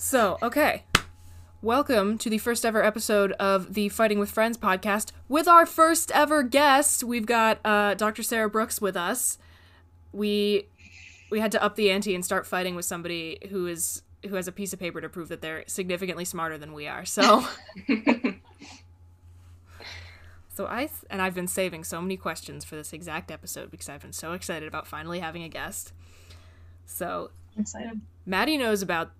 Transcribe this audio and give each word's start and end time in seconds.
So, 0.00 0.38
okay. 0.40 0.84
Welcome 1.60 2.18
to 2.18 2.30
the 2.30 2.38
first 2.38 2.64
ever 2.64 2.84
episode 2.84 3.32
of 3.32 3.74
the 3.74 3.88
Fighting 3.88 4.20
with 4.20 4.30
Friends 4.30 4.56
podcast 4.56 5.10
with 5.28 5.48
our 5.48 5.66
first 5.66 6.12
ever 6.12 6.44
guest. 6.44 7.02
We've 7.02 7.26
got 7.26 7.58
uh, 7.64 7.94
Dr. 7.94 8.22
Sarah 8.22 8.48
Brookes 8.48 8.80
with 8.80 8.96
us. 8.96 9.38
We 10.12 10.68
we 11.32 11.40
had 11.40 11.50
to 11.50 11.60
up 11.60 11.74
the 11.74 11.90
ante 11.90 12.14
and 12.14 12.24
start 12.24 12.46
fighting 12.46 12.76
with 12.76 12.84
somebody 12.84 13.38
who 13.50 13.66
is 13.66 14.02
who 14.28 14.36
has 14.36 14.46
a 14.46 14.52
piece 14.52 14.72
of 14.72 14.78
paper 14.78 15.00
to 15.00 15.08
prove 15.08 15.30
that 15.30 15.40
they're 15.40 15.64
significantly 15.66 16.24
smarter 16.24 16.56
than 16.56 16.74
we 16.74 16.86
are. 16.86 17.04
So 17.04 17.44
So 20.48 20.66
I 20.66 20.90
and 21.10 21.20
I've 21.20 21.34
been 21.34 21.48
saving 21.48 21.82
so 21.82 22.00
many 22.00 22.16
questions 22.16 22.64
for 22.64 22.76
this 22.76 22.92
exact 22.92 23.32
episode 23.32 23.72
because 23.72 23.88
I've 23.88 24.02
been 24.02 24.12
so 24.12 24.32
excited 24.32 24.68
about 24.68 24.86
finally 24.86 25.18
having 25.18 25.42
a 25.42 25.48
guest. 25.48 25.92
So 26.86 27.32
excited. 27.58 28.00
Maddie 28.24 28.58
knows 28.58 28.80
about 28.80 29.10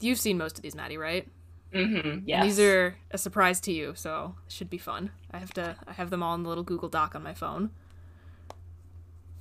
you've 0.00 0.20
seen 0.20 0.38
most 0.38 0.58
of 0.58 0.62
these, 0.62 0.74
Maddie, 0.74 0.98
right? 0.98 1.26
Mm-hmm. 1.72 2.20
Yes. 2.26 2.44
These 2.44 2.60
are 2.60 2.96
a 3.10 3.18
surprise 3.18 3.60
to 3.62 3.72
you, 3.72 3.92
so 3.96 4.34
it 4.46 4.52
should 4.52 4.70
be 4.70 4.78
fun. 4.78 5.10
I 5.30 5.38
have 5.38 5.52
to 5.54 5.76
I 5.86 5.92
have 5.92 6.10
them 6.10 6.22
all 6.22 6.34
in 6.34 6.42
the 6.42 6.48
little 6.48 6.64
Google 6.64 6.88
Doc 6.88 7.14
on 7.14 7.22
my 7.22 7.34
phone. 7.34 7.70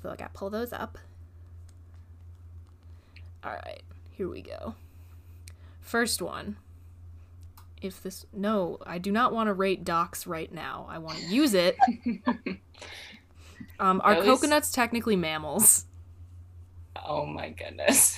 So 0.02 0.10
I 0.10 0.16
got 0.16 0.34
pull 0.34 0.50
those 0.50 0.74
up. 0.74 0.98
Alright, 3.46 3.84
here 4.12 4.28
we 4.28 4.42
go. 4.42 4.76
First 5.82 6.22
one. 6.22 6.58
If 7.82 8.02
this 8.02 8.26
no, 8.34 8.80
I 8.86 8.98
do 8.98 9.12
not 9.12 9.32
want 9.32 9.48
to 9.48 9.54
rate 9.54 9.84
docs 9.84 10.26
right 10.26 10.52
now. 10.52 10.88
I 10.90 10.98
want 10.98 11.20
to 11.20 11.26
use 11.26 11.54
it. 11.54 11.78
um, 13.80 14.02
are 14.04 14.16
Those- 14.16 14.26
coconuts 14.26 14.72
technically 14.72 15.16
mammals? 15.16 15.86
Oh 17.06 17.26
my 17.26 17.50
goodness. 17.50 18.18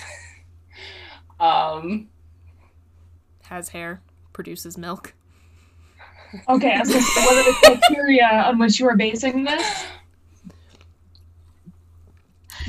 um. 1.40 2.08
Has 3.48 3.70
hair, 3.70 4.00
produces 4.32 4.76
milk. 4.76 5.14
Okay, 6.48 6.74
I 6.74 6.80
was 6.80 6.90
what 6.90 7.36
are 7.36 7.44
the 7.44 7.78
criteria 7.80 8.26
on 8.46 8.58
which 8.58 8.78
you 8.78 8.86
are 8.88 8.96
basing 8.96 9.44
this? 9.44 9.84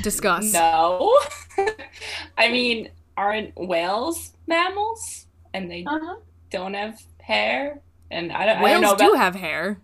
Discuss. 0.02 0.52
No. 0.54 1.18
I 2.38 2.48
mean, 2.50 2.90
aren't 3.18 3.54
whales 3.58 4.32
mammals? 4.46 5.26
And 5.52 5.70
they 5.70 5.84
Uh-huh. 5.86 6.16
don't 6.50 6.72
have 6.74 7.02
hair? 7.20 7.80
And 8.10 8.32
I 8.32 8.46
don't, 8.46 8.56
I 8.56 8.72
don't 8.72 8.80
Whales 8.82 8.98
know 8.98 9.08
do 9.12 9.14
have 9.18 9.34
hair. 9.34 9.78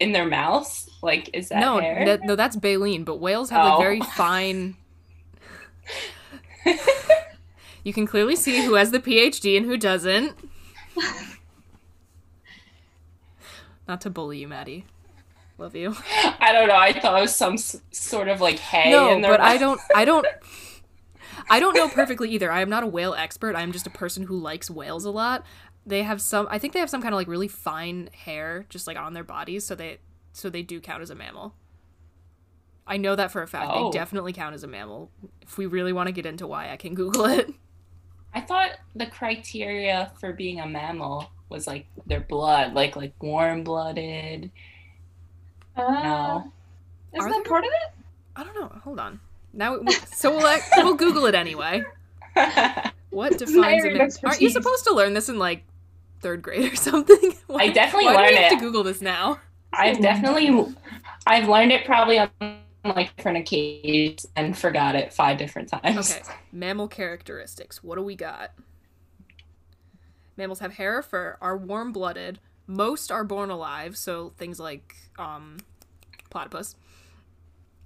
in 0.00 0.12
their 0.12 0.26
mouths. 0.26 0.88
Like, 1.02 1.28
is 1.34 1.50
that 1.50 1.60
no, 1.60 1.78
hair? 1.80 2.04
that- 2.06 2.22
no, 2.24 2.34
that's 2.36 2.56
baleen. 2.56 3.04
But 3.04 3.20
whales 3.20 3.50
have 3.50 3.64
like 3.66 3.74
Oh. 3.74 3.78
very 3.80 4.00
fine. 4.00 4.76
you 7.84 7.92
can 7.92 8.06
clearly 8.06 8.34
see 8.34 8.64
who 8.64 8.74
has 8.74 8.90
the 8.90 8.98
PhD 8.98 9.56
and 9.56 9.66
who 9.66 9.76
doesn't. 9.76 10.36
Not 13.86 14.00
to 14.02 14.10
bully 14.10 14.38
you, 14.38 14.48
Maddie. 14.48 14.86
Love 15.58 15.76
you. 15.76 15.94
I 16.40 16.50
don't 16.52 16.68
know. 16.68 16.76
I 16.76 16.92
thought 16.92 17.18
it 17.18 17.20
was 17.20 17.36
some 17.36 17.54
s- 17.54 17.80
sort 17.92 18.28
of 18.28 18.40
like 18.40 18.58
hay 18.58 18.90
no, 18.90 19.12
in 19.12 19.22
but 19.22 19.40
I 19.40 19.56
don't. 19.56 19.80
I 19.94 20.04
don't. 20.04 20.26
I 21.50 21.60
don't 21.60 21.74
know 21.74 21.88
perfectly 21.88 22.30
either. 22.30 22.50
I 22.50 22.62
am 22.62 22.70
not 22.70 22.82
a 22.82 22.86
whale 22.86 23.14
expert. 23.14 23.54
I'm 23.54 23.70
just 23.70 23.86
a 23.86 23.90
person 23.90 24.24
who 24.24 24.36
likes 24.36 24.70
whales 24.70 25.04
a 25.04 25.10
lot. 25.10 25.44
They 25.86 26.02
have 26.02 26.20
some. 26.20 26.48
I 26.50 26.58
think 26.58 26.72
they 26.72 26.80
have 26.80 26.90
some 26.90 27.02
kind 27.02 27.14
of 27.14 27.18
like 27.18 27.28
really 27.28 27.48
fine 27.48 28.08
hair, 28.12 28.66
just 28.68 28.86
like 28.86 28.96
on 28.96 29.12
their 29.12 29.22
bodies, 29.24 29.64
so 29.64 29.74
they 29.74 29.98
so 30.32 30.48
they 30.50 30.62
do 30.62 30.80
count 30.80 31.02
as 31.02 31.10
a 31.10 31.14
mammal. 31.14 31.54
I 32.86 32.96
know 32.96 33.14
that 33.14 33.30
for 33.30 33.42
a 33.42 33.46
fact. 33.46 33.70
Oh. 33.72 33.90
They 33.90 33.98
definitely 33.98 34.32
count 34.32 34.54
as 34.54 34.64
a 34.64 34.66
mammal. 34.66 35.10
If 35.40 35.56
we 35.56 35.66
really 35.66 35.92
want 35.92 36.08
to 36.08 36.12
get 36.12 36.26
into 36.26 36.46
why, 36.46 36.70
I 36.70 36.76
can 36.76 36.94
Google 36.94 37.26
it. 37.26 37.52
I 38.34 38.40
thought 38.40 38.70
the 38.96 39.06
criteria 39.06 40.12
for 40.20 40.32
being 40.32 40.60
a 40.60 40.66
mammal 40.66 41.30
was 41.48 41.66
like 41.66 41.86
their 42.06 42.20
blood, 42.20 42.74
like 42.74 42.96
like 42.96 43.12
warm 43.20 43.62
blooded. 43.64 44.50
Uh, 45.76 45.82
No. 45.82 46.52
Isn't 47.14 47.26
Are 47.26 47.32
that 47.32 47.44
there? 47.44 47.50
part 47.50 47.64
of 47.64 47.70
it? 47.70 48.04
I 48.36 48.42
don't 48.44 48.54
know. 48.60 48.76
Hold 48.82 48.98
on. 48.98 49.20
Now, 49.52 49.78
we, 49.78 49.92
so 49.92 50.32
we'll 50.32 50.42
like, 50.42 50.62
we'll 50.78 50.94
Google 50.94 51.26
it 51.26 51.34
anyway. 51.36 51.84
What 53.10 53.38
defines 53.38 53.84
a 53.84 53.86
area 53.86 53.92
mammal? 53.98 54.16
Aren't 54.24 54.40
you 54.40 54.50
supposed 54.50 54.82
to 54.86 54.92
learn 54.94 55.14
this 55.14 55.28
in 55.28 55.38
like 55.38 55.62
third 56.20 56.42
grade 56.42 56.72
or 56.72 56.74
something? 56.90 57.34
Why, 57.46 57.68
definitely 57.70 58.06
why 58.06 58.12
do 58.14 58.18
we 58.18 58.24
learned 58.26 58.38
have 58.38 58.58
to. 58.58 58.64
Google 58.64 58.82
this 58.82 59.00
now? 59.00 59.38
I've 59.72 60.00
definitely, 60.02 60.74
I've 61.26 61.48
learned 61.48 61.70
it 61.70 61.84
probably 61.84 62.18
on 62.18 62.28
like 62.84 63.16
different 63.16 63.38
occasions 63.38 64.26
and 64.36 64.56
forgot 64.56 64.94
it 64.94 65.12
five 65.12 65.38
different 65.38 65.68
times. 65.68 66.12
Okay, 66.12 66.22
mammal 66.52 66.88
characteristics. 66.88 67.82
What 67.82 67.96
do 67.96 68.02
we 68.02 68.14
got? 68.14 68.52
Mammals 70.36 70.58
have 70.60 70.74
hair, 70.74 71.02
fur, 71.02 71.38
are 71.40 71.56
warm 71.56 71.92
blooded. 71.92 72.40
Most 72.66 73.12
are 73.12 73.24
born 73.24 73.50
alive, 73.50 73.96
so 73.96 74.32
things 74.36 74.58
like 74.58 74.96
um, 75.18 75.58
platypus. 76.30 76.76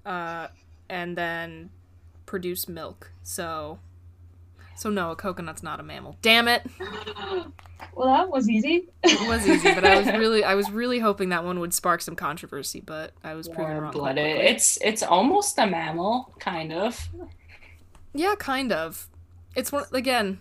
Uh, 0.07 0.49
and 0.89 1.17
then 1.17 1.71
produce 2.27 2.69
milk. 2.69 3.13
So, 3.23 3.79
so 4.79 4.91
no, 4.91 5.11
a 5.11 5.17
coconut's 5.17 5.63
not 5.63 5.81
a 5.81 5.83
mammal. 5.83 6.17
Damn 6.23 6.47
it! 6.47 6.65
Well, 7.95 8.15
that 8.17 8.31
was 8.31 8.49
easy. 8.49 8.89
It 9.03 9.29
was 9.29 9.47
easy, 9.47 9.75
but 9.75 9.85
I 9.85 9.99
was 9.99 10.07
really, 10.13 10.45
I 10.45 10.55
was 10.55 10.71
really 10.71 11.01
hoping 11.01 11.31
that 11.31 11.45
one 11.45 11.59
would 11.59 11.75
spark 11.75 12.01
some 12.01 12.15
controversy, 12.15 12.81
but 12.81 13.13
I 13.25 13.35
was 13.35 13.49
proven 13.49 13.79
wrong. 13.79 13.93
blooded. 13.93 14.37
It's 14.37 14.79
it's 14.81 15.03
almost 15.03 15.59
a 15.59 15.67
mammal, 15.67 16.33
kind 16.39 16.73
of. 16.73 17.09
Yeah, 18.15 18.37
kind 18.39 18.71
of. 18.71 19.09
It's 19.57 19.73
one 19.73 19.85
again. 19.93 20.41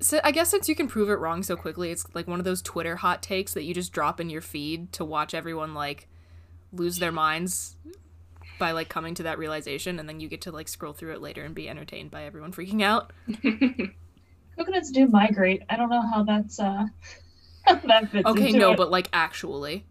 So 0.00 0.20
I 0.22 0.30
guess 0.30 0.50
since 0.50 0.68
you 0.68 0.74
can 0.74 0.86
prove 0.86 1.08
it 1.08 1.14
wrong 1.14 1.42
so 1.42 1.56
quickly, 1.56 1.90
it's 1.90 2.04
like 2.14 2.28
one 2.28 2.38
of 2.38 2.44
those 2.44 2.60
Twitter 2.60 2.96
hot 2.96 3.22
takes 3.22 3.54
that 3.54 3.64
you 3.64 3.72
just 3.72 3.92
drop 3.92 4.20
in 4.20 4.28
your 4.28 4.42
feed 4.42 4.92
to 4.92 5.06
watch 5.06 5.32
everyone 5.32 5.72
like 5.72 6.06
lose 6.70 6.98
their 6.98 7.10
minds 7.12 7.76
by 8.60 8.70
like 8.70 8.88
coming 8.88 9.14
to 9.16 9.24
that 9.24 9.38
realization, 9.38 9.98
and 9.98 10.08
then 10.08 10.20
you 10.20 10.28
get 10.28 10.42
to 10.42 10.52
like 10.52 10.68
scroll 10.68 10.92
through 10.92 11.14
it 11.14 11.20
later 11.20 11.42
and 11.44 11.52
be 11.56 11.68
entertained 11.68 12.12
by 12.12 12.22
everyone 12.22 12.52
freaking 12.52 12.82
out. 12.82 13.12
Coconuts 14.56 14.92
do 14.92 15.08
migrate. 15.08 15.62
I 15.68 15.76
don't 15.76 15.90
know 15.90 16.02
how 16.02 16.22
that's 16.22 16.60
uh 16.60 16.86
how 17.66 17.74
that 17.86 18.10
fits 18.12 18.28
Okay, 18.28 18.48
into 18.48 18.58
no, 18.60 18.72
it. 18.72 18.76
but 18.76 18.90
like 18.92 19.08
actually, 19.12 19.84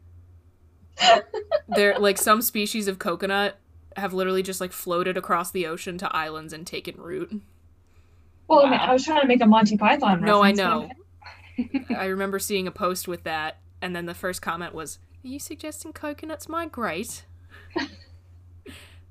there 1.68 1.98
like 2.00 2.18
some 2.18 2.42
species 2.42 2.88
of 2.88 3.00
coconut 3.00 3.58
have 3.98 4.14
literally 4.14 4.44
just 4.44 4.62
like 4.62 4.72
floated 4.72 5.18
across 5.18 5.52
the 5.52 5.66
ocean 5.68 5.98
to 5.98 6.16
islands 6.16 6.54
and 6.54 6.66
taken 6.66 6.96
root. 6.98 7.42
well, 8.48 8.66
I, 8.66 8.70
mean, 8.70 8.80
I 8.80 8.94
was 8.94 9.04
trying 9.04 9.22
to 9.22 9.28
make 9.28 9.42
a 9.42 9.46
Monty 9.48 9.76
Python. 9.78 10.22
No, 10.22 10.42
I 10.44 10.52
know. 10.54 10.90
okay. 11.60 11.96
I 11.96 12.06
remember 12.06 12.40
seeing 12.40 12.68
a 12.68 12.72
post 12.72 13.08
with 13.08 13.24
that, 13.24 13.58
and 13.82 13.96
then 13.96 14.06
the 14.06 14.14
first 14.14 14.42
comment 14.42 14.74
was, 14.74 15.00
"Are 15.24 15.28
you 15.28 15.40
suggesting 15.40 15.92
coconuts 15.94 16.48
migrate?" 16.48 17.26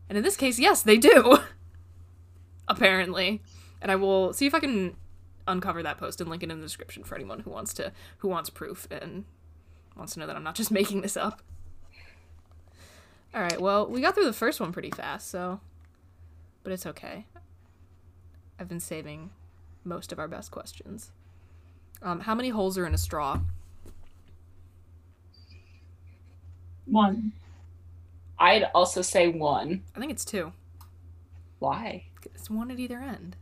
And 0.09 0.19
in 0.19 0.25
this 0.25 0.37
case, 0.37 0.59
yes, 0.59 0.83
they 0.83 0.97
do. 0.97 1.39
Apparently, 2.69 3.43
and 3.81 3.91
I 3.91 3.97
will 3.97 4.33
see 4.33 4.47
if 4.47 4.55
I 4.55 4.61
can 4.61 4.97
uncover 5.47 5.83
that 5.83 5.99
post 5.99 6.21
and 6.21 6.29
link 6.29 6.43
it 6.43 6.51
in 6.51 6.59
the 6.59 6.67
description 6.67 7.03
for 7.03 7.15
anyone 7.15 7.41
who 7.41 7.51
wants 7.51 7.73
to 7.75 7.93
who 8.19 8.29
wants 8.29 8.51
proof 8.51 8.87
and 8.91 9.25
wants 9.97 10.15
to 10.15 10.21
know 10.21 10.27
that 10.27 10.37
I'm 10.37 10.45
not 10.45 10.55
just 10.55 10.71
making 10.81 11.01
this 11.01 11.17
up. 11.17 11.43
All 13.35 13.43
right, 13.43 13.61
well, 13.61 13.87
we 13.87 14.01
got 14.01 14.15
through 14.15 14.25
the 14.25 14.33
first 14.33 14.61
one 14.61 14.73
pretty 14.73 14.91
fast, 14.91 15.31
so 15.31 15.61
but 16.63 16.73
it's 16.73 16.87
okay. 16.87 17.27
I've 18.59 18.69
been 18.69 18.81
saving 18.81 19.31
most 19.85 20.13
of 20.13 20.19
our 20.19 20.29
best 20.29 20.51
questions. 20.51 21.13
Um, 22.03 22.21
how 22.21 22.35
many 22.35 22.51
holes 22.51 22.77
are 22.77 22.87
in 22.87 22.95
a 22.95 22.99
straw? 22.99 23.41
One. 26.87 27.33
I'd 28.41 28.65
also 28.75 29.03
say 29.03 29.29
one. 29.29 29.83
I 29.97 29.99
think 30.01 30.13
it's 30.13 30.25
two. 30.25 30.53
Why? 31.59 32.05
It's 32.35 32.49
one 32.49 32.71
at 32.71 32.79
either 32.79 32.99
end. 33.01 33.37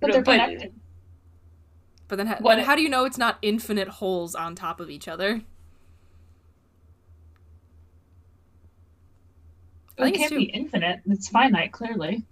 But 0.00 0.12
they're 0.12 0.22
connected. 0.22 0.72
But 2.08 2.16
then, 2.16 2.26
ha- 2.26 2.36
What- 2.40 2.56
then 2.56 2.64
how 2.64 2.74
do 2.74 2.82
you 2.82 2.88
know 2.88 3.04
it's 3.04 3.18
not 3.18 3.38
infinite 3.42 3.88
holes 3.88 4.34
on 4.34 4.54
top 4.54 4.80
of 4.80 4.90
each 4.90 5.06
other? 5.08 5.42
I 9.98 10.02
It 10.02 10.04
think 10.04 10.14
it's 10.16 10.18
can't 10.22 10.32
two. 10.32 10.38
be 10.38 10.44
infinite. 10.44 11.00
It's 11.06 11.28
finite, 11.28 11.72
clearly. 11.72 12.24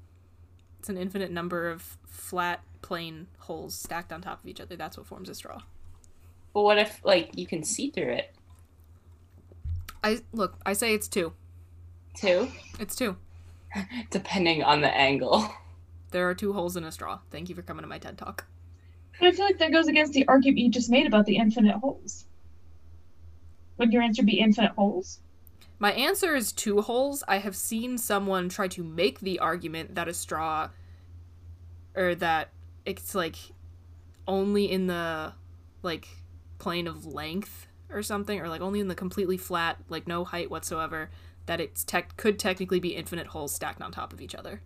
It's 0.78 0.88
an 0.88 0.96
infinite 0.96 1.30
number 1.32 1.68
of 1.68 1.96
flat, 2.06 2.62
plain 2.82 3.26
holes 3.38 3.74
stacked 3.74 4.12
on 4.12 4.22
top 4.22 4.40
of 4.42 4.48
each 4.48 4.60
other. 4.60 4.76
That's 4.76 4.96
what 4.96 5.06
forms 5.06 5.28
a 5.28 5.34
straw. 5.34 5.60
But 6.54 6.62
what 6.62 6.78
if 6.78 7.00
like 7.04 7.36
you 7.36 7.46
can 7.46 7.62
see 7.64 7.90
through 7.90 8.12
it 8.12 8.32
I 10.02 10.20
look. 10.32 10.56
I 10.64 10.72
say 10.72 10.94
it's 10.94 11.08
two. 11.08 11.32
Too? 12.16 12.48
It's 12.78 12.96
two. 12.96 13.16
Depending 14.10 14.62
on 14.62 14.80
the 14.80 14.94
angle. 14.94 15.48
There 16.10 16.28
are 16.28 16.34
two 16.34 16.52
holes 16.52 16.76
in 16.76 16.84
a 16.84 16.92
straw. 16.92 17.18
Thank 17.30 17.48
you 17.48 17.54
for 17.54 17.62
coming 17.62 17.82
to 17.82 17.88
my 17.88 17.98
TED 17.98 18.16
talk. 18.16 18.46
But 19.18 19.28
I 19.28 19.32
feel 19.32 19.44
like 19.44 19.58
that 19.58 19.72
goes 19.72 19.88
against 19.88 20.12
the 20.12 20.26
argument 20.28 20.58
you 20.58 20.70
just 20.70 20.90
made 20.90 21.06
about 21.06 21.26
the 21.26 21.36
infinite 21.36 21.76
holes. 21.76 22.24
Would 23.78 23.92
your 23.92 24.02
answer 24.02 24.22
be 24.22 24.38
infinite 24.38 24.72
holes? 24.72 25.20
My 25.78 25.92
answer 25.92 26.34
is 26.34 26.52
two 26.52 26.80
holes. 26.80 27.22
I 27.28 27.38
have 27.38 27.54
seen 27.54 27.98
someone 27.98 28.48
try 28.48 28.68
to 28.68 28.82
make 28.82 29.20
the 29.20 29.38
argument 29.38 29.94
that 29.94 30.08
a 30.08 30.14
straw 30.14 30.70
or 31.94 32.14
that 32.14 32.50
it's 32.84 33.14
like 33.14 33.36
only 34.26 34.70
in 34.70 34.86
the 34.86 35.32
like 35.82 36.08
plane 36.58 36.86
of 36.86 37.06
length 37.06 37.66
or 37.90 38.02
something 38.02 38.40
or 38.40 38.48
like 38.48 38.60
only 38.60 38.80
in 38.80 38.88
the 38.88 38.94
completely 38.94 39.36
flat 39.36 39.78
like 39.88 40.06
no 40.06 40.24
height 40.24 40.50
whatsoever 40.50 41.10
that 41.46 41.60
it's 41.60 41.84
tech 41.84 42.16
could 42.16 42.38
technically 42.38 42.80
be 42.80 42.94
infinite 42.94 43.28
holes 43.28 43.54
stacked 43.54 43.80
on 43.80 43.92
top 43.92 44.12
of 44.12 44.20
each 44.20 44.34
other. 44.34 44.62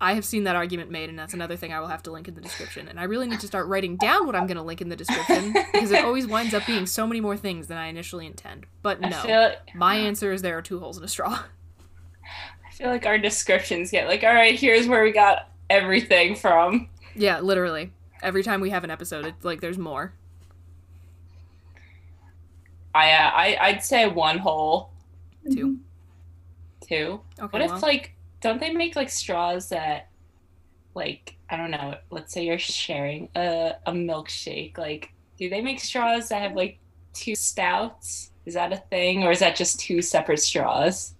I 0.00 0.14
have 0.14 0.24
seen 0.24 0.42
that 0.44 0.56
argument 0.56 0.90
made, 0.90 1.08
and 1.08 1.16
that's 1.16 1.32
another 1.32 1.54
thing 1.56 1.72
I 1.72 1.78
will 1.78 1.86
have 1.86 2.02
to 2.02 2.10
link 2.10 2.26
in 2.26 2.34
the 2.34 2.40
description. 2.40 2.88
And 2.88 2.98
I 2.98 3.04
really 3.04 3.28
need 3.28 3.38
to 3.38 3.46
start 3.46 3.68
writing 3.68 3.96
down 3.96 4.26
what 4.26 4.34
I'm 4.34 4.48
going 4.48 4.56
to 4.56 4.62
link 4.62 4.80
in 4.80 4.88
the 4.88 4.96
description 4.96 5.52
because 5.72 5.92
it 5.92 6.04
always 6.04 6.26
winds 6.26 6.54
up 6.54 6.66
being 6.66 6.86
so 6.86 7.06
many 7.06 7.20
more 7.20 7.36
things 7.36 7.68
than 7.68 7.78
I 7.78 7.86
initially 7.86 8.26
intend. 8.26 8.66
But 8.82 9.00
no, 9.00 9.08
like, 9.24 9.74
my 9.76 9.94
answer 9.94 10.32
is 10.32 10.42
there 10.42 10.58
are 10.58 10.62
two 10.62 10.80
holes 10.80 10.98
in 10.98 11.04
a 11.04 11.08
straw. 11.08 11.44
I 12.68 12.72
feel 12.72 12.88
like 12.88 13.06
our 13.06 13.16
descriptions 13.16 13.92
get 13.92 14.08
like, 14.08 14.24
all 14.24 14.34
right, 14.34 14.58
here's 14.58 14.88
where 14.88 15.04
we 15.04 15.12
got 15.12 15.50
everything 15.70 16.34
from. 16.34 16.88
yeah, 17.14 17.38
literally. 17.38 17.92
Every 18.24 18.42
time 18.42 18.60
we 18.60 18.70
have 18.70 18.82
an 18.82 18.90
episode, 18.90 19.24
it's 19.24 19.44
like 19.44 19.60
there's 19.60 19.78
more. 19.78 20.14
I, 22.94 23.12
uh, 23.12 23.30
I 23.30 23.58
I'd 23.60 23.82
say 23.84 24.06
one 24.06 24.38
hole, 24.38 24.90
Two. 25.50 25.78
two. 26.86 27.20
Okay. 27.38 27.46
What 27.50 27.62
if 27.62 27.82
like 27.82 28.14
don't 28.40 28.60
they 28.60 28.72
make 28.72 28.96
like 28.96 29.10
straws 29.10 29.68
that 29.70 30.08
like 30.94 31.36
I 31.48 31.56
don't 31.56 31.70
know, 31.70 31.96
let's 32.10 32.32
say 32.32 32.44
you're 32.44 32.58
sharing 32.58 33.28
a, 33.34 33.74
a 33.86 33.92
milkshake, 33.92 34.78
like 34.78 35.12
do 35.38 35.48
they 35.48 35.60
make 35.60 35.80
straws 35.80 36.28
that 36.28 36.42
have 36.42 36.54
like 36.54 36.78
two 37.14 37.34
stouts? 37.34 38.30
Is 38.44 38.54
that 38.54 38.72
a 38.72 38.76
thing 38.76 39.22
or 39.22 39.30
is 39.30 39.38
that 39.40 39.56
just 39.56 39.80
two 39.80 40.02
separate 40.02 40.40
straws? 40.40 41.14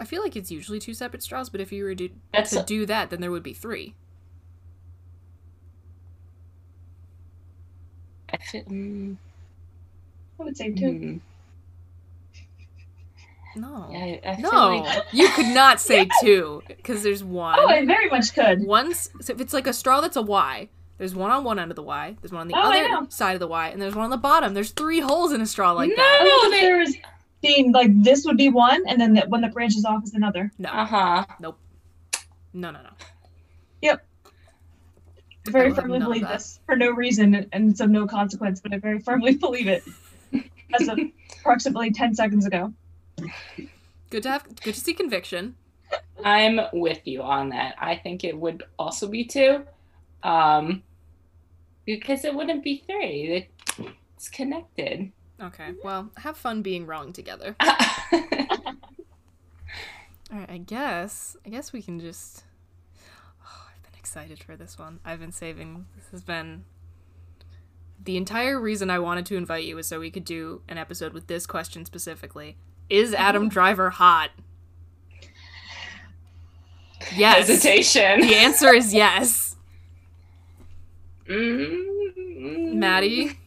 I 0.00 0.04
feel 0.04 0.22
like 0.22 0.34
it's 0.34 0.50
usually 0.50 0.78
two 0.78 0.94
separate 0.94 1.22
straws, 1.22 1.50
but 1.50 1.60
if 1.60 1.70
you 1.72 1.84
were 1.84 1.94
to, 1.94 2.08
That's 2.32 2.50
to 2.52 2.62
do 2.62 2.86
that, 2.86 3.10
then 3.10 3.20
there 3.20 3.30
would 3.30 3.42
be 3.42 3.52
three. 3.52 3.94
I 8.32 8.38
feel, 8.38 8.64
mm, 8.64 9.16
I 10.40 10.44
would 10.44 10.56
say 10.56 10.70
two. 10.72 10.84
mm. 10.86 11.20
No. 13.56 13.88
Yeah, 13.90 13.98
I, 13.98 14.20
I 14.24 14.36
no, 14.40 14.76
like 14.84 15.04
you 15.12 15.28
could 15.30 15.48
not 15.48 15.80
say 15.80 16.08
two 16.22 16.62
because 16.68 17.02
there's 17.02 17.24
one. 17.24 17.56
Oh, 17.58 17.66
I 17.68 17.84
very 17.84 18.08
much 18.08 18.32
could. 18.32 18.62
Once, 18.64 19.10
so 19.20 19.32
if 19.32 19.40
it's 19.40 19.52
like 19.52 19.66
a 19.66 19.72
straw 19.72 20.00
that's 20.00 20.16
a 20.16 20.22
Y, 20.22 20.68
there's 20.98 21.16
one 21.16 21.32
on 21.32 21.42
one 21.42 21.58
end 21.58 21.72
of 21.72 21.76
the 21.76 21.82
Y, 21.82 22.16
there's 22.22 22.30
one 22.30 22.42
on 22.42 22.48
the 22.48 22.54
Oh, 22.56 22.60
other 22.60 23.10
side 23.10 23.34
of 23.34 23.40
the 23.40 23.48
Y, 23.48 23.68
and 23.68 23.82
there's 23.82 23.94
one 23.96 24.04
on 24.04 24.10
the 24.10 24.16
bottom. 24.16 24.54
There's 24.54 24.70
three 24.70 25.00
holes 25.00 25.32
in 25.32 25.40
a 25.40 25.46
straw 25.46 25.72
like 25.72 25.90
No! 25.90 25.96
that. 25.96 26.20
I 26.22 26.48
think 26.50 26.52
they- 26.52 26.98
if 26.98 27.02
being 27.42 27.72
like 27.72 27.90
this 28.02 28.24
would 28.26 28.36
be 28.36 28.50
one, 28.50 28.82
and 28.86 29.00
then 29.00 29.14
the 29.14 29.22
one 29.22 29.40
that 29.40 29.52
branches 29.52 29.84
off 29.84 30.04
is 30.04 30.14
another. 30.14 30.52
No, 30.58 30.68
uh-huh. 30.68 31.24
nope. 31.40 31.58
No, 32.52 32.70
no, 32.70 32.82
no. 32.82 32.90
Yep. 33.82 34.06
I 35.48 35.50
very 35.50 35.74
firmly 35.74 35.98
believe 35.98 36.28
this 36.28 36.60
for 36.66 36.76
no 36.76 36.90
reason 36.90 37.48
and 37.52 37.70
it's 37.70 37.80
of 37.80 37.88
no 37.90 38.06
consequence, 38.06 38.60
but 38.60 38.72
I 38.74 38.78
very 38.78 38.98
firmly 39.00 39.34
believe 39.40 39.66
it. 39.68 39.82
As 40.78 40.88
of 40.88 40.98
approximately 41.40 41.90
ten 41.92 42.14
seconds 42.14 42.46
ago. 42.46 42.72
Good 44.10 44.22
to 44.24 44.30
have, 44.30 44.44
good 44.62 44.74
to 44.74 44.80
see 44.80 44.94
conviction. 44.94 45.56
I'm 46.24 46.60
with 46.72 47.06
you 47.06 47.22
on 47.22 47.50
that. 47.50 47.74
I 47.78 47.96
think 47.96 48.24
it 48.24 48.36
would 48.36 48.64
also 48.78 49.08
be 49.08 49.24
two. 49.24 49.64
Um 50.22 50.82
because 51.86 52.24
it 52.24 52.34
wouldn't 52.34 52.62
be 52.62 52.84
three. 52.86 53.48
It's 54.16 54.28
connected. 54.28 55.12
Okay, 55.42 55.70
well, 55.82 56.10
have 56.18 56.36
fun 56.36 56.60
being 56.60 56.86
wrong 56.86 57.12
together. 57.12 57.56
All 60.32 60.38
right, 60.38 60.50
I 60.50 60.58
guess. 60.58 61.36
I 61.46 61.48
guess 61.48 61.72
we 61.72 61.80
can 61.82 61.98
just. 61.98 62.44
Oh, 63.42 63.66
I've 63.68 63.82
been 63.82 63.98
excited 63.98 64.42
for 64.42 64.54
this 64.54 64.78
one. 64.78 65.00
I've 65.04 65.18
been 65.18 65.32
saving. 65.32 65.86
This 65.96 66.10
has 66.10 66.22
been. 66.22 66.64
The 68.02 68.16
entire 68.16 68.58
reason 68.58 68.90
I 68.90 68.98
wanted 68.98 69.26
to 69.26 69.36
invite 69.36 69.64
you 69.64 69.76
is 69.78 69.86
so 69.86 70.00
we 70.00 70.10
could 70.10 70.24
do 70.24 70.62
an 70.68 70.78
episode 70.78 71.12
with 71.12 71.26
this 71.26 71.46
question 71.46 71.84
specifically. 71.84 72.56
Is 72.88 73.12
Adam 73.14 73.48
Driver 73.48 73.90
hot? 73.90 74.30
Yes. 77.14 77.48
Hesitation. 77.48 78.20
The 78.20 78.34
answer 78.34 78.74
is 78.74 78.92
yes. 78.94 79.56
Mm. 81.28 82.74
Maddie? 82.74 83.38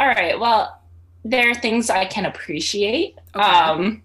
All 0.00 0.06
right. 0.08 0.38
Well, 0.38 0.80
there 1.24 1.50
are 1.50 1.54
things 1.54 1.90
I 1.90 2.04
can 2.06 2.26
appreciate. 2.26 3.18
Okay. 3.34 3.44
Um, 3.44 4.02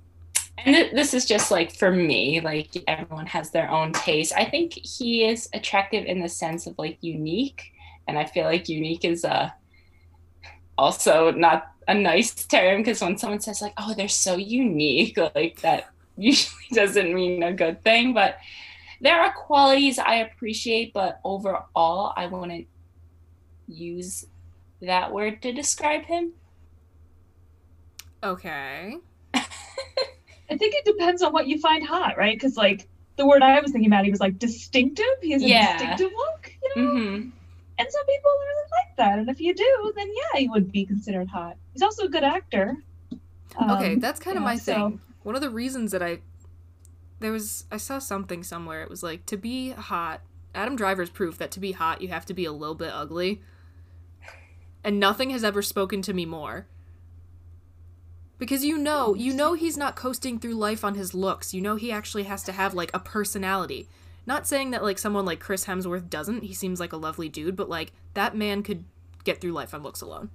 and 0.66 0.75
th- 0.75 0.92
this 0.94 1.13
is 1.13 1.25
just 1.25 1.51
like 1.51 1.74
for 1.74 1.92
me, 1.92 2.42
like 2.42 2.69
everyone 2.88 3.25
has 3.27 3.50
their 3.51 3.69
own 3.69 3.94
taste. 3.94 4.34
I 4.36 4.45
think 4.45 4.74
he 4.74 5.25
is 5.25 5.50
attractive 5.54 6.06
in 6.06 6.22
the 6.22 6.29
sense 6.29 6.67
of 6.67 6.77
like 6.77 6.98
unique, 7.01 7.72
and 8.08 8.17
I 8.17 8.25
feel 8.25 8.46
like 8.46 8.70
unique 8.70 9.05
is 9.05 9.25
uh, 9.25 9.51
also 10.77 11.31
not 11.31 11.63
a 11.88 11.93
nice 11.93 12.34
term 12.48 12.77
because 12.81 13.01
when 13.01 13.17
someone 13.17 13.39
says 13.39 13.62
like, 13.62 13.74
"Oh, 13.77 13.93
they're 13.96 14.08
so 14.08 14.36
unique," 14.38 15.17
like 15.36 15.62
that 15.62 15.86
usually 16.17 16.55
doesn't 16.74 17.13
mean 17.13 17.43
a 17.43 17.53
good 17.53 17.84
thing. 17.84 18.13
But 18.13 18.38
there 19.01 19.22
are 19.22 19.34
qualities 19.34 20.00
I 20.00 20.15
appreciate, 20.17 20.93
but 20.93 21.20
overall, 21.25 22.13
I 22.17 22.27
wouldn't 22.27 22.67
use 23.67 24.25
that 24.81 25.13
word 25.13 25.41
to 25.43 25.53
describe 25.53 26.05
him. 26.05 26.34
Okay. 28.24 29.01
I 30.50 30.58
think 30.58 30.75
it 30.75 30.86
depends 30.86 31.22
on 31.22 31.34
what 31.34 31.48
you 31.48 31.60
find 31.60 31.86
hot, 31.86 32.17
right? 32.17 32.36
Because 32.36 32.58
like 32.58 32.88
the 33.17 33.25
word 33.25 33.41
I 33.41 33.60
was 33.62 33.72
thinking 33.72 33.89
about, 33.89 34.05
he 34.05 34.12
was 34.12 34.20
like 34.20 34.38
distinctive. 34.39 35.05
He 35.22 35.31
has 35.31 35.43
a 35.46 35.50
Yeah. 35.50 35.55
distinctive 35.55 36.12
look, 36.15 36.51
you 36.62 36.70
know. 36.70 37.00
hmm 37.00 37.29
And 37.82 37.92
some 37.92 38.06
people 38.06 38.32
really 38.40 38.70
like 38.72 38.96
that. 38.98 39.18
And 39.20 39.30
if 39.30 39.40
you 39.40 39.56
do, 39.56 39.94
then 39.96 40.08
yeah, 40.08 40.40
he 40.40 40.48
would 40.50 40.72
be 40.72 40.86
considered 40.86 41.28
hot. 41.28 41.58
He's 41.74 41.82
also 41.82 42.06
a 42.06 42.10
good 42.10 42.24
actor. 42.24 42.78
Okay, 43.60 43.94
Um, 43.94 44.00
that's 44.00 44.20
kind 44.20 44.38
of 44.38 44.42
yeah, 44.44 44.50
my 44.50 44.56
so- 44.58 44.74
thing. 44.74 45.02
One 45.24 45.36
of 45.36 45.42
the 45.42 45.50
reasons 45.50 45.92
that 45.92 46.02
I 46.04 46.20
there 47.20 47.32
was 47.32 47.66
I 47.72 47.78
saw 47.78 48.00
something 48.00 48.44
somewhere. 48.44 48.82
It 48.84 48.90
was 48.90 49.04
like 49.04 49.26
to 49.28 49.38
be 49.38 49.72
hot. 49.72 50.22
Adam 50.54 50.76
Driver's 50.76 51.10
proof 51.10 51.38
that 51.38 51.52
to 51.52 51.60
be 51.60 51.72
hot 51.72 52.02
you 52.02 52.08
have 52.10 52.26
to 52.28 52.34
be 52.34 52.46
a 52.46 52.52
little 52.52 52.76
bit 52.76 52.92
ugly. 52.94 53.42
And 54.84 55.00
nothing 55.00 55.30
has 55.32 55.44
ever 55.44 55.62
spoken 55.62 56.02
to 56.04 56.14
me 56.14 56.26
more. 56.26 56.68
Because 58.40 58.66
you 58.66 58.78
know, 58.78 59.14
you 59.14 59.34
know 59.34 59.54
he's 59.54 59.78
not 59.78 59.96
coasting 59.96 60.40
through 60.40 60.56
life 60.56 60.84
on 60.84 60.96
his 60.96 61.14
looks. 61.14 61.54
You 61.54 61.62
know 61.62 61.76
he 61.76 61.92
actually 61.92 62.24
has 62.24 62.42
to 62.44 62.52
have 62.52 62.74
like 62.74 62.90
a 62.94 63.00
personality. 63.00 63.88
Not 64.25 64.48
saying 64.48 64.72
that 64.72 64.84
like 64.84 64.98
someone 65.00 65.25
like 65.25 65.40
Chris 65.40 65.66
Hemsworth 65.66 66.10
doesn't. 66.10 66.44
He 66.44 66.54
seems 66.54 66.80
like 66.80 66.94
a 66.94 66.98
lovely 66.98 67.28
dude, 67.30 67.56
but 67.56 67.70
like 67.70 67.92
that 68.13 68.36
man 68.36 68.62
could 68.63 68.84
get 69.24 69.42
through 69.42 69.51
life 69.54 69.74
on 69.74 69.84
looks 69.84 70.01
alone. 70.01 70.30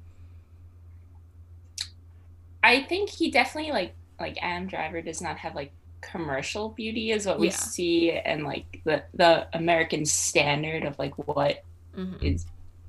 I 2.63 2.83
think 2.83 3.11
he 3.11 3.31
definitely 3.31 3.73
like 3.73 3.95
like 4.19 4.37
Adam 4.43 4.67
Driver 4.67 5.03
does 5.03 5.21
not 5.21 5.37
have 5.39 5.55
like 5.55 5.73
commercial 6.01 6.71
beauty 6.71 7.11
is 7.13 7.27
what 7.27 7.39
we 7.39 7.49
Yeah. 7.49 7.53
see 7.53 8.13
and 8.13 8.45
like 8.45 8.81
the 8.85 9.05
the 9.15 9.47
American 9.57 10.05
standard 10.05 10.85
of 10.85 10.99
like 10.99 11.15
what 11.29 11.63
Mhm. 11.97 12.23
is 12.23 12.47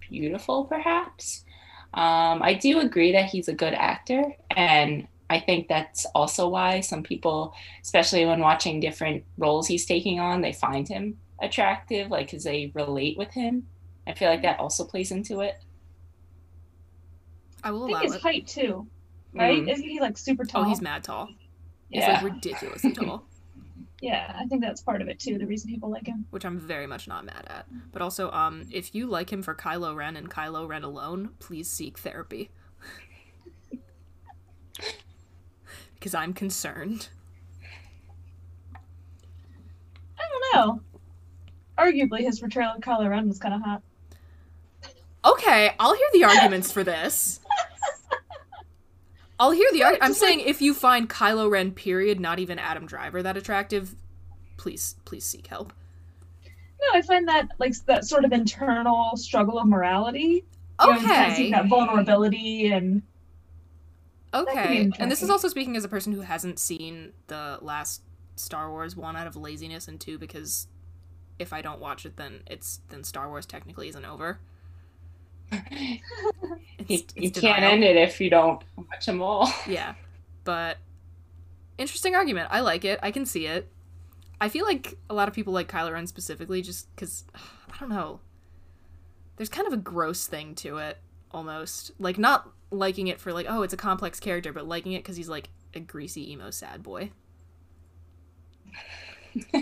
beautiful 0.09 0.65
perhaps. 0.65 1.43
Um, 1.93 2.41
I 2.43 2.53
do 2.53 2.79
agree 2.79 3.11
that 3.13 3.25
he's 3.29 3.47
a 3.47 3.53
good 3.53 3.73
actor 3.73 4.35
and 4.55 5.07
I 5.29 5.39
think 5.39 5.67
that's 5.67 6.05
also 6.15 6.47
why 6.47 6.79
some 6.81 7.03
people, 7.03 7.53
especially 7.83 8.25
when 8.25 8.39
watching 8.39 8.79
different 8.79 9.23
roles 9.37 9.67
he's 9.67 9.85
taking 9.85 10.19
on, 10.19 10.41
they 10.41 10.53
find 10.53 10.87
him 10.87 11.17
attractive, 11.41 12.09
like 12.09 12.27
because 12.27 12.43
they 12.45 12.71
relate 12.73 13.17
with 13.17 13.31
him. 13.31 13.67
I 14.07 14.13
feel 14.13 14.29
like 14.29 14.41
that 14.43 14.59
also 14.59 14.85
plays 14.85 15.11
into 15.11 15.41
it. 15.41 15.55
I 17.63 17.71
will 17.71 17.85
I 17.85 17.99
think 17.99 18.03
his 18.03 18.15
it. 18.15 18.21
height 18.21 18.47
too, 18.47 18.87
right? 19.33 19.61
Mm. 19.61 19.69
Isn't 19.71 19.87
he 19.89 19.99
like 19.99 20.17
super 20.17 20.45
tall? 20.45 20.61
Oh, 20.63 20.69
he's 20.69 20.81
mad 20.81 21.03
tall. 21.03 21.27
He's 21.89 22.01
Yeah. 22.03 22.13
like 22.13 22.23
ridiculously 22.23 22.91
tall, 22.93 23.25
Yeah, 24.01 24.33
I 24.39 24.45
think 24.45 24.61
that's 24.61 24.81
part 24.81 25.01
of 25.01 25.09
it 25.09 25.19
too. 25.19 25.37
The 25.37 25.45
reason 25.45 25.69
people 25.69 25.89
like 25.89 26.07
him. 26.07 26.25
which 26.29 26.45
I'm 26.45 26.59
very 26.59 26.87
much 26.87 27.07
not 27.07 27.25
mad 27.25 27.45
at. 27.49 27.65
But 27.91 28.01
also, 28.01 28.31
um, 28.31 28.67
if 28.71 28.95
you 28.95 29.07
like 29.07 29.31
him 29.33 29.41
for 29.41 29.53
Kylo 29.55 29.93
Ren 29.95 30.15
and 30.15 30.29
Kylo 30.29 30.67
Ren 30.67 30.83
alone, 30.85 31.31
please 31.39 31.69
seek 31.69 31.97
therapy. 31.97 32.49
because 35.99 36.13
I'm 36.13 36.33
concerned. 36.33 37.09
I 40.19 40.23
don't 40.53 40.55
know. 40.67 40.81
Arguably, 41.77 42.21
his 42.21 42.39
portrayal 42.39 42.73
of 42.75 42.81
Kylo 42.81 43.09
Ren 43.09 43.27
was 43.27 43.39
kind 43.39 43.53
of 43.53 43.61
hot. 43.61 43.81
Okay, 45.25 45.71
I'll 45.79 45.93
hear 45.95 46.07
the 46.13 46.23
arguments 46.23 46.71
for 46.71 46.83
this. 46.83 47.39
I'll 49.39 49.51
hear 49.51 49.67
the. 49.71 49.83
Ar- 49.83 49.97
I'm 50.01 50.11
Just 50.11 50.21
like- 50.21 50.29
saying 50.29 50.39
if 50.41 50.61
you 50.61 50.73
find 50.73 51.09
Kylo 51.09 51.49
Ren, 51.49 51.71
period, 51.71 52.19
not 52.19 52.39
even 52.39 52.57
Adam 52.59 52.85
Driver, 52.85 53.21
that 53.21 53.37
attractive, 53.37 53.95
please, 54.57 54.95
please 55.05 55.25
seek 55.25 55.47
help. 55.47 55.73
No, 56.81 56.87
I 56.97 57.01
find 57.01 57.27
that 57.27 57.49
like 57.59 57.73
that 57.87 58.05
sort 58.05 58.23
of 58.25 58.31
internal 58.31 59.15
struggle 59.17 59.59
of 59.59 59.67
morality. 59.67 60.45
You 60.79 60.93
know, 60.93 60.99
kind 60.99 61.31
of 61.31 61.37
see 61.37 61.43
Okay. 61.47 61.51
that 61.51 61.67
vulnerability 61.67 62.67
and 62.71 63.01
Okay. 64.37 64.89
And 64.99 65.11
this 65.11 65.21
is 65.23 65.29
also 65.29 65.47
speaking 65.47 65.75
as 65.75 65.83
a 65.83 65.89
person 65.89 66.13
who 66.13 66.21
hasn't 66.21 66.59
seen 66.59 67.13
the 67.27 67.59
last 67.61 68.01
Star 68.35 68.69
Wars 68.69 68.95
one 68.95 69.15
out 69.15 69.27
of 69.27 69.35
laziness 69.35 69.87
and 69.87 69.99
two 69.99 70.17
because 70.17 70.67
if 71.39 71.53
I 71.53 71.61
don't 71.61 71.79
watch 71.79 72.05
it 72.05 72.17
then 72.17 72.41
it's 72.47 72.81
then 72.89 73.03
Star 73.03 73.29
Wars 73.29 73.45
technically 73.45 73.89
isn't 73.89 74.05
over. 74.05 74.39
You, 76.89 76.99
It's, 76.99 77.13
you 77.17 77.31
can't 77.31 77.63
end 77.63 77.83
it 77.83 77.97
if 77.97 78.21
you 78.21 78.29
don't 78.29 78.63
watch 78.77 79.05
them 79.05 79.21
all. 79.21 79.51
Yeah. 79.67 79.95
But 80.43 80.77
interesting 81.77 82.15
argument. 82.15 82.47
I 82.49 82.61
like 82.61 82.85
it. 82.85 82.99
I 83.03 83.11
can 83.11 83.25
see 83.25 83.45
it. 83.45 83.67
I 84.39 84.47
feel 84.47 84.65
like 84.65 84.97
a 85.09 85.13
lot 85.13 85.27
of 85.27 85.33
people 85.33 85.51
like 85.51 85.67
Kylo 85.67 85.91
Ren 85.91 86.07
specifically 86.07 86.61
just 86.61 86.95
cuz 86.95 87.25
I 87.35 87.77
don't 87.79 87.89
know. 87.89 88.21
There's 89.35 89.49
kind 89.49 89.67
of 89.67 89.73
a 89.73 89.77
gross 89.77 90.27
thing 90.27 90.55
to 90.55 90.77
it 90.77 90.99
almost. 91.31 91.91
Like 91.99 92.17
not 92.17 92.49
liking 92.71 93.07
it 93.07 93.19
for 93.19 93.33
like 93.33 93.45
oh, 93.49 93.61
it's 93.61 93.73
a 93.73 93.77
complex 93.77 94.19
character, 94.19 94.53
but 94.53 94.67
liking 94.67 94.93
it 94.93 95.03
cuz 95.03 95.15
he's 95.15 95.29
like 95.29 95.49
a 95.73 95.79
greasy 95.79 96.31
emo 96.31 96.51
sad 96.51 96.83
boy. 96.83 97.11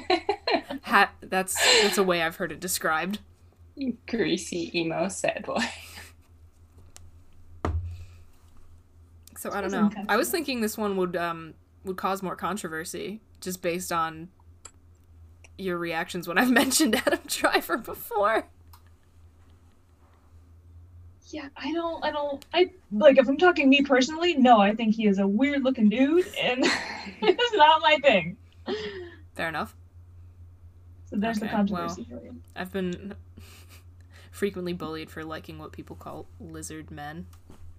ha- 0.84 1.12
that's 1.22 1.56
that's 1.82 1.98
a 1.98 2.04
way 2.04 2.22
I've 2.22 2.38
heard 2.38 2.52
it 2.52 2.60
described. 2.60 3.20
Greasy 4.08 4.72
emo 4.74 5.10
sad 5.10 5.46
boy. 5.46 5.64
So 9.38 9.52
I 9.52 9.62
don't 9.62 9.72
know. 9.72 9.92
I 10.10 10.18
was 10.18 10.32
thinking 10.32 10.62
this 10.62 10.78
one 10.78 10.98
would 10.98 11.16
um 11.16 11.54
would 11.84 11.98
cause 11.98 12.24
more 12.24 12.36
controversy 12.36 13.22
just 13.42 13.62
based 13.62 13.92
on 13.92 14.30
your 15.58 15.78
reactions 15.78 16.28
when 16.28 16.38
I've 16.38 16.52
mentioned 16.64 16.96
Adam 16.96 17.20
Driver 17.28 17.78
before. 17.78 18.48
Yeah, 21.36 21.50
I 21.58 21.74
don't, 21.74 22.02
I 22.02 22.12
don't, 22.12 22.46
I 22.54 22.72
like 22.94 23.18
if 23.18 23.28
I'm 23.28 23.38
talking 23.38 23.68
me 23.68 23.82
personally, 23.82 24.36
no, 24.36 24.62
I 24.62 24.74
think 24.74 24.96
he 24.96 25.06
is 25.06 25.20
a 25.20 25.28
weird 25.28 25.64
looking 25.66 25.90
dude, 25.90 26.26
and 26.42 26.64
it's 27.22 27.56
not 27.56 27.82
my 27.82 27.98
thing. 28.02 28.38
Fair 29.34 29.50
enough. 29.50 29.76
So 31.10 31.18
there's 31.18 31.40
the 31.40 31.48
Okay, 31.48 31.56
controversy 31.56 32.06
for 32.10 32.24
you. 32.24 32.38
I've 32.56 32.72
been 32.72 33.16
frequently 34.32 34.72
bullied 34.72 35.10
for 35.10 35.26
liking 35.26 35.60
what 35.60 35.74
people 35.74 35.98
call 35.98 36.26
lizard 36.40 36.90
men, 36.90 37.26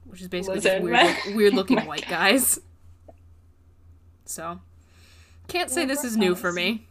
which 0.05 0.21
is 0.21 0.29
basically 0.29 0.61
just 0.61 0.83
weird, 0.83 1.17
weird 1.35 1.55
looking 1.55 1.81
white 1.87 2.07
guys. 2.11 2.61
So, 4.27 4.61
can't 5.49 5.71
say 5.71 5.87
Well, 5.87 5.89
this 5.89 6.05
is 6.05 6.19
new 6.19 6.35
for 6.35 6.53
me. 6.53 6.87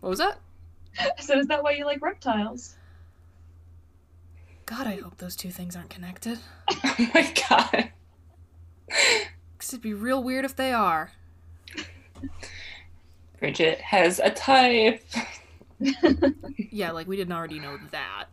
What 0.00 0.10
was 0.10 0.18
that? 0.18 0.40
So 1.20 1.38
is 1.38 1.46
that 1.46 1.62
why 1.62 1.70
you 1.74 1.84
like 1.86 2.02
reptiles? 2.02 2.74
God, 4.70 4.86
I 4.86 5.00
hope 5.02 5.16
those 5.18 5.34
two 5.34 5.50
things 5.50 5.74
aren't 5.74 5.90
connected. 5.90 6.38
oh 6.84 7.10
my 7.12 7.34
god. 7.48 7.90
Because 8.86 9.68
it'd 9.70 9.80
be 9.80 9.94
real 9.94 10.22
weird 10.22 10.44
if 10.44 10.54
they 10.54 10.72
are. 10.72 11.10
Bridget 13.40 13.80
has 13.80 14.20
a 14.20 14.30
type. 14.30 15.02
Yeah, 16.72 16.92
like 16.92 17.08
we 17.08 17.16
didn't 17.16 17.32
already 17.32 17.58
know 17.58 17.78
that. 17.90 18.26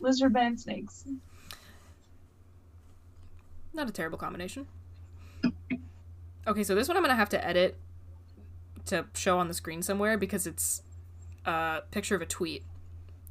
Lizard 0.00 0.32
men 0.32 0.46
and 0.46 0.60
snakes. 0.60 1.04
Not 3.74 3.88
a 3.88 3.92
terrible 3.92 4.16
combination. 4.16 4.66
Okay, 6.46 6.64
so 6.64 6.74
this 6.74 6.88
one 6.88 6.96
I'm 6.96 7.02
gonna 7.02 7.16
have 7.16 7.28
to 7.30 7.44
edit 7.44 7.76
to 8.86 9.06
show 9.14 9.38
on 9.38 9.48
the 9.48 9.54
screen 9.54 9.82
somewhere 9.82 10.16
because 10.16 10.46
it's 10.46 10.82
a 11.44 11.80
picture 11.90 12.14
of 12.14 12.22
a 12.22 12.26
tweet, 12.26 12.64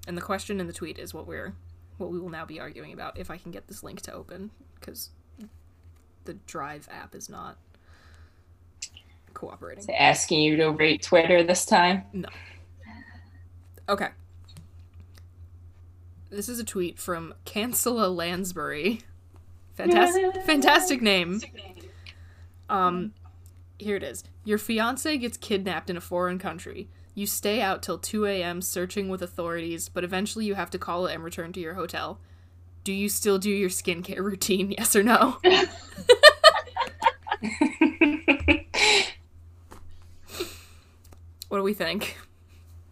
and 0.05 0.15
the 0.15 0.21
question 0.21 0.59
in 0.59 0.67
the 0.67 0.73
tweet 0.73 0.99
is 0.99 1.13
what 1.13 1.25
we're 1.25 1.55
what 1.97 2.11
we 2.11 2.19
will 2.19 2.29
now 2.29 2.45
be 2.45 2.59
arguing 2.59 2.93
about. 2.93 3.17
If 3.17 3.29
I 3.29 3.37
can 3.37 3.51
get 3.51 3.67
this 3.67 3.83
link 3.83 4.01
to 4.01 4.13
open, 4.13 4.51
because 4.79 5.09
the 6.25 6.33
Drive 6.33 6.87
app 6.91 7.15
is 7.15 7.29
not 7.29 7.57
cooperating. 9.33 9.93
Asking 9.93 10.41
you 10.41 10.57
to 10.57 10.71
rate 10.71 11.01
Twitter 11.01 11.43
this 11.43 11.65
time. 11.65 12.03
No. 12.13 12.29
Okay. 13.89 14.09
This 16.29 16.49
is 16.49 16.59
a 16.59 16.63
tweet 16.63 16.99
from 16.99 17.33
Cancela 17.45 18.13
Lansbury. 18.13 19.01
Fantastic, 19.75 20.43
fantastic 20.43 21.03
name. 21.03 21.39
Um, 22.67 23.13
here 23.77 23.95
it 23.95 24.01
is. 24.01 24.23
Your 24.43 24.57
fiance 24.57 25.15
gets 25.19 25.37
kidnapped 25.37 25.91
in 25.91 25.95
a 25.95 26.01
foreign 26.01 26.39
country. 26.39 26.89
You 27.17 27.25
stay 27.25 27.61
out 27.61 27.81
till 27.81 27.97
2 27.97 28.27
a.m. 28.27 28.61
searching 28.61 29.09
with 29.09 29.23
authorities, 29.23 29.89
but 29.89 30.03
eventually 30.03 30.45
you 30.45 30.53
have 30.53 30.69
to 30.69 30.77
call 30.77 31.07
it 31.07 31.15
and 31.15 31.23
return 31.23 31.51
to 31.53 31.59
your 31.59 31.73
hotel. 31.73 32.19
Do 32.83 32.93
you 32.93 33.09
still 33.09 33.39
do 33.39 33.49
your 33.49 33.71
skincare 33.71 34.19
routine? 34.23 34.69
Yes 34.77 34.95
or 34.95 35.01
no? 35.01 35.37
What 41.49 41.57
do 41.57 41.63
we 41.63 41.73
think? 41.73 42.17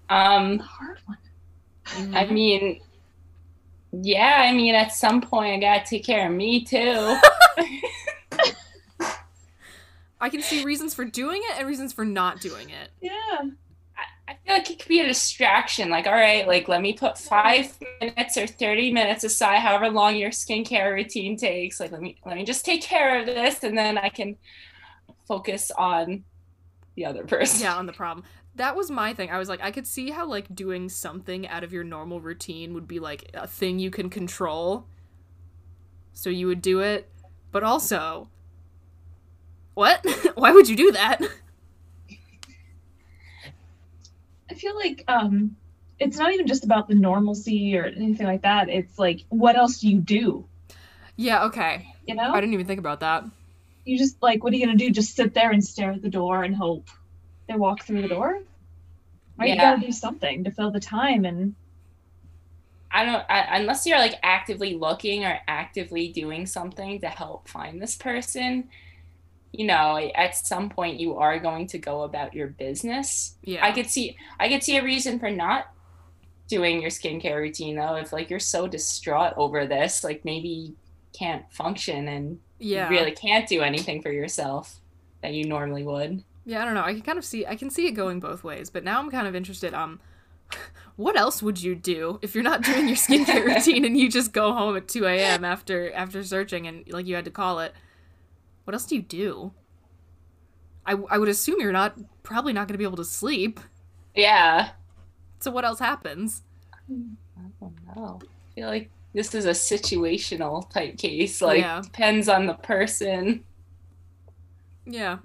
um, 0.09 0.57
hard 0.59 0.97
one. 1.05 2.15
I 2.15 2.25
mean, 2.25 2.79
yeah, 3.91 4.37
I 4.39 4.53
mean, 4.53 4.73
at 4.73 4.91
some 4.93 5.21
point 5.21 5.53
I 5.53 5.59
gotta 5.59 5.87
take 5.87 6.03
care 6.05 6.27
of 6.27 6.33
me 6.33 6.63
too. 6.63 7.17
I 10.19 10.29
can 10.29 10.41
see 10.41 10.63
reasons 10.63 10.95
for 10.95 11.05
doing 11.05 11.41
it 11.43 11.59
and 11.59 11.67
reasons 11.67 11.93
for 11.93 12.05
not 12.05 12.39
doing 12.41 12.69
it. 12.69 12.89
Yeah. 13.01 13.11
I, 14.27 14.33
feel 14.33 14.55
like 14.55 14.69
it 14.71 14.79
could 14.79 14.89
be 14.89 14.99
a 15.01 15.05
distraction. 15.07 15.89
Like, 15.89 16.07
all 16.07 16.13
right, 16.13 16.47
like 16.47 16.67
let 16.67 16.81
me 16.81 16.93
put 16.93 17.17
five 17.17 17.77
minutes 18.01 18.37
or 18.37 18.47
thirty 18.47 18.91
minutes 18.91 19.23
aside, 19.23 19.59
however 19.59 19.89
long 19.89 20.15
your 20.15 20.31
skincare 20.31 20.93
routine 20.93 21.37
takes. 21.37 21.79
Like, 21.79 21.91
let 21.91 22.01
me 22.01 22.17
let 22.25 22.35
me 22.35 22.43
just 22.43 22.65
take 22.65 22.81
care 22.81 23.19
of 23.19 23.25
this, 23.25 23.63
and 23.63 23.77
then 23.77 23.97
I 23.97 24.09
can 24.09 24.37
focus 25.27 25.71
on 25.71 26.23
the 26.95 27.05
other 27.05 27.23
person. 27.27 27.61
yeah 27.61 27.75
on 27.75 27.85
the 27.85 27.93
problem. 27.93 28.25
That 28.55 28.75
was 28.75 28.89
my 28.89 29.13
thing. 29.13 29.29
I 29.29 29.37
was 29.37 29.49
like 29.49 29.61
i 29.61 29.71
could 29.71 29.85
see 29.85 30.11
how 30.11 30.25
like 30.25 30.53
doing 30.55 30.89
something 30.89 31.47
out 31.47 31.63
of 31.63 31.73
your 31.73 31.83
normal 31.83 32.21
routine 32.21 32.73
would 32.73 32.87
be 32.87 32.99
like 32.99 33.29
a 33.33 33.47
thing 33.47 33.79
you 33.79 33.91
can 33.91 34.09
control. 34.09 34.87
So 36.13 36.29
you 36.29 36.47
would 36.47 36.61
do 36.61 36.79
it. 36.79 37.09
But 37.51 37.63
also 37.63 38.29
what? 39.73 40.05
Why 40.35 40.51
would 40.51 40.69
you 40.69 40.75
do 40.75 40.91
that 40.93 41.21
I 44.49 44.53
feel 44.55 44.75
like 44.75 45.03
um 45.07 45.55
it's 45.99 46.17
not 46.17 46.33
even 46.33 46.47
just 46.47 46.65
about 46.65 46.87
the 46.87 46.95
normalcy 46.95 47.77
or 47.77 47.85
anything 47.85 48.27
like 48.27 48.41
that. 48.43 48.69
It's 48.69 48.99
like 48.99 49.21
what 49.29 49.55
else 49.55 49.79
do 49.79 49.89
you 49.89 49.99
do? 50.01 50.47
yeah 51.17 51.43
okay 51.45 51.87
You 52.05 52.15
know? 52.15 52.31
i 52.33 52.41
didn't 52.41 52.53
even 52.53 52.65
think 52.67 52.79
about 52.79 52.99
that 52.99 53.23
You 53.85 53.97
just 53.97 54.21
like 54.21 54.43
what 54.43 54.53
are 54.53 54.57
you 54.57 54.65
gonna 54.65 54.77
do? 54.77 54.89
Just 54.89 55.15
sit 55.15 55.33
there 55.33 55.51
and 55.51 55.63
stare 55.63 55.91
at 55.91 56.01
the 56.01 56.09
door 56.09 56.43
and 56.43 56.55
hope 56.55 56.89
they 57.47 57.55
walk 57.55 57.83
through 57.83 58.01
the 58.01 58.07
door? 58.07 58.41
Right? 59.37 59.49
You 59.49 59.55
gotta 59.57 59.81
do 59.85 59.91
something 59.91 60.43
to 60.43 60.51
fill 60.51 60.71
the 60.71 60.79
time 60.79 61.25
and 61.25 61.55
I 62.91 63.05
don't 63.05 63.25
I, 63.29 63.57
unless 63.57 63.85
you're 63.85 63.99
like 63.99 64.19
actively 64.23 64.75
looking 64.75 65.25
or 65.25 65.39
actively 65.47 66.09
doing 66.11 66.45
something 66.45 66.99
to 67.01 67.07
help 67.09 67.47
find 67.47 67.81
this 67.81 67.95
person. 67.95 68.69
You 69.59 69.65
know, 69.65 69.97
at 70.15 70.35
some 70.35 70.69
point 70.69 70.99
you 70.99 71.15
are 71.17 71.39
going 71.39 71.67
to 71.67 71.77
go 71.77 72.01
about 72.03 72.33
your 72.33 72.47
business. 72.47 73.35
yeah 73.43 73.65
I 73.65 73.71
could 73.71 73.89
see 73.89 74.17
I 74.39 74.49
could 74.49 74.63
see 74.63 74.77
a 74.77 74.83
reason 74.83 75.19
for 75.19 75.29
not 75.31 75.67
doing 76.47 76.81
your 76.81 76.91
skincare 76.91 77.37
routine 77.37 77.75
though. 77.75 77.95
If 77.95 78.13
like 78.13 78.29
you're 78.29 78.39
so 78.39 78.67
distraught 78.67 79.33
over 79.37 79.65
this, 79.65 80.03
like 80.03 80.23
maybe 80.25 80.47
you 80.49 80.75
can't 81.13 81.43
function 81.51 82.07
and 82.07 82.39
Yeah. 82.59 82.89
you 82.89 82.95
really 82.97 83.11
can't 83.11 83.47
do 83.47 83.61
anything 83.61 84.01
for 84.01 84.11
yourself 84.11 84.79
that 85.21 85.33
you 85.33 85.45
normally 85.47 85.83
would. 85.83 86.23
Yeah, 86.45 86.61
I 86.61 86.65
don't 86.65 86.75
know. 86.75 86.83
I 86.83 86.93
can 86.93 87.01
kind 87.01 87.17
of 87.17 87.25
see 87.25 87.45
I 87.45 87.55
can 87.55 87.69
see 87.69 87.87
it 87.87 87.91
going 87.93 88.19
both 88.19 88.43
ways, 88.43 88.69
but 88.69 88.83
now 88.83 88.99
I'm 88.99 89.09
kind 89.09 89.27
of 89.27 89.35
interested 89.35 89.73
um 89.73 89.99
what 90.95 91.17
else 91.17 91.41
would 91.41 91.61
you 91.63 91.73
do 91.75 92.19
if 92.21 92.35
you're 92.35 92.43
not 92.43 92.61
doing 92.61 92.87
your 92.87 92.97
skincare 93.05 93.43
routine 93.45 93.83
and 93.85 93.97
you 93.97 94.09
just 94.09 94.31
go 94.31 94.53
home 94.53 94.77
at 94.77 94.87
2 94.87 95.05
a.m. 95.05 95.43
after 95.43 95.91
after 95.93 96.23
searching 96.23 96.67
and 96.67 96.87
like 96.91 97.07
you 97.07 97.15
had 97.15 97.25
to 97.25 97.31
call 97.31 97.59
it? 97.59 97.73
What 98.65 98.73
else 98.73 98.85
do 98.85 98.95
you 98.95 99.01
do? 99.01 99.53
I, 100.85 100.93
I 101.09 101.17
would 101.17 101.29
assume 101.29 101.55
you're 101.59 101.71
not 101.71 101.97
probably 102.23 102.53
not 102.53 102.67
going 102.67 102.73
to 102.73 102.77
be 102.77 102.83
able 102.83 102.97
to 102.97 103.05
sleep. 103.05 103.59
Yeah. 104.13 104.69
So 105.39 105.49
what 105.51 105.65
else 105.65 105.79
happens? 105.79 106.43
I 106.89 107.41
don't 107.59 107.75
know. 107.95 108.19
I 108.21 108.55
feel 108.55 108.67
like 108.67 108.89
this 109.13 109.33
is 109.33 109.45
a 109.45 109.51
situational 109.51 110.69
type 110.69 110.97
case. 110.97 111.41
Like 111.41 111.61
Yeah. 111.61 111.81
depends 111.83 112.27
on 112.29 112.45
the 112.45 112.53
person. 112.55 113.43
Yeah. 114.85 115.17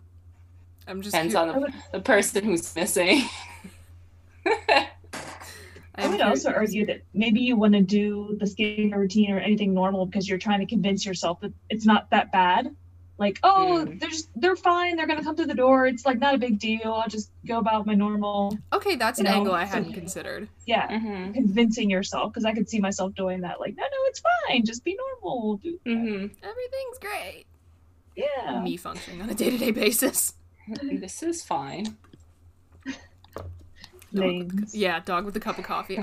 I'm 0.87 1.03
just 1.03 1.15
Depends 1.15 1.35
cu- 1.35 1.41
on 1.41 1.49
the, 1.61 1.73
the 1.93 2.01
person 2.01 2.45
who's 2.45 2.75
missing. 2.75 3.23
I 5.97 6.09
would 6.09 6.21
also 6.23 6.51
argue 6.51 6.87
that 6.87 7.03
maybe 7.13 7.41
you 7.41 7.57
want 7.57 7.75
to 7.75 7.83
do 7.83 8.37
the 8.41 8.47
skincare 8.47 8.97
routine 8.97 9.31
or 9.33 9.39
anything 9.39 9.75
normal 9.75 10.07
because 10.07 10.29
you're 10.29 10.39
trying 10.39 10.61
to 10.61 10.67
convince 10.67 11.05
yourself 11.05 11.41
that 11.41 11.53
it's 11.69 11.85
not 11.85 12.09
that 12.11 12.33
bad. 12.33 12.75
Like, 13.21 13.39
oh, 13.43 13.85
Mm. 13.87 14.01
they're 14.01 14.09
just 14.09 14.31
they're 14.35 14.57
fine. 14.57 14.97
They're 14.97 15.07
gonna 15.07 15.23
come 15.23 15.37
through 15.37 15.47
the 15.49 15.55
door. 15.55 15.87
It's 15.87 16.07
like 16.07 16.19
not 16.19 16.35
a 16.35 16.39
big 16.39 16.59
deal. 16.59 16.95
I'll 16.95 17.09
just 17.09 17.31
go 17.47 17.59
about 17.59 17.85
my 17.87 17.93
normal. 17.95 18.57
Okay, 18.73 18.97
that's 18.97 19.19
an 19.21 19.27
know, 19.27 19.33
angle 19.33 19.53
I 19.55 19.65
hadn't 19.67 19.93
considered. 19.93 20.49
Yeah, 20.67 20.99
hmm 20.99 21.33
convincing 21.33 21.91
yourself 21.91 22.33
because 22.33 22.47
I 22.47 22.55
could 22.55 22.67
see 22.69 22.81
myself 22.81 23.15
doing 23.15 23.43
that. 23.43 23.61
Like, 23.61 23.77
no, 23.77 23.83
no, 23.83 23.89
it's 24.07 24.23
fine. 24.49 24.65
Just 24.65 24.83
be 24.85 24.97
normal. 25.23 25.59
Do- 25.59 25.79
hmm 25.85 26.27
Everything's 26.43 26.99
great. 27.01 27.45
Yeah. 28.17 28.63
Me 28.63 28.77
functioning 28.79 29.21
on 29.21 29.29
a 29.29 29.35
day-to-day 29.35 29.71
basis. 29.85 30.33
This 30.91 31.23
is 31.23 31.43
fine. 31.43 31.99
Names. 34.13 34.75
Yeah, 34.75 34.99
dog 35.01 35.25
with 35.27 35.37
a 35.37 35.41
cup 35.41 35.59
of 35.59 35.65
coffee. 35.65 35.97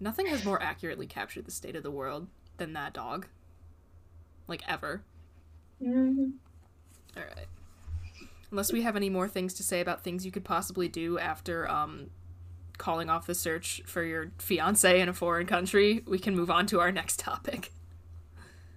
Nothing 0.00 0.26
has 0.26 0.44
more 0.44 0.60
accurately 0.62 1.06
captured 1.06 1.46
the 1.46 1.50
state 1.52 1.74
of 1.76 1.82
the 1.84 1.90
world 1.90 2.26
than 2.58 2.72
that 2.74 2.92
dog. 2.92 3.26
Like 4.50 4.62
ever. 4.68 5.02
Mhm. 5.80 6.32
All 7.16 7.22
right. 7.22 7.46
Unless 8.50 8.72
we 8.72 8.82
have 8.82 8.96
any 8.96 9.08
more 9.08 9.28
things 9.28 9.54
to 9.54 9.62
say 9.62 9.80
about 9.80 10.02
things 10.02 10.26
you 10.26 10.32
could 10.32 10.44
possibly 10.44 10.88
do 10.88 11.18
after 11.18 11.68
um 11.70 12.10
calling 12.76 13.08
off 13.08 13.26
the 13.26 13.34
search 13.34 13.82
for 13.86 14.02
your 14.02 14.32
fiance 14.38 15.00
in 15.00 15.08
a 15.08 15.12
foreign 15.12 15.46
country, 15.46 16.02
we 16.06 16.18
can 16.18 16.34
move 16.34 16.50
on 16.50 16.66
to 16.66 16.80
our 16.80 16.90
next 16.90 17.20
topic. 17.20 17.70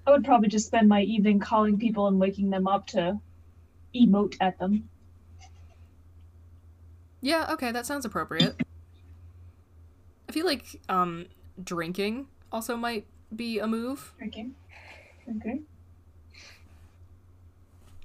I 0.06 0.12
would 0.12 0.24
probably 0.26 0.50
just 0.50 0.68
spend 0.68 0.88
my 0.90 1.02
evening 1.02 1.40
calling 1.40 1.80
people 1.80 2.08
and 2.08 2.20
waking 2.20 2.50
them 2.50 2.68
up 2.68 2.86
to 2.88 3.20
emote 3.96 4.36
at 4.42 4.60
them. 4.60 4.90
Yeah, 7.22 7.48
okay, 7.54 7.72
that 7.72 7.86
sounds 7.86 8.06
appropriate. 8.06 8.56
I 10.30 10.32
feel 10.34 10.46
like 10.46 10.80
um 10.90 11.26
drinking 11.64 12.28
also 12.52 12.76
might 12.76 13.08
be 13.36 13.58
a 13.60 13.66
move, 13.66 14.14
Okay. 14.22 14.50
Okay. 15.38 15.62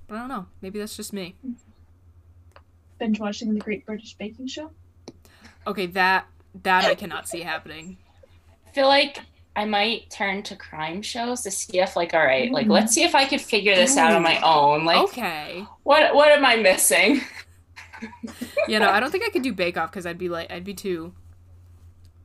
but 0.07 0.15
I 0.17 0.19
don't 0.19 0.29
know. 0.29 0.47
Maybe 0.63 0.79
that's 0.79 0.97
just 0.97 1.13
me. 1.13 1.37
Binge 2.99 3.21
watching 3.21 3.55
the 3.55 3.61
Great 3.61 3.87
British 3.87 4.15
Baking 4.15 4.47
Show. 4.47 4.71
Okay, 5.67 5.87
that 5.87 6.27
that 6.63 6.85
I 6.85 6.95
cannot 6.95 7.29
see 7.29 7.41
happening. 7.43 7.99
I 8.67 8.71
feel 8.71 8.89
like 8.89 9.21
I 9.55 9.65
might 9.65 10.09
turn 10.11 10.43
to 10.45 10.57
crime 10.57 11.03
shows 11.03 11.43
to 11.43 11.51
see 11.51 11.81
if 11.81 11.97
like 11.97 12.15
all 12.15 12.25
right, 12.25 12.51
like 12.51 12.67
mm. 12.67 12.71
let's 12.73 12.93
see 12.93 13.03
if 13.03 13.15
I 13.15 13.25
could 13.25 13.41
figure 13.41 13.75
this 13.75 13.97
out 13.97 14.13
on 14.13 14.23
my 14.23 14.41
own. 14.41 14.85
Like 14.85 14.99
Okay. 15.11 15.65
what 15.83 16.15
what 16.15 16.31
am 16.31 16.45
I 16.45 16.57
missing? 16.57 17.21
Yeah, 18.69 18.79
no, 18.79 18.91
I 18.91 19.01
don't 19.01 19.11
think 19.13 19.25
I 19.25 19.31
could 19.31 19.43
do 19.43 19.53
Bake 19.53 19.77
Off 19.77 19.91
because 19.91 20.07
I'd 20.07 20.19
be 20.19 20.29
like, 20.29 20.51
I'd 20.53 20.65
be 20.65 20.75
too, 20.75 21.13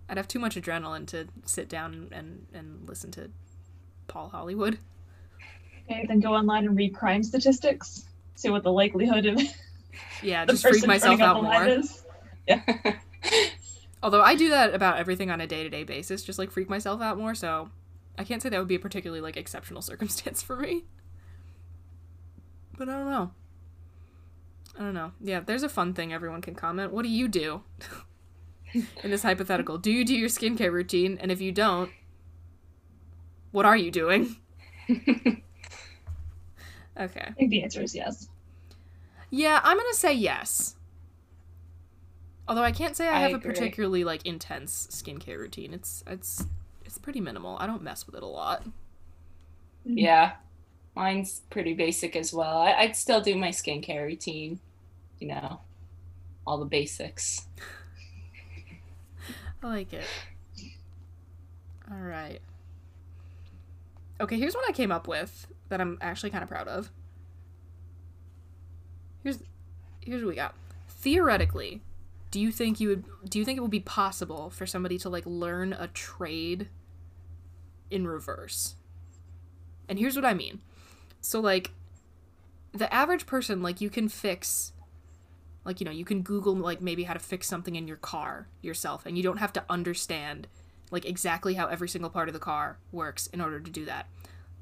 I'd 0.08 0.18
have 0.18 0.28
too 0.28 0.40
much 0.40 0.56
adrenaline 0.56 1.08
to 1.08 1.28
sit 1.46 1.68
down 1.68 2.10
and 2.12 2.46
and 2.54 2.88
listen 2.88 3.12
to 3.12 3.32
Paul 4.08 4.30
Hollywood. 4.30 4.80
Okay, 5.90 6.06
then 6.08 6.20
go 6.20 6.34
online 6.34 6.66
and 6.66 6.78
read 6.78 6.94
crime 6.94 7.24
statistics. 7.24 8.06
See 8.36 8.50
what 8.50 8.64
the 8.64 8.72
likelihood 8.72 9.26
of 9.26 9.40
Yeah, 10.24 10.46
just 10.50 10.64
freak 10.66 10.88
myself 10.88 11.20
out 11.22 11.44
more. 11.44 11.68
is. 11.68 12.04
Although 14.04 14.22
I 14.22 14.36
do 14.36 14.50
that 14.50 14.74
about 14.74 14.98
everything 14.98 15.32
on 15.32 15.40
a 15.40 15.48
day 15.48 15.64
to 15.64 15.70
day 15.70 15.84
basis, 15.84 16.24
just 16.24 16.40
like 16.40 16.52
freak 16.52 16.70
myself 16.70 17.02
out 17.02 17.18
more. 17.18 17.36
So 17.36 17.70
I 18.18 18.24
can't 18.24 18.42
say 18.42 18.50
that 18.50 18.60
would 18.60 18.68
be 18.68 18.76
a 18.76 18.80
particularly 18.80 19.22
like 19.22 19.38
exceptional 19.38 19.82
circumstance 19.82 20.42
for 20.42 20.56
me. 20.58 20.84
But 22.78 22.90
I 22.90 22.94
don't 22.94 23.10
know. 23.10 23.32
I 24.78 24.80
don't 24.82 24.94
know. 24.94 25.12
Yeah, 25.22 25.40
there's 25.42 25.64
a 25.64 25.70
fun 25.70 25.94
thing 25.94 26.12
everyone 26.12 26.42
can 26.42 26.56
comment. 26.56 26.92
What 26.92 27.04
do 27.04 27.10
you 27.10 27.28
do 27.28 27.62
in 28.74 29.12
this 29.12 29.22
hypothetical? 29.22 29.78
Do 29.78 29.92
you 29.92 30.04
do 30.04 30.16
your 30.16 30.30
skincare 30.30 30.72
routine? 30.72 31.18
And 31.22 31.32
if 31.32 31.40
you 31.40 31.52
don't, 31.52 31.92
what 33.54 33.66
are 33.66 33.78
you 33.78 33.92
doing? 33.92 34.36
okay. 34.90 35.44
I 36.98 37.32
think 37.32 37.50
the 37.50 37.64
answer 37.64 37.82
is 37.82 37.96
yes. 37.96 38.28
Yeah, 39.30 39.62
I'm 39.64 39.78
gonna 39.78 39.94
say 39.94 40.14
yes. 40.14 40.76
Although 42.48 42.64
I 42.64 42.74
can't 42.74 42.98
say 42.98 43.08
I 43.08 43.18
I 43.18 43.20
have 43.22 43.36
a 43.36 43.40
particularly 43.40 44.04
like 44.04 44.26
intense 44.26 44.88
skincare 44.92 45.38
routine. 45.38 45.74
It's 45.74 46.04
it's 46.06 46.46
it's 46.84 46.98
pretty 46.98 47.22
minimal. 47.22 47.58
I 47.60 47.68
don't 47.68 47.82
mess 47.82 48.06
with 48.06 48.16
it 48.16 48.24
a 48.24 48.28
lot. 48.28 48.66
Mm. 49.88 49.94
yeah. 49.96 50.34
Mine's 50.96 51.42
pretty 51.50 51.74
basic 51.74 52.16
as 52.16 52.34
well. 52.34 52.58
I, 52.58 52.74
I'd 52.74 52.96
still 52.96 53.20
do 53.20 53.36
my 53.36 53.50
skincare 53.50 54.06
routine, 54.06 54.60
you 55.20 55.28
know, 55.28 55.62
all 56.46 56.60
the 56.60 56.66
basics. 56.66 57.48
I 59.64 59.68
like 59.68 59.94
it. 59.94 60.06
All 61.90 61.98
right. 61.98 62.40
Okay, 64.24 64.40
here's 64.40 64.56
what 64.56 64.68
I 64.70 64.72
came 64.72 64.90
up 64.90 65.06
with 65.06 65.48
that 65.68 65.82
I'm 65.82 65.98
actually 66.00 66.30
kind 66.30 66.44
of 66.44 66.50
proud 66.50 66.70
of. 66.70 66.90
Here's 69.22 69.40
here's 70.00 70.22
what 70.22 70.30
we 70.30 70.36
got. 70.36 70.56
Theoretically, 70.88 71.82
do 72.32 72.40
you 72.40 72.50
think 72.50 72.80
you 72.80 72.88
would 72.88 73.04
do 73.30 73.38
you 73.38 73.44
think 73.44 73.58
it 73.58 73.62
would 73.62 73.70
be 73.70 73.82
possible 73.82 74.50
for 74.50 74.66
somebody 74.66 74.98
to 75.00 75.10
like 75.10 75.26
learn 75.26 75.74
a 75.74 75.88
trade 75.88 76.70
in 77.92 78.08
reverse? 78.08 78.76
And 79.90 80.00
here's 80.00 80.16
what 80.16 80.24
I 80.24 80.34
mean. 80.34 80.62
So 81.20 81.42
like 81.42 81.72
the 82.72 82.92
average 82.94 83.26
person 83.26 83.62
like 83.62 83.82
you 83.82 83.90
can 83.90 84.08
fix 84.08 84.72
like 85.66 85.82
you 85.82 85.86
know 85.86 85.92
you 85.92 86.06
can 86.06 86.22
google 86.22 86.56
like 86.56 86.82
maybe 86.82 87.04
how 87.04 87.14
to 87.14 87.20
fix 87.20 87.46
something 87.46 87.76
in 87.76 87.90
your 87.90 87.98
car 87.98 88.48
yourself 88.62 89.06
and 89.06 89.18
you 89.18 89.24
don't 89.24 89.38
have 89.38 89.54
to 89.54 89.64
understand 89.70 90.48
like 90.92 91.06
exactly 91.06 91.56
how 91.56 91.68
every 91.68 91.90
single 91.90 92.10
part 92.10 92.30
of 92.30 92.34
the 92.34 92.40
car 92.40 92.78
works 92.92 93.28
in 93.28 93.42
order 93.42 93.60
to 93.60 93.72
do 93.72 93.86
that. 93.86 94.08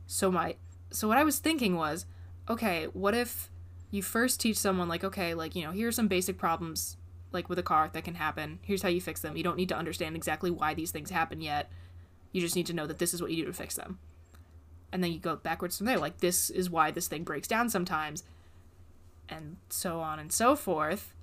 So 0.08 0.32
my 0.32 0.56
so 0.94 1.08
what 1.08 1.18
i 1.18 1.24
was 1.24 1.40
thinking 1.40 1.78
was 1.78 2.06
okay 2.50 2.86
what 2.92 3.16
if 3.16 3.50
you 3.92 4.02
first 4.02 4.42
teach 4.42 4.58
someone 4.58 4.90
like 4.90 5.06
okay 5.06 5.34
like 5.34 5.56
you 5.56 5.64
know 5.64 5.72
here 5.72 5.88
are 5.88 5.92
some 5.92 6.10
basic 6.10 6.38
problems 6.38 6.98
like 7.32 7.50
with 7.50 7.60
a 7.60 7.64
car 7.64 7.90
that 7.94 8.04
can 8.04 8.16
happen. 8.16 8.60
Here's 8.62 8.82
how 8.82 8.90
you 8.90 9.02
fix 9.02 9.22
them. 9.22 9.38
You 9.38 9.44
don't 9.44 9.58
need 9.58 9.70
to 9.70 9.78
understand 9.78 10.16
exactly 10.16 10.52
why 10.52 10.74
these 10.74 10.92
things 10.92 11.10
happen 11.10 11.42
yet. 11.42 11.72
You 12.32 12.42
just 12.42 12.56
need 12.56 12.66
to 12.68 12.74
know 12.74 12.88
that 12.88 13.00
this 13.00 13.14
is 13.14 13.22
what 13.22 13.32
you 13.32 13.38
do 13.38 13.46
to 13.46 13.54
fix 13.54 13.76
them. 13.76 14.00
And 14.92 15.04
then 15.04 15.12
you 15.12 15.20
go 15.20 15.38
backwards 15.38 15.78
from 15.78 15.88
there 15.88 15.98
like 15.98 16.18
this 16.18 16.50
is 16.50 16.70
why 16.70 16.92
this 16.92 17.08
thing 17.08 17.24
breaks 17.24 17.48
down 17.48 17.70
sometimes 17.70 18.24
and 19.30 19.58
so 19.70 20.02
on 20.02 20.20
and 20.20 20.32
so 20.32 20.56
forth 20.56 21.14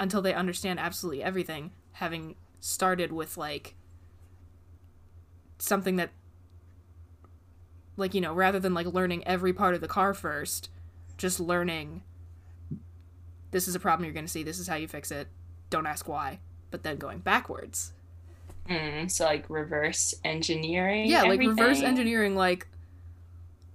until 0.00 0.22
they 0.22 0.32
understand 0.32 0.80
absolutely 0.80 1.22
everything 1.22 1.72
having 1.92 2.34
started 2.60 3.12
with 3.12 3.36
like 3.36 3.74
something 5.62 5.94
that 5.94 6.10
like 7.96 8.14
you 8.14 8.20
know 8.20 8.34
rather 8.34 8.58
than 8.58 8.74
like 8.74 8.86
learning 8.86 9.22
every 9.26 9.52
part 9.52 9.74
of 9.76 9.80
the 9.80 9.86
car 9.86 10.12
first 10.12 10.68
just 11.16 11.38
learning 11.38 12.02
this 13.52 13.68
is 13.68 13.74
a 13.76 13.78
problem 13.78 14.04
you're 14.04 14.12
going 14.12 14.24
to 14.26 14.30
see 14.32 14.42
this 14.42 14.58
is 14.58 14.66
how 14.66 14.74
you 14.74 14.88
fix 14.88 15.12
it 15.12 15.28
don't 15.70 15.86
ask 15.86 16.08
why 16.08 16.40
but 16.72 16.82
then 16.82 16.96
going 16.96 17.18
backwards 17.18 17.92
Mm, 18.68 19.10
so 19.10 19.24
like 19.24 19.44
reverse 19.48 20.14
engineering. 20.24 21.06
yeah 21.06 21.22
like 21.22 21.38
reverse 21.40 21.80
engineering 21.80 22.34
like 22.36 22.66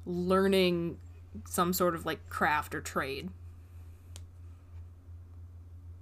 learning 0.06 0.98
some 1.46 1.72
sort 1.74 1.94
of 1.96 2.06
like 2.06 2.30
craft 2.30 2.74
or 2.76 2.82
trade 2.82 3.30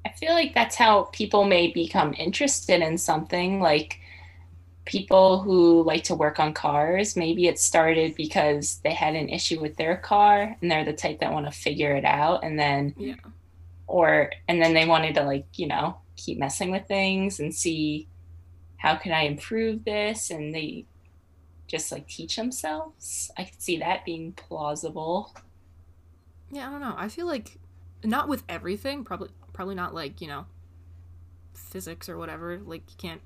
I 0.05 0.09
feel 0.09 0.33
like 0.33 0.53
that's 0.53 0.75
how 0.75 1.09
people 1.13 1.45
may 1.45 1.71
become 1.71 2.13
interested 2.13 2.81
in 2.81 2.97
something. 2.99 3.59
Like 3.59 3.99
people 4.85 5.41
who 5.41 5.83
like 5.83 6.03
to 6.05 6.15
work 6.15 6.39
on 6.39 6.53
cars, 6.53 7.15
maybe 7.15 7.47
it 7.47 7.59
started 7.59 8.15
because 8.15 8.79
they 8.83 8.93
had 8.93 9.15
an 9.15 9.29
issue 9.29 9.59
with 9.59 9.75
their 9.77 9.97
car 9.97 10.55
and 10.61 10.71
they're 10.71 10.85
the 10.85 10.93
type 10.93 11.19
that 11.19 11.33
want 11.33 11.45
to 11.45 11.51
figure 11.51 11.95
it 11.95 12.05
out 12.05 12.43
and 12.43 12.57
then 12.59 12.93
yeah 12.97 13.15
or 13.87 14.31
and 14.47 14.61
then 14.61 14.73
they 14.73 14.85
wanted 14.85 15.15
to 15.15 15.23
like, 15.23 15.45
you 15.55 15.67
know, 15.67 15.97
keep 16.15 16.39
messing 16.39 16.71
with 16.71 16.87
things 16.87 17.39
and 17.39 17.53
see 17.53 18.07
how 18.77 18.95
can 18.95 19.11
I 19.11 19.21
improve 19.21 19.85
this 19.85 20.29
and 20.29 20.53
they 20.53 20.85
just 21.67 21.91
like 21.91 22.07
teach 22.07 22.35
themselves. 22.35 23.31
I 23.37 23.43
could 23.43 23.61
see 23.61 23.77
that 23.79 24.05
being 24.05 24.33
plausible. 24.33 25.35
Yeah, 26.51 26.67
I 26.67 26.71
don't 26.71 26.81
know. 26.81 26.95
I 26.97 27.09
feel 27.09 27.25
like 27.25 27.57
not 28.03 28.27
with 28.27 28.43
everything, 28.47 29.03
probably 29.03 29.29
probably 29.53 29.75
not 29.75 29.93
like, 29.93 30.21
you 30.21 30.27
know, 30.27 30.45
physics 31.53 32.09
or 32.09 32.17
whatever. 32.17 32.59
Like 32.59 32.83
you 32.89 32.97
can't 32.97 33.21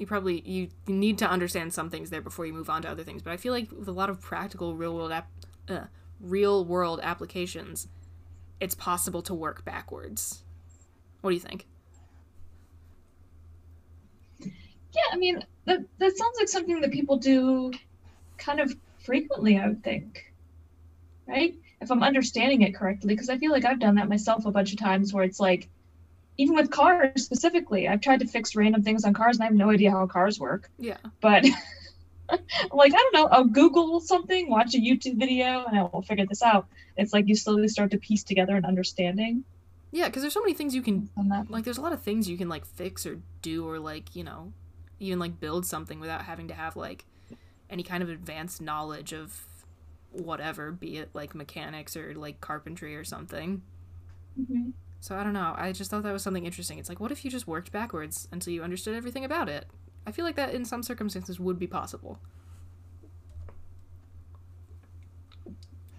you 0.00 0.06
probably 0.06 0.40
you, 0.40 0.68
need 0.86 1.18
to 1.18 1.28
understand 1.28 1.74
some 1.74 1.90
things 1.90 2.08
there 2.08 2.22
before 2.22 2.46
you 2.46 2.54
move 2.54 2.70
on 2.70 2.80
to 2.82 2.90
other 2.90 3.04
things. 3.04 3.20
But 3.20 3.34
I 3.34 3.36
feel 3.36 3.52
like 3.52 3.70
with 3.70 3.86
a 3.86 3.92
lot 3.92 4.08
of 4.08 4.20
practical 4.20 4.74
real 4.74 4.94
world 4.94 5.12
app, 5.12 5.28
uh, 5.68 5.84
real 6.20 6.64
world 6.64 7.00
applications, 7.02 7.86
it's 8.60 8.74
possible 8.74 9.20
to 9.22 9.34
work 9.34 9.62
backwards. 9.64 10.42
What 11.20 11.30
do 11.30 11.34
you 11.34 11.40
think? 11.40 11.66
Yeah, 14.40 15.02
I 15.12 15.16
mean 15.18 15.44
that 15.66 15.80
that 15.98 16.16
sounds 16.16 16.36
like 16.38 16.48
something 16.48 16.80
that 16.80 16.90
people 16.90 17.18
do 17.18 17.70
kind 18.38 18.58
of 18.58 18.74
frequently, 19.04 19.58
I 19.58 19.68
would 19.68 19.84
think. 19.84 20.32
Right? 21.26 21.54
If 21.82 21.90
I'm 21.90 22.02
understanding 22.02 22.62
it 22.62 22.74
correctly, 22.74 23.14
because 23.14 23.28
I 23.28 23.36
feel 23.36 23.52
like 23.52 23.66
I've 23.66 23.78
done 23.78 23.96
that 23.96 24.08
myself 24.08 24.46
a 24.46 24.50
bunch 24.50 24.72
of 24.72 24.78
times 24.78 25.12
where 25.12 25.24
it's 25.24 25.38
like 25.40 25.68
even 26.40 26.56
with 26.56 26.70
cars 26.70 27.24
specifically, 27.24 27.88
I've 27.88 28.00
tried 28.00 28.20
to 28.20 28.26
fix 28.26 28.56
random 28.56 28.82
things 28.82 29.04
on 29.04 29.14
cars 29.14 29.36
and 29.36 29.42
I 29.44 29.46
have 29.46 29.54
no 29.54 29.70
idea 29.70 29.90
how 29.92 30.06
cars 30.06 30.38
work. 30.40 30.70
Yeah. 30.78 30.98
But 31.20 31.44
like 32.72 32.92
I 32.94 32.96
don't 32.96 33.14
know, 33.14 33.26
I'll 33.26 33.44
Google 33.44 34.00
something, 34.00 34.48
watch 34.50 34.74
a 34.74 34.78
YouTube 34.78 35.18
video, 35.18 35.64
and 35.66 35.78
I 35.78 35.82
will 35.82 36.02
figure 36.02 36.26
this 36.26 36.42
out. 36.42 36.68
It's 36.96 37.12
like 37.12 37.28
you 37.28 37.36
slowly 37.36 37.68
start 37.68 37.90
to 37.92 37.98
piece 37.98 38.24
together 38.24 38.56
an 38.56 38.64
understanding 38.64 39.44
Yeah, 39.92 40.06
because 40.06 40.22
there's 40.22 40.34
so 40.34 40.40
many 40.42 40.54
things 40.54 40.74
you 40.74 40.82
can 40.82 41.10
on 41.16 41.28
that. 41.28 41.50
like. 41.50 41.64
There's 41.64 41.78
a 41.78 41.80
lot 41.80 41.92
of 41.92 42.02
things 42.02 42.28
you 42.28 42.38
can 42.38 42.48
like 42.48 42.64
fix 42.64 43.06
or 43.06 43.20
do 43.42 43.66
or 43.68 43.78
like 43.78 44.14
you 44.14 44.22
know, 44.24 44.52
even 45.00 45.18
like 45.18 45.40
build 45.40 45.66
something 45.66 46.00
without 46.00 46.22
having 46.22 46.48
to 46.48 46.54
have 46.54 46.76
like 46.76 47.04
any 47.70 47.82
kind 47.82 48.02
of 48.02 48.08
advanced 48.10 48.60
knowledge 48.60 49.12
of 49.12 49.46
whatever, 50.12 50.72
be 50.72 50.98
it 50.98 51.10
like 51.14 51.34
mechanics 51.34 51.96
or 51.96 52.14
like 52.14 52.40
carpentry 52.40 52.96
or 52.96 53.04
something. 53.04 53.62
Mhm. 54.38 54.72
So 55.00 55.16
I 55.16 55.24
don't 55.24 55.32
know. 55.32 55.54
I 55.56 55.72
just 55.72 55.90
thought 55.90 56.02
that 56.02 56.12
was 56.12 56.22
something 56.22 56.44
interesting. 56.46 56.78
It's 56.78 56.88
like, 56.88 57.00
what 57.00 57.10
if 57.12 57.24
you 57.24 57.30
just 57.30 57.46
worked 57.46 57.72
backwards 57.72 58.28
until 58.32 58.52
you 58.52 58.62
understood 58.62 58.94
everything 58.94 59.24
about 59.24 59.48
it? 59.48 59.66
I 60.06 60.12
feel 60.12 60.24
like 60.24 60.36
that 60.36 60.54
in 60.54 60.64
some 60.64 60.82
circumstances 60.82 61.40
would 61.40 61.58
be 61.58 61.66
possible. 61.66 62.20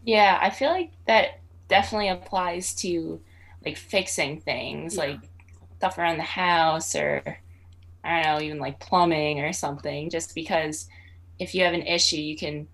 Yeah, 0.04 0.38
I 0.42 0.50
feel 0.50 0.70
like 0.70 0.92
that 1.08 1.42
definitely 1.68 2.10
applies 2.10 2.74
to 2.76 3.22
like 3.66 3.78
fixing 3.78 4.42
things, 4.42 4.98
Yeah. 4.98 4.98
like 4.98 5.20
stuff 5.78 5.98
around 5.98 6.18
the 6.18 6.24
house 6.24 6.96
or 6.96 7.40
I 8.04 8.24
don't 8.24 8.36
know, 8.36 8.42
even 8.42 8.60
like 8.60 8.80
plumbing 8.80 9.42
or 9.42 9.54
something. 9.54 10.10
Just 10.10 10.36
because 10.36 10.88
if 11.40 11.56
you 11.56 11.64
have 11.64 11.74
an 11.74 11.84
issue, 11.84 12.18
you 12.18 12.36
can 12.38 12.68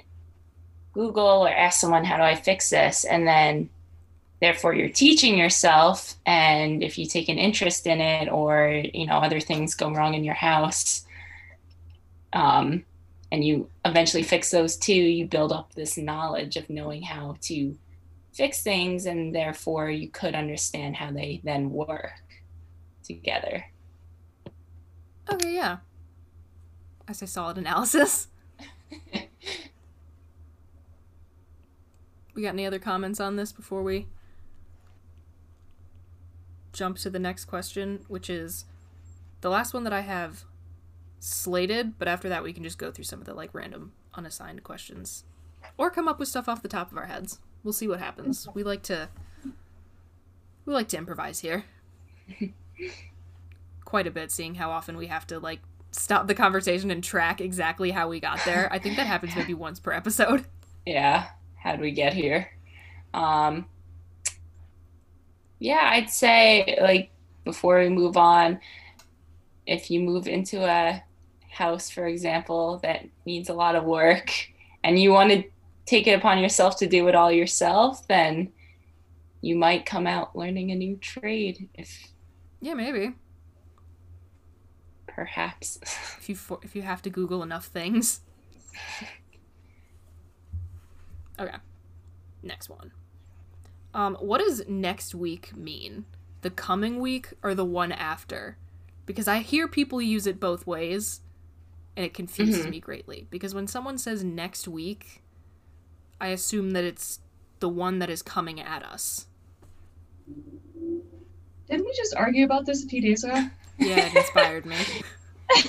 Google 0.93 1.45
or 1.45 1.49
ask 1.49 1.79
someone, 1.79 2.03
how 2.05 2.17
do 2.17 2.23
I 2.23 2.35
fix 2.35 2.69
this? 2.69 3.05
And 3.05 3.27
then 3.27 3.69
therefore 4.41 4.73
you're 4.73 4.89
teaching 4.89 5.37
yourself. 5.37 6.15
And 6.25 6.83
if 6.83 6.97
you 6.97 7.05
take 7.05 7.29
an 7.29 7.37
interest 7.37 7.87
in 7.87 8.01
it 8.01 8.29
or, 8.29 8.83
you 8.93 9.05
know, 9.05 9.17
other 9.17 9.39
things 9.39 9.75
go 9.75 9.91
wrong 9.91 10.13
in 10.13 10.23
your 10.23 10.35
house, 10.35 11.05
um, 12.33 12.83
and 13.31 13.43
you 13.43 13.69
eventually 13.83 14.23
fix 14.23 14.51
those 14.51 14.77
too, 14.77 14.93
you 14.93 15.25
build 15.25 15.51
up 15.51 15.73
this 15.73 15.97
knowledge 15.97 16.55
of 16.55 16.69
knowing 16.69 17.01
how 17.01 17.35
to 17.41 17.77
fix 18.33 18.61
things, 18.61 19.05
and 19.05 19.33
therefore 19.33 19.89
you 19.89 20.09
could 20.09 20.35
understand 20.35 20.95
how 20.95 21.11
they 21.11 21.41
then 21.43 21.71
work 21.71 22.13
together. 23.03 23.65
Okay, 25.31 25.55
yeah. 25.55 25.77
I 27.07 27.13
say 27.13 27.25
solid 27.25 27.57
analysis. 27.57 28.27
we 32.33 32.43
got 32.43 32.49
any 32.49 32.65
other 32.65 32.79
comments 32.79 33.19
on 33.19 33.35
this 33.35 33.51
before 33.51 33.81
we 33.81 34.07
jump 36.77 36.97
to 36.99 37.09
the 37.09 37.19
next 37.19 37.45
question, 37.45 38.05
which 38.07 38.29
is 38.29 38.65
the 39.41 39.49
last 39.49 39.73
one 39.73 39.83
that 39.83 39.93
I 39.93 40.01
have 40.01 40.45
slated, 41.19 41.97
but 41.97 42.07
after 42.07 42.29
that 42.29 42.43
we 42.43 42.53
can 42.53 42.63
just 42.63 42.77
go 42.77 42.91
through 42.91 43.05
some 43.05 43.19
of 43.19 43.25
the 43.25 43.33
like 43.33 43.53
random 43.53 43.93
unassigned 44.13 44.63
questions 44.63 45.23
or 45.77 45.89
come 45.89 46.07
up 46.07 46.19
with 46.19 46.29
stuff 46.29 46.47
off 46.47 46.61
the 46.61 46.67
top 46.67 46.91
of 46.91 46.97
our 46.97 47.07
heads. 47.07 47.39
We'll 47.63 47.73
see 47.73 47.87
what 47.87 47.99
happens. 47.99 48.47
We 48.53 48.63
like 48.63 48.83
to 48.83 49.09
we 50.65 50.73
like 50.73 50.87
to 50.89 50.97
improvise 50.97 51.39
here. 51.39 51.65
Quite 53.85 54.07
a 54.07 54.11
bit 54.11 54.31
seeing 54.31 54.55
how 54.55 54.69
often 54.69 54.97
we 54.97 55.07
have 55.07 55.25
to 55.27 55.39
like 55.39 55.59
stop 55.91 56.27
the 56.27 56.35
conversation 56.35 56.91
and 56.91 57.03
track 57.03 57.41
exactly 57.41 57.91
how 57.91 58.07
we 58.07 58.19
got 58.19 58.39
there. 58.45 58.67
I 58.71 58.77
think 58.77 58.97
that 58.97 59.07
happens 59.07 59.35
maybe 59.35 59.53
once 59.53 59.79
per 59.79 59.91
episode. 59.91 60.45
Yeah, 60.85 61.25
how'd 61.57 61.81
we 61.81 61.91
get 61.91 62.13
here? 62.13 62.49
Um, 63.13 63.65
yeah, 65.59 65.89
I'd 65.93 66.09
say 66.09 66.77
like 66.81 67.11
before 67.43 67.79
we 67.79 67.89
move 67.89 68.17
on, 68.17 68.59
if 69.65 69.89
you 69.91 69.99
move 70.01 70.27
into 70.27 70.63
a 70.65 71.03
house, 71.49 71.89
for 71.89 72.05
example, 72.05 72.79
that 72.83 73.05
needs 73.25 73.49
a 73.49 73.53
lot 73.53 73.75
of 73.75 73.83
work 73.83 74.31
and 74.83 74.99
you 74.99 75.11
want 75.11 75.31
to 75.31 75.43
take 75.85 76.07
it 76.07 76.11
upon 76.17 76.39
yourself 76.39 76.77
to 76.77 76.87
do 76.87 77.07
it 77.07 77.15
all 77.15 77.31
yourself, 77.31 78.07
then 78.07 78.51
you 79.41 79.55
might 79.55 79.85
come 79.85 80.05
out 80.07 80.35
learning 80.35 80.71
a 80.71 80.75
new 80.75 80.95
trade 80.97 81.69
if 81.73 82.11
Yeah, 82.61 82.73
maybe. 82.73 83.13
perhaps. 85.07 85.79
If 86.19 86.29
you 86.29 86.35
for- 86.35 86.59
if 86.61 86.75
you 86.75 86.81
have 86.83 87.01
to 87.03 87.09
Google 87.09 87.41
enough 87.43 87.65
things. 87.65 88.21
Okay. 91.39 91.55
Next 92.41 92.67
one. 92.67 92.91
Um, 93.93 94.15
what 94.15 94.39
does 94.39 94.67
next 94.67 95.15
week 95.15 95.55
mean? 95.55 96.05
The 96.41 96.49
coming 96.49 96.99
week 96.99 97.29
or 97.41 97.55
the 97.55 97.65
one 97.65 97.91
after? 97.91 98.57
Because 99.05 99.27
I 99.27 99.39
hear 99.39 99.67
people 99.67 100.01
use 100.01 100.27
it 100.27 100.39
both 100.39 100.67
ways, 100.67 101.21
and 101.95 102.05
it 102.05 102.13
confuses 102.13 102.67
me 102.67 102.79
greatly. 102.79 103.27
Because 103.29 103.55
when 103.55 103.67
someone 103.67 103.97
says 103.97 104.23
next 104.23 104.67
week, 104.67 105.23
I 106.19 106.27
assume 106.27 106.71
that 106.71 106.83
it's 106.83 107.19
the 107.59 107.69
one 107.69 107.99
that 107.99 108.09
is 108.09 108.21
coming 108.21 108.59
at 108.59 108.83
us. 108.83 109.27
Didn't 111.69 111.85
we 111.85 111.93
just 111.95 112.15
argue 112.15 112.45
about 112.45 112.65
this 112.65 112.83
a 112.83 112.87
few 112.87 113.01
days 113.01 113.23
ago? 113.23 113.49
Yeah, 113.79 114.07
it 114.07 114.15
inspired 114.15 114.65
me. 114.65 114.77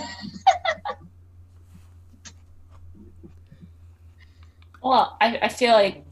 Well, 4.83 5.17
I, 5.21 5.39
I 5.43 5.49
feel 5.49 5.73
like 5.73 6.05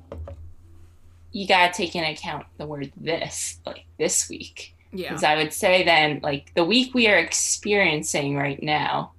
you 1.36 1.46
gotta 1.46 1.70
take 1.70 1.94
into 1.94 2.10
account 2.10 2.46
the 2.56 2.66
word 2.66 2.90
this, 2.96 3.60
like 3.66 3.84
this 3.98 4.26
week. 4.30 4.74
Yeah. 4.90 5.10
Because 5.10 5.22
I 5.22 5.36
would 5.36 5.52
say 5.52 5.84
then, 5.84 6.20
like 6.22 6.50
the 6.54 6.64
week 6.64 6.94
we 6.94 7.08
are 7.08 7.18
experiencing 7.18 8.36
right 8.36 8.62
now, 8.62 9.12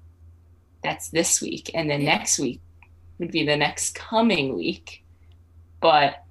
that's 0.83 1.09
this 1.09 1.39
week. 1.41 1.69
And 1.75 1.87
then 1.87 2.01
Yeah. 2.01 2.17
next 2.17 2.39
week 2.39 2.59
would 3.19 3.29
be 3.29 3.45
the 3.45 3.55
next 3.55 3.93
coming 3.93 4.55
week. 4.55 5.03
But 5.79 6.23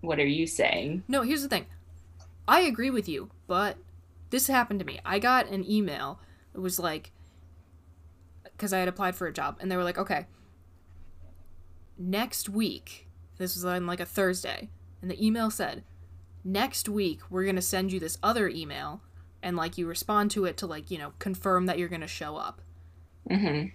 what 0.00 0.18
are 0.18 0.24
you 0.26 0.46
saying? 0.46 1.02
No, 1.06 1.20
here's 1.20 1.42
the 1.42 1.48
thing. 1.48 1.66
I 2.48 2.60
agree 2.60 2.88
with 2.90 3.10
you, 3.10 3.30
but 3.46 3.76
this 4.30 4.46
happened 4.46 4.80
to 4.80 4.86
me. 4.86 5.00
I 5.04 5.18
got 5.18 5.48
an 5.48 5.70
email. 5.70 6.18
It 6.54 6.60
was 6.60 6.78
like, 6.78 7.10
because 8.44 8.72
I 8.72 8.78
had 8.78 8.88
applied 8.88 9.16
for 9.16 9.26
a 9.26 9.32
job, 9.34 9.58
and 9.60 9.70
they 9.70 9.76
were 9.76 9.84
like, 9.84 9.98
okay, 9.98 10.24
next 11.98 12.48
week, 12.48 13.05
this 13.38 13.54
was 13.54 13.64
on 13.64 13.86
like 13.86 14.00
a 14.00 14.06
Thursday, 14.06 14.70
and 15.02 15.10
the 15.10 15.24
email 15.24 15.50
said, 15.50 15.84
next 16.44 16.88
week, 16.88 17.20
we're 17.30 17.44
going 17.44 17.56
to 17.56 17.62
send 17.62 17.92
you 17.92 18.00
this 18.00 18.18
other 18.22 18.48
email, 18.48 19.02
and 19.42 19.56
like 19.56 19.76
you 19.76 19.86
respond 19.86 20.30
to 20.32 20.44
it 20.44 20.56
to 20.58 20.66
like, 20.66 20.90
you 20.90 20.98
know, 20.98 21.12
confirm 21.18 21.66
that 21.66 21.78
you're 21.78 21.88
going 21.88 22.00
to 22.00 22.06
show 22.06 22.36
up. 22.36 22.60
hmm 23.28 23.66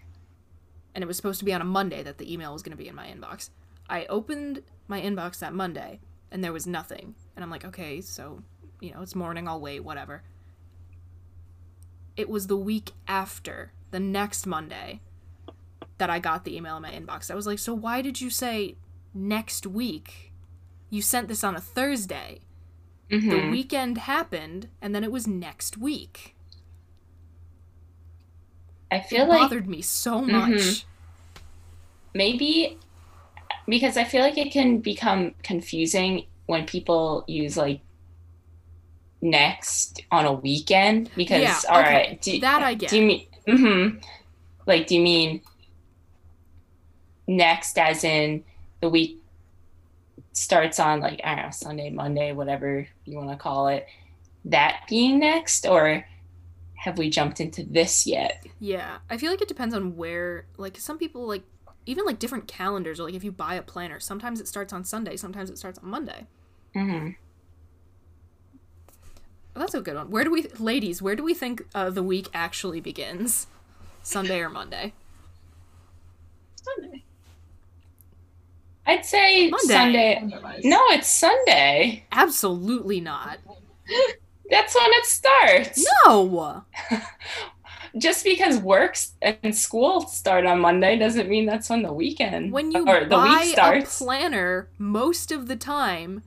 And 0.93 1.04
it 1.04 1.08
was 1.08 1.17
supposed 1.17 1.39
to 1.39 1.45
be 1.45 1.54
on 1.54 1.62
a 1.62 1.65
Monday 1.65 2.02
that 2.04 2.17
the 2.17 2.32
email 2.32 2.54
was 2.54 2.63
going 2.63 2.76
to 2.76 2.84
be 2.84 2.88
in 2.88 2.95
my 2.95 3.08
inbox. 3.08 3.50
I 3.89 4.06
opened 4.06 4.63
my 4.88 5.02
inbox 5.02 5.39
that 5.39 5.54
Monday, 5.54 6.00
and 6.32 6.43
there 6.43 6.54
was 6.54 6.65
nothing. 6.65 7.15
And 7.36 7.43
I'm 7.43 7.52
like, 7.52 7.65
okay, 7.65 8.02
so, 8.02 8.41
you 8.80 8.93
know, 8.93 9.02
it's 9.02 9.15
morning, 9.15 9.47
I'll 9.47 9.60
wait, 9.60 9.82
whatever. 9.82 10.24
It 12.15 12.30
was 12.30 12.47
the 12.47 12.58
week 12.58 12.91
after, 13.08 13.74
the 13.91 14.00
next 14.00 14.45
Monday, 14.45 15.02
that 15.97 16.10
I 16.10 16.19
got 16.19 16.45
the 16.45 16.56
email 16.56 16.78
in 16.78 16.82
my 16.82 16.91
inbox. 16.91 17.30
I 17.30 17.36
was 17.36 17.47
like, 17.47 17.60
so 17.60 17.74
why 17.74 18.02
did 18.02 18.21
you 18.21 18.30
say 18.30 18.76
next 19.13 19.65
week? 19.67 20.32
You 20.89 21.02
sent 21.02 21.28
this 21.28 21.43
on 21.43 21.56
a 21.56 21.62
Thursday. 21.62 22.41
hmm 23.12 23.30
The 23.30 23.39
weekend 23.39 23.97
happened, 24.00 24.69
and 24.82 24.93
then 24.95 25.04
it 25.04 25.12
was 25.12 25.28
next 25.28 25.78
week. 25.78 26.36
I 28.91 29.00
feel 29.00 29.24
It 29.24 29.30
like 29.30 29.41
bothered 29.41 29.67
me 29.67 29.82
so 29.82 30.21
much. 30.21 30.52
Mhm. 30.52 30.82
maybe 32.13 32.80
because 33.67 33.97
I 33.97 34.04
feel 34.04 34.21
like 34.21 34.38
it 34.38 34.52
can 34.52 34.80
become 34.80 35.36
confusing 35.43 36.28
when 36.47 36.65
people 36.65 37.24
use 37.28 37.58
like 37.58 37.82
next 39.21 40.02
on 40.12 40.26
a 40.26 40.34
weekend 40.34 41.12
because 41.15 41.63
Yeah, 41.63 41.71
all 41.71 41.82
okay, 41.82 41.93
right, 41.93 42.21
do, 42.21 42.39
that 42.39 42.63
I 42.63 42.74
get. 42.74 42.89
Do 42.89 42.97
you 43.00 43.06
mean 43.06 43.26
hmm 43.47 43.88
like 44.67 44.88
do 44.88 44.95
you 44.95 45.02
mean 45.02 45.41
next 47.28 47.78
as 47.78 48.04
in 48.04 48.43
the 48.82 48.89
week 48.89 49.22
starts 50.34 50.80
on 50.80 51.00
like 51.00 51.22
I 51.24 51.36
don't 51.36 51.46
know 51.46 51.52
Sunday, 51.52 51.89
Monday, 51.89 52.34
whatever 52.34 52.88
you 53.06 53.17
want 53.17 53.30
to 53.30 53.38
call 53.38 53.67
it, 53.67 53.88
that 54.46 54.84
being 54.89 55.20
next, 55.20 55.65
or 55.65 56.06
have 56.76 56.98
we 56.98 57.10
jumped 57.10 57.39
into 57.39 57.63
this 57.63 58.06
yet? 58.08 58.46
Yeah, 58.60 58.98
I 59.10 59.17
feel 59.17 59.32
like 59.32 59.41
it 59.41 59.48
depends 59.48 59.74
on 59.76 59.96
where. 59.96 60.46
Like 60.58 60.78
some 60.78 60.98
people 60.98 61.28
like 61.28 61.44
even 61.86 62.06
like 62.06 62.20
different 62.20 62.48
calendars, 62.48 63.00
or 63.00 63.04
like 63.04 63.13
if 63.13 63.24
you 63.24 63.32
buy 63.32 63.56
a 63.56 63.62
planner, 63.62 64.00
sometimes 64.00 64.39
it 64.41 64.48
starts 64.48 64.74
on 64.74 64.84
Sunday, 64.84 65.15
sometimes 65.15 65.50
it 65.50 65.58
starts 65.58 65.80
on 65.80 65.89
Monday. 65.89 66.28
Mm-hmm. 66.76 67.10
Well, 69.54 69.65
that's 69.65 69.74
a 69.74 69.82
good 69.82 69.96
one. 69.96 70.10
Where 70.10 70.24
do 70.24 70.32
we, 70.32 70.44
ladies? 70.60 71.02
Where 71.02 71.15
do 71.15 71.24
we 71.24 71.34
think 71.34 71.65
uh, 71.76 71.89
the 71.89 72.04
week 72.04 72.30
actually 72.34 72.80
begins? 72.80 73.48
Sunday 74.02 74.39
or 74.39 74.50
Monday? 74.50 74.94
Sunday. 76.56 77.04
I'd 78.86 79.06
say 79.06 79.50
Monday. 79.50 79.67
Sunday. 79.74 80.30
Otherwise. 80.34 80.62
No, 80.63 80.80
it's 80.89 81.08
Sunday. 81.08 82.06
Absolutely 82.12 83.00
not. 83.00 83.38
That's 84.50 84.76
when 84.76 84.89
it 84.89 85.06
starts. 85.06 85.86
No. 86.06 86.63
Just 87.98 88.24
because 88.24 88.58
works 88.58 89.13
and 89.22 89.56
school 89.56 90.02
start 90.08 90.46
on 90.46 90.60
Monday 90.60 90.98
doesn't 90.98 91.28
mean 91.30 91.46
that's 91.46 91.70
when 91.70 91.82
the 91.82 91.91
weekend 91.91 92.54
When 92.54 92.72
you 92.72 92.88
or 92.88 93.02
the 93.04 93.10
buy 93.10 93.39
week 93.41 93.50
a 93.50 93.52
starts. 93.52 94.00
planner, 94.00 94.70
most 94.78 95.30
of 95.34 95.50
the 95.50 95.58
time, 95.58 96.24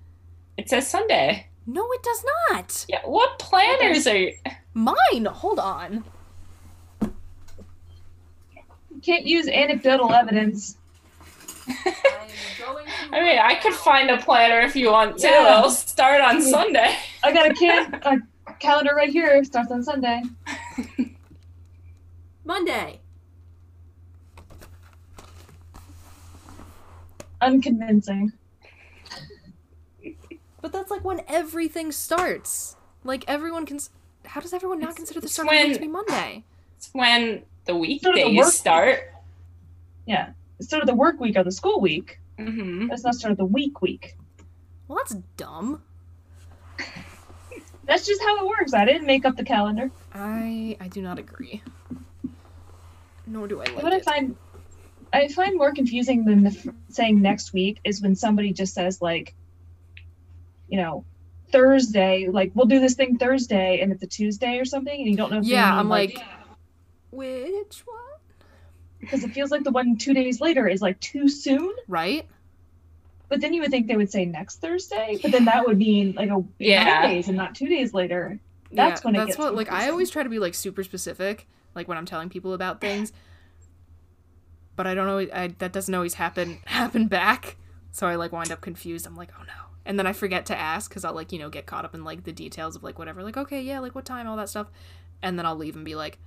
it 0.59 0.69
says 0.69 0.87
Sunday. 0.87 1.47
no, 1.67 1.91
it 1.93 2.03
does 2.03 2.23
not. 2.51 2.85
Yeah, 2.87 3.01
what 3.07 3.39
planners 3.39 4.07
are 4.07 4.15
you? 4.17 4.35
Mine. 4.75 5.25
Hold 5.25 5.59
on. 5.59 6.05
You 7.01 9.01
can't 9.03 9.25
use 9.27 9.49
anecdotal 9.49 10.13
evidence. 10.13 10.77
I 11.67 13.21
mean, 13.21 13.39
I 13.39 13.55
could 13.63 13.75
find 13.75 14.11
a 14.11 14.19
planner 14.19 14.61
if 14.61 14.77
you 14.77 14.91
want 14.91 15.19
to. 15.19 15.27
Yeah. 15.27 15.59
It'll 15.59 15.71
start 15.71 16.21
on 16.21 16.43
Sunday. 16.43 16.97
I 17.23 17.33
got 17.33 17.51
a 17.51 17.55
can 17.55 17.95
a 18.03 18.53
calendar 18.59 18.95
right 18.95 19.11
here. 19.11 19.43
Starts 19.45 19.71
on 19.71 19.83
Sunday. 19.83 20.23
Monday. 22.45 23.01
Unconvincing. 27.41 28.33
But 30.61 30.73
that's 30.73 30.91
like 30.91 31.05
when 31.05 31.23
everything 31.29 31.93
starts. 31.93 32.77
Like 33.05 33.25
everyone 33.29 33.67
can. 33.67 33.79
How 34.25 34.41
does 34.41 34.53
everyone 34.53 34.81
not 34.81 34.97
consider 34.97 35.21
the 35.21 35.27
it's 35.27 35.35
start 35.35 35.49
of 35.49 35.55
the 35.55 35.69
week 35.69 35.75
to 35.75 35.81
be 35.81 35.89
Monday? 35.89 36.45
It's 36.77 36.91
when 36.93 37.43
the 37.67 37.73
Sort 37.73 38.19
of 38.19 38.23
the 38.23 38.29
weekdays 38.31 38.55
start. 38.55 39.13
Yeah. 40.07 40.31
Start 40.65 40.83
of 40.83 40.89
the 40.89 40.95
work 40.95 41.21
week 41.21 41.37
or 41.37 41.45
the 41.45 41.53
school 41.53 41.81
week. 41.81 42.19
hmm 42.39 42.89
That's 42.89 43.05
not 43.05 43.15
sort 43.15 43.33
of 43.33 43.39
the 43.39 43.45
week 43.45 43.81
week. 43.83 44.15
Well, 44.89 44.99
that's 44.99 45.15
dumb. 45.37 45.83
That's 47.87 48.07
just 48.07 48.23
how 48.23 48.39
it 48.45 48.49
works. 48.49 48.73
I 48.73 48.85
didn't 48.87 49.07
make 49.07 49.25
up 49.27 49.37
the 49.37 49.45
calendar. 49.45 49.91
I 50.13 50.77
I 50.81 50.89
do 50.89 51.03
not 51.03 51.19
agree. 51.19 51.63
Nor 53.27 53.47
do 53.47 53.61
I 53.61 53.65
like 53.65 53.83
what 53.85 53.93
I 53.93 53.97
it. 53.99 54.05
find 54.05 54.37
I 55.13 55.29
find 55.29 55.57
more 55.57 55.73
confusing 55.73 56.25
than 56.25 56.43
the 56.45 56.51
f- 56.51 56.67
saying 56.89 57.21
next 57.21 57.53
week 57.53 57.81
is 57.85 58.01
when 58.03 58.15
somebody 58.17 58.53
just 58.53 58.73
says 58.75 59.01
like, 59.03 59.35
you 60.69 60.79
know, 60.79 61.05
Thursday, 61.53 62.29
like 62.31 62.53
we'll 62.55 62.67
do 62.67 62.81
this 62.81 62.95
thing 62.95 63.19
Thursday, 63.19 63.81
and 63.81 63.93
it's 63.93 64.03
a 64.03 64.07
Tuesday 64.07 64.59
or 64.59 64.65
something, 64.65 64.99
and 64.99 65.09
you 65.11 65.17
don't 65.17 65.31
know. 65.31 65.39
If 65.39 65.45
they 65.45 65.51
Yeah, 65.51 65.71
mean, 65.71 65.79
I'm 65.81 65.89
like, 65.89 66.19
which 67.11 67.83
one? 67.85 67.99
Because 69.05 69.25
it 69.25 69.33
feels 69.33 69.51
like 69.51 69.65
the 69.65 69.71
one 69.71 69.97
two 69.97 70.15
days 70.15 70.41
later 70.41 70.67
is 70.69 70.83
like 70.83 71.01
too 71.01 71.29
soon. 71.29 71.73
Right? 71.89 72.27
But 73.29 73.41
then 73.41 73.53
you 73.55 73.63
would 73.63 73.71
think 73.71 73.87
they 73.87 73.97
would 73.97 74.11
say 74.11 74.25
next 74.27 74.61
Thursday, 74.61 75.19
but 75.23 75.33
then 75.33 75.45
that 75.47 75.67
would 75.67 75.79
mean 75.79 76.15
like 76.15 76.31
a 76.31 76.45
Yeah. 76.59 77.09
days 77.09 77.29
and 77.29 77.37
not 77.37 77.55
two 77.55 77.69
days 77.69 77.95
later. 77.95 78.39
That's 78.71 79.01
yeah, 79.01 79.07
when 79.07 79.15
it 79.15 79.19
that's 79.19 79.29
gets 79.29 79.39
what 79.39 79.55
like 79.55 79.71
I 79.71 79.89
always 79.89 80.11
try 80.11 80.23
to 80.23 80.29
be 80.29 80.39
like 80.39 80.55
super 80.55 80.83
specific, 80.85 81.49
like 81.75 81.89
when 81.89 81.99
I'm 81.99 82.07
telling 82.07 82.29
people 82.29 82.55
about 82.55 82.81
things. 82.81 83.13
But 84.77 84.87
I 84.89 84.95
don't 84.95 85.09
always 85.09 85.31
I 85.31 85.49
that 85.59 85.73
doesn't 85.73 85.95
always 85.95 86.15
happen 86.15 86.59
happen 86.67 87.07
back. 87.07 87.57
So 87.91 88.07
I 88.07 88.17
like 88.17 88.33
wind 88.33 88.51
up 88.51 88.61
confused. 88.61 89.07
I'm 89.07 89.17
like, 89.17 89.31
oh 89.39 89.43
no. 89.45 89.53
And 89.87 89.99
then 89.99 90.07
I 90.07 90.13
forget 90.13 90.47
to 90.47 90.57
ask 90.59 90.91
because 90.91 91.05
I'll 91.05 91.15
like 91.15 91.33
you 91.33 91.39
know 91.39 91.49
get 91.49 91.67
caught 91.67 91.85
up 91.85 91.95
in 91.95 92.05
like 92.05 92.25
the 92.25 92.33
details 92.33 92.75
of 92.77 92.83
like 92.83 92.99
whatever. 92.99 93.23
Like 93.23 93.37
okay, 93.37 93.61
yeah, 93.63 93.79
like 93.79 93.95
what 93.95 94.05
time, 94.05 94.27
all 94.27 94.37
that 94.37 94.49
stuff. 94.49 94.69
And 95.23 95.39
then 95.39 95.47
I'll 95.47 95.57
leave 95.57 95.77
and 95.77 95.85
be 95.85 95.95
like, 95.95 96.19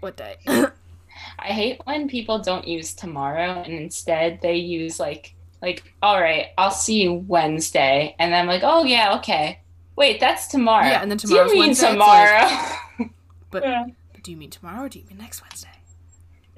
what 0.00 0.16
day? 0.16 0.36
I 0.46 1.46
hate 1.46 1.80
when 1.84 2.08
people 2.08 2.38
don't 2.38 2.66
use 2.66 2.94
tomorrow 2.94 3.62
and 3.62 3.72
instead 3.72 4.40
they 4.42 4.56
use 4.56 4.98
like 5.00 5.34
like 5.60 5.94
all 6.02 6.20
right, 6.20 6.46
I'll 6.56 6.70
see 6.70 7.02
you 7.02 7.14
Wednesday, 7.14 8.14
and 8.18 8.32
then 8.32 8.42
I'm 8.42 8.46
like, 8.46 8.62
oh 8.64 8.84
yeah, 8.84 9.16
okay. 9.18 9.60
Wait, 9.96 10.20
that's 10.20 10.46
tomorrow. 10.46 10.86
Yeah, 10.86 11.02
and 11.02 11.10
then 11.10 11.18
Do 11.18 11.34
you 11.34 11.48
mean 11.48 11.58
Wednesday, 11.58 11.86
it's 11.86 11.92
tomorrow? 11.92 13.10
but 13.50 13.62
Yeah, 13.64 13.86
do 14.22 14.30
you 14.30 14.36
mean 14.36 14.50
tomorrow 14.50 14.84
or 14.84 14.88
do 14.88 15.00
you 15.00 15.04
mean 15.06 15.18
next 15.18 15.42
Wednesday? 15.42 15.70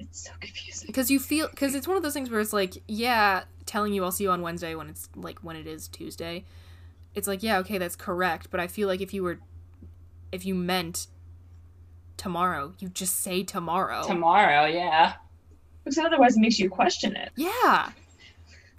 it's 0.01 0.25
so 0.25 0.31
confusing. 0.39 0.87
because 0.87 1.11
you 1.11 1.19
feel 1.19 1.47
because 1.49 1.75
it's 1.75 1.87
one 1.87 1.95
of 1.95 2.03
those 2.03 2.13
things 2.13 2.29
where 2.29 2.39
it's 2.39 2.53
like 2.53 2.81
yeah 2.87 3.43
telling 3.65 3.93
you 3.93 4.03
i'll 4.03 4.11
see 4.11 4.23
you 4.23 4.31
on 4.31 4.41
wednesday 4.41 4.73
when 4.75 4.89
it's 4.89 5.09
like 5.15 5.39
when 5.39 5.55
it 5.55 5.67
is 5.67 5.87
tuesday 5.87 6.43
it's 7.13 7.27
like 7.27 7.43
yeah 7.43 7.59
okay 7.59 7.77
that's 7.77 7.95
correct 7.95 8.47
but 8.49 8.59
i 8.59 8.67
feel 8.67 8.87
like 8.87 8.99
if 8.99 9.13
you 9.13 9.23
were 9.23 9.39
if 10.31 10.45
you 10.45 10.55
meant 10.55 11.07
tomorrow 12.25 12.73
you 12.79 12.87
just 12.89 13.15
say 13.25 13.37
tomorrow 13.43 14.01
tomorrow, 14.13 14.65
yeah. 14.65 15.13
Because 15.83 15.97
otherwise, 15.97 16.37
it 16.37 16.41
makes 16.41 16.59
you 16.59 16.69
question 16.69 17.15
it. 17.23 17.29
yeah 17.35 17.89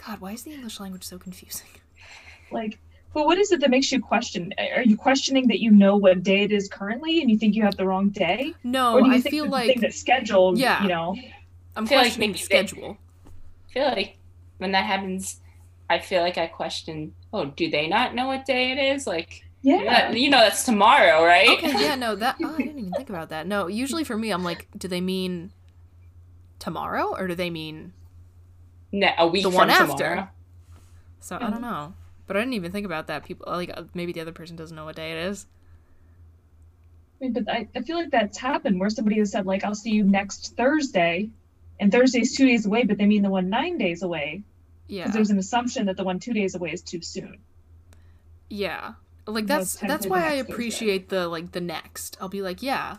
god 0.05 0.17
why 0.21 0.31
is 0.33 0.43
the 0.45 0.53
english 0.53 0.79
language 0.81 1.05
so 1.05 1.17
confusing 1.19 1.69
Like, 2.59 2.79
but 3.15 3.23
what 3.29 3.39
is 3.43 3.51
it 3.53 3.61
that 3.61 3.71
makes 3.71 3.91
you 3.93 4.01
question? 4.13 4.53
Are 4.77 4.83
you 4.83 4.97
questioning 4.97 5.45
that 5.49 5.61
you 5.65 5.71
know 5.71 5.95
what 6.05 6.23
day 6.23 6.41
it 6.47 6.53
is 6.59 6.65
currently, 6.69 7.21
and 7.21 7.31
you 7.31 7.37
think 7.39 7.55
you 7.57 7.63
have 7.69 7.77
the 7.77 7.87
wrong 7.91 8.07
day, 8.11 8.55
no 8.63 8.85
or 8.95 9.01
do 9.03 9.09
you 9.09 9.15
i 9.15 9.21
think 9.21 9.33
feel 9.35 9.45
that 9.45 9.51
the 9.51 9.57
like 9.61 9.69
thing 9.71 9.81
that's 9.81 9.99
scheduled? 10.07 10.59
Yeah. 10.59 10.83
you 10.83 10.89
know. 10.95 11.09
i'm 11.77 11.87
feel 11.87 11.99
like 11.99 12.05
questioning 12.13 12.31
maybe 12.31 12.39
the 12.39 12.39
they- 12.39 12.45
schedule 12.67 12.99
I 13.69 13.73
feel 13.73 13.89
like 13.99 14.11
when 14.59 14.73
that 14.73 14.85
happens, 14.85 15.41
I 15.89 15.99
feel 16.09 16.21
like 16.27 16.37
I 16.37 16.47
question, 16.47 17.15
oh, 17.33 17.47
do 17.47 17.71
they 17.71 17.87
not 17.89 18.15
know 18.15 18.27
what 18.27 18.45
day 18.45 18.65
it 18.73 18.79
is? 18.95 19.07
Like, 19.07 19.45
Yeah. 19.63 19.83
yeah, 19.83 20.11
you 20.11 20.29
know, 20.29 20.39
that's 20.41 20.65
tomorrow, 20.65 21.25
right? 21.25 21.49
okay 21.51 21.73
yeah 21.81 21.95
no 21.95 22.15
that 22.23 22.37
oh, 22.43 22.55
i 22.55 22.59
didn't 22.59 22.79
even 22.81 22.93
think 22.95 23.09
about 23.11 23.29
that 23.29 23.47
no 23.47 23.69
usually 23.69 24.03
for 24.05 24.17
me 24.19 24.31
i'm 24.31 24.43
like 24.43 24.67
do 24.77 24.89
they 24.89 25.01
mean 25.01 25.53
tomorrow 26.59 27.15
or 27.17 27.27
do 27.29 27.35
they 27.35 27.51
mean 27.51 27.93
Ne- 28.93 29.15
a 29.19 29.27
week 29.27 29.43
The 29.45 29.51
from 29.51 29.57
one 29.57 29.71
after. 29.71 29.97
tomorrow. 29.97 30.29
So 31.21 31.37
I 31.41 31.49
don't 31.51 31.63
know, 31.63 31.95
but 32.27 32.37
I 32.37 32.41
didn't 32.41 32.55
even 32.55 32.73
think 32.73 32.85
about 32.85 33.07
that. 33.07 33.25
People 33.25 33.47
like 33.51 33.71
uh, 33.75 33.85
maybe 33.95 34.13
the 34.13 34.21
other 34.21 34.33
person 34.33 34.55
doesn't 34.57 34.75
know 34.77 34.85
what 34.85 34.97
day 34.97 35.13
it 35.13 35.19
is. 35.19 35.47
I 37.21 37.25
mean, 37.25 37.33
but 37.33 37.49
I, 37.49 37.69
I 37.75 37.81
feel 37.83 37.97
like 37.97 38.11
that's 38.11 38.37
happened 38.37 38.79
where 38.81 38.91
somebody 38.91 39.19
has 39.19 39.31
said 39.31 39.47
like, 39.47 39.65
"I'll 39.65 39.75
see 39.75 39.91
you 39.93 40.05
next 40.05 40.57
Thursday," 40.57 41.31
and 41.81 41.91
Thursday's 41.91 42.37
two 42.37 42.45
days 42.47 42.67
away, 42.67 42.83
but 42.85 42.99
they 42.99 43.07
mean 43.07 43.23
the 43.23 43.31
one 43.31 43.49
nine 43.49 43.79
days 43.79 44.03
away 44.03 44.43
Yeah, 44.89 45.05
because 45.05 45.15
there's 45.15 45.31
an 45.31 45.39
assumption 45.39 45.87
that 45.87 45.97
the 45.97 46.05
one 46.05 46.19
two 46.19 46.33
days 46.35 46.55
away 46.55 46.73
is 46.73 46.83
too 46.83 47.01
soon. 47.01 47.39
yeah. 48.51 48.95
Like 49.27 49.47
that's 49.47 49.75
it's 49.75 49.83
that's 49.83 50.07
why 50.07 50.29
I 50.29 50.33
appreciate 50.35 51.09
the 51.09 51.29
like 51.29 51.53
the 51.53 51.61
next. 51.61 52.17
I'll 52.21 52.29
be 52.29 52.43
like, 52.43 52.63
yeah, 52.63 52.99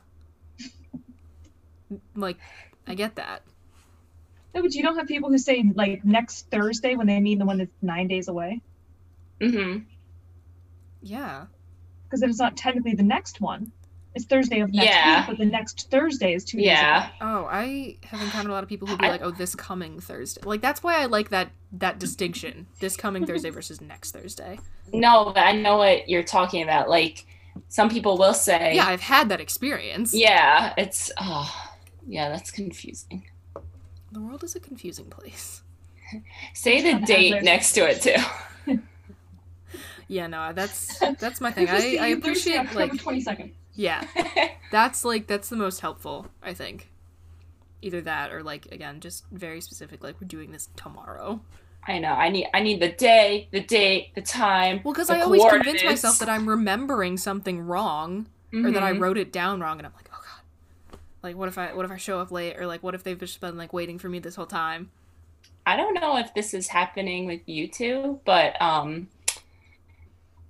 like 2.15 2.37
I 2.87 2.95
get 2.95 3.15
that. 3.15 3.43
No, 4.55 4.61
but 4.61 4.73
you 4.73 4.83
don't 4.83 4.97
have 4.97 5.07
people 5.07 5.29
who 5.29 5.37
say 5.37 5.63
like 5.75 6.05
next 6.05 6.49
Thursday 6.49 6.95
when 6.95 7.07
they 7.07 7.19
mean 7.19 7.39
the 7.39 7.45
one 7.45 7.57
that's 7.57 7.71
nine 7.81 8.07
days 8.07 8.27
away, 8.27 8.61
Mm-hmm. 9.41 9.79
Yeah, 11.01 11.47
because 12.05 12.21
then 12.21 12.29
it's 12.29 12.39
not 12.39 12.55
technically 12.55 12.93
the 12.93 13.03
next 13.03 13.41
one. 13.41 13.71
It's 14.15 14.25
Thursday 14.25 14.59
of 14.59 14.71
next 14.73 14.87
Yeah. 14.87 15.19
week, 15.21 15.27
but 15.27 15.37
the 15.39 15.45
next 15.49 15.89
Thursday 15.89 16.33
is 16.33 16.43
two 16.45 16.57
days 16.57 16.67
Yeah. 16.67 17.05
away. 17.07 17.11
Oh, 17.21 17.45
I 17.49 17.97
have 18.05 18.21
encountered 18.21 18.51
a 18.51 18.53
lot 18.53 18.61
of 18.63 18.69
people 18.69 18.87
who 18.87 18.95
be 18.97 19.05
I- 19.05 19.09
like, 19.09 19.21
"Oh, 19.23 19.31
this 19.31 19.55
coming 19.55 19.99
Thursday." 19.99 20.41
Like 20.45 20.61
that's 20.61 20.83
why 20.83 20.95
I 21.01 21.05
like 21.05 21.29
that 21.29 21.49
that 21.71 21.97
distinction. 21.99 22.67
This 22.79 22.95
coming 22.95 23.25
Thursday 23.25 23.49
versus 23.59 23.81
next 23.81 24.11
Thursday. 24.11 24.59
No, 24.93 25.31
but 25.33 25.39
I 25.43 25.53
know 25.53 25.77
what 25.77 26.07
you're 26.07 26.21
talking 26.21 26.61
about. 26.61 26.87
Like, 26.89 27.25
some 27.69 27.89
people 27.89 28.17
will 28.17 28.35
say, 28.35 28.75
Yeah, 28.75 28.85
I've 28.85 29.01
had 29.01 29.29
that 29.29 29.41
experience. 29.41 30.13
yeah, 30.13 30.73
it's, 30.77 31.11
oh, 31.19 31.51
yeah, 32.07 32.29
that's 32.29 32.51
confusing. 32.51 33.25
The 34.11 34.21
world 34.21 34.43
is 34.43 34.55
a 34.55 34.59
confusing 34.59 35.05
place. 35.05 35.63
Say 36.53 36.81
the 36.83 36.91
Sometimes 36.91 37.07
date 37.07 37.29
there's- 37.31 37.43
next 37.45 37.71
to 37.73 37.89
it 37.89 38.01
too. 38.67 38.79
Yeah, 40.07 40.27
no, 40.27 40.51
that's 40.53 40.99
that's 41.19 41.39
my 41.41 41.51
thing. 41.51 41.67
I 41.69 41.97
I 41.99 42.07
appreciate 42.07 42.73
like 42.75 42.99
twenty 43.01 43.21
second. 43.21 43.53
Yeah. 43.75 44.05
That's 44.71 45.05
like 45.05 45.27
that's 45.27 45.49
the 45.49 45.55
most 45.55 45.81
helpful, 45.81 46.27
I 46.41 46.53
think. 46.55 46.89
Either 47.83 48.01
that 48.01 48.31
or 48.33 48.41
like 48.41 48.65
again, 48.71 48.99
just 49.01 49.25
very 49.31 49.61
specific 49.61 50.03
like 50.03 50.19
we're 50.19 50.27
doing 50.27 50.51
this 50.51 50.69
tomorrow. 50.75 51.41
I 51.87 51.99
know. 51.99 52.13
I 52.13 52.29
need. 52.29 52.47
I 52.53 52.61
need 52.61 52.81
the 52.81 52.91
day, 52.91 53.49
the 53.51 53.59
date, 53.59 54.15
the 54.15 54.21
time. 54.21 54.81
Well, 54.83 54.93
cuz 54.95 55.09
I 55.11 55.21
always 55.21 55.43
convince 55.45 55.83
myself 55.83 56.17
that 56.19 56.29
I'm 56.29 56.47
remembering 56.49 57.17
something 57.17 57.59
wrong 57.61 58.27
or 58.53 58.71
that 58.71 58.81
I 58.81 58.93
Mhm. 58.93 58.99
wrote 59.01 59.17
it 59.17 59.31
down 59.31 59.59
wrong 59.59 59.77
and 59.79 59.85
I'm 59.85 59.93
like, 59.93 60.09
"Oh 60.13 60.21
god. 60.23 60.99
Like, 61.21 61.35
what 61.35 61.49
if 61.49 61.57
I 61.57 61.73
what 61.73 61.85
if 61.85 61.91
I 61.91 61.97
show 61.97 62.19
up 62.19 62.31
late, 62.31 62.57
or 62.57 62.65
like, 62.65 62.81
what 62.83 62.95
if 62.95 63.03
they've 63.03 63.19
just 63.19 63.39
been 63.41 63.57
like 63.57 63.73
waiting 63.73 63.99
for 63.99 64.09
me 64.09 64.17
this 64.19 64.35
whole 64.35 64.45
time? 64.47 64.89
I 65.65 65.75
don't 65.75 65.93
know 65.93 66.17
if 66.17 66.33
this 66.33 66.53
is 66.53 66.69
happening 66.69 67.25
with 67.27 67.41
you 67.47 67.67
two, 67.67 68.21
but 68.25 68.59
um 68.61 69.09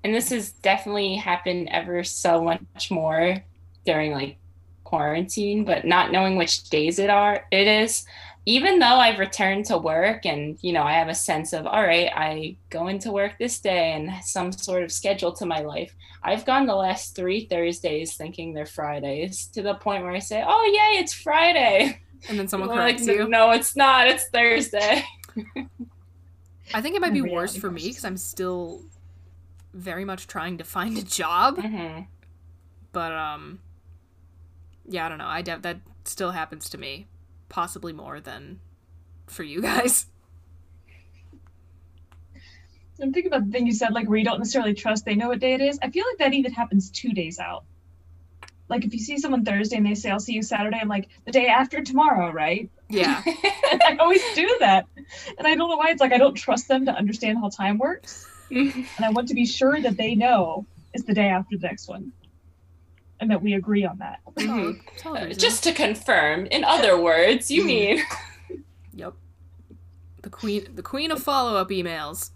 and 0.03 0.13
this 0.13 0.29
has 0.29 0.51
definitely 0.51 1.15
happened 1.15 1.69
ever 1.71 2.03
so 2.03 2.43
much 2.43 2.91
more 2.91 3.43
during 3.85 4.11
like 4.11 4.37
quarantine, 4.83 5.63
but 5.63 5.85
not 5.85 6.11
knowing 6.11 6.35
which 6.35 6.69
days 6.69 6.99
it 6.99 7.09
are 7.09 7.45
it 7.51 7.67
is. 7.67 8.05
Even 8.45 8.79
though 8.79 8.97
I've 8.97 9.19
returned 9.19 9.65
to 9.67 9.77
work 9.77 10.25
and 10.25 10.57
you 10.61 10.73
know 10.73 10.83
I 10.83 10.93
have 10.93 11.07
a 11.07 11.15
sense 11.15 11.53
of 11.53 11.65
all 11.65 11.81
right, 11.81 12.11
I 12.13 12.57
go 12.69 12.87
into 12.87 13.11
work 13.11 13.37
this 13.39 13.59
day 13.59 13.93
and 13.93 14.23
some 14.23 14.51
sort 14.51 14.83
of 14.83 14.91
schedule 14.91 15.31
to 15.33 15.45
my 15.45 15.61
life. 15.61 15.95
I've 16.21 16.45
gone 16.45 16.65
the 16.65 16.75
last 16.75 17.15
three 17.15 17.45
Thursdays 17.45 18.15
thinking 18.15 18.53
they're 18.53 18.65
Fridays 18.65 19.47
to 19.47 19.61
the 19.61 19.75
point 19.75 20.03
where 20.03 20.11
I 20.11 20.19
say, 20.19 20.43
"Oh 20.45 20.63
yay, 20.65 20.99
it's 20.99 21.13
Friday," 21.13 22.01
And 22.29 22.39
then 22.39 22.47
someone 22.47 22.69
corrects 22.77 23.07
like, 23.07 23.17
you. 23.17 23.27
No, 23.27 23.51
it's 23.51 23.75
not. 23.75 24.07
It's 24.07 24.27
Thursday. 24.29 25.03
I 26.73 26.81
think 26.81 26.95
it 26.95 27.01
might 27.01 27.13
be 27.13 27.21
worse 27.21 27.55
for 27.55 27.69
me 27.69 27.87
because 27.87 28.05
I'm 28.05 28.17
still 28.17 28.83
very 29.73 30.05
much 30.05 30.27
trying 30.27 30.57
to 30.57 30.63
find 30.63 30.97
a 30.97 31.03
job. 31.03 31.59
hmm 31.59 32.01
But 32.91 33.11
um, 33.11 33.59
yeah, 34.87 35.05
I 35.05 35.09
don't 35.09 35.17
know. 35.17 35.27
I 35.27 35.41
doubt 35.41 35.63
that 35.63 35.79
still 36.05 36.31
happens 36.31 36.69
to 36.69 36.77
me, 36.77 37.07
possibly 37.49 37.93
more 37.93 38.19
than 38.19 38.59
for 39.27 39.43
you 39.43 39.61
guys. 39.71 40.07
I'm 43.01 43.11
thinking 43.11 43.31
about 43.31 43.45
the 43.45 43.51
thing 43.51 43.65
you 43.65 43.73
said, 43.73 43.93
like 43.93 44.07
where 44.07 44.17
you 44.17 44.23
don't 44.25 44.37
necessarily 44.37 44.73
trust 44.73 45.03
they 45.05 45.15
know 45.15 45.29
what 45.29 45.39
day 45.39 45.53
it 45.53 45.61
is. 45.61 45.79
I 45.81 45.89
feel 45.89 46.05
like 46.09 46.19
that 46.19 46.33
even 46.33 46.53
happens 46.53 46.91
two 46.91 47.09
days 47.09 47.39
out. 47.39 47.65
Like 48.69 48.85
if 48.85 48.93
you 48.93 48.99
see 48.99 49.17
someone 49.17 49.43
Thursday 49.43 49.77
and 49.77 49.85
they 49.85 49.95
say, 49.95 50.09
I'll 50.09 50.19
see 50.19 50.33
you 50.33 50.41
Saturday, 50.43 50.77
I'm 50.79 50.87
like, 50.87 51.09
the 51.25 51.31
day 51.31 51.47
after 51.47 51.83
tomorrow, 51.83 52.31
right? 52.31 52.69
Yeah, 52.89 53.21
I 53.25 53.97
always 53.99 54.21
do 54.35 54.57
that. 54.59 54.85
And 55.37 55.47
I 55.47 55.55
don't 55.55 55.69
know 55.69 55.75
why. 55.75 55.89
It's 55.89 56.01
like 56.01 56.13
I 56.13 56.17
don't 56.17 56.35
trust 56.35 56.67
them 56.67 56.85
to 56.85 56.91
understand 56.91 57.39
how 57.39 57.49
time 57.49 57.77
works. 57.77 58.27
And 58.51 58.85
I 59.05 59.09
want 59.09 59.27
to 59.29 59.33
be 59.33 59.45
sure 59.45 59.81
that 59.81 59.97
they 59.97 60.15
know 60.15 60.65
it's 60.93 61.05
the 61.05 61.13
day 61.13 61.27
after 61.27 61.57
the 61.57 61.67
next 61.67 61.87
one. 61.87 62.11
And 63.19 63.29
that 63.31 63.41
we 63.41 63.53
agree 63.53 63.85
on 63.85 63.97
that. 63.99 64.19
solid, 64.39 64.75
solid 64.97 65.31
Uh. 65.31 65.35
Just 65.35 65.63
to 65.63 65.71
confirm, 65.71 66.45
in 66.47 66.63
other 66.63 66.99
words, 66.99 67.49
you 67.49 67.63
mean 67.63 67.99
yep. 68.93 69.13
The 70.21 70.29
queen, 70.29 70.67
the 70.75 70.83
queen 70.83 71.11
of 71.11 71.21
follow 71.23 71.55
up 71.57 71.69
emails. 71.69 72.31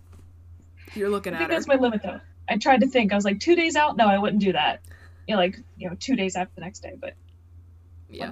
You're 0.96 1.10
looking 1.10 1.34
I 1.34 1.36
at 1.36 1.39
think 1.39 1.50
her. 1.52 1.56
that's 1.56 1.67
my 1.67 1.76
limit 1.76 2.02
though. 2.04 2.20
I 2.50 2.58
tried 2.58 2.82
to 2.82 2.88
think. 2.88 3.12
I 3.12 3.15
was 3.15 3.26
like, 3.26 3.39
two 3.39 3.56
days 3.56 3.76
out? 3.76 3.98
No, 3.98 4.08
I 4.08 4.17
wouldn't 4.17 4.41
do 4.41 4.54
that. 4.54 4.82
You 5.28 5.36
know, 5.36 5.41
like, 5.41 5.58
you 5.78 5.89
know, 5.89 5.96
two 6.00 6.15
days 6.15 6.36
after 6.38 6.54
the 6.56 6.62
next 6.62 6.80
day, 6.82 6.93
but 7.00 7.13
Yeah. 8.10 8.32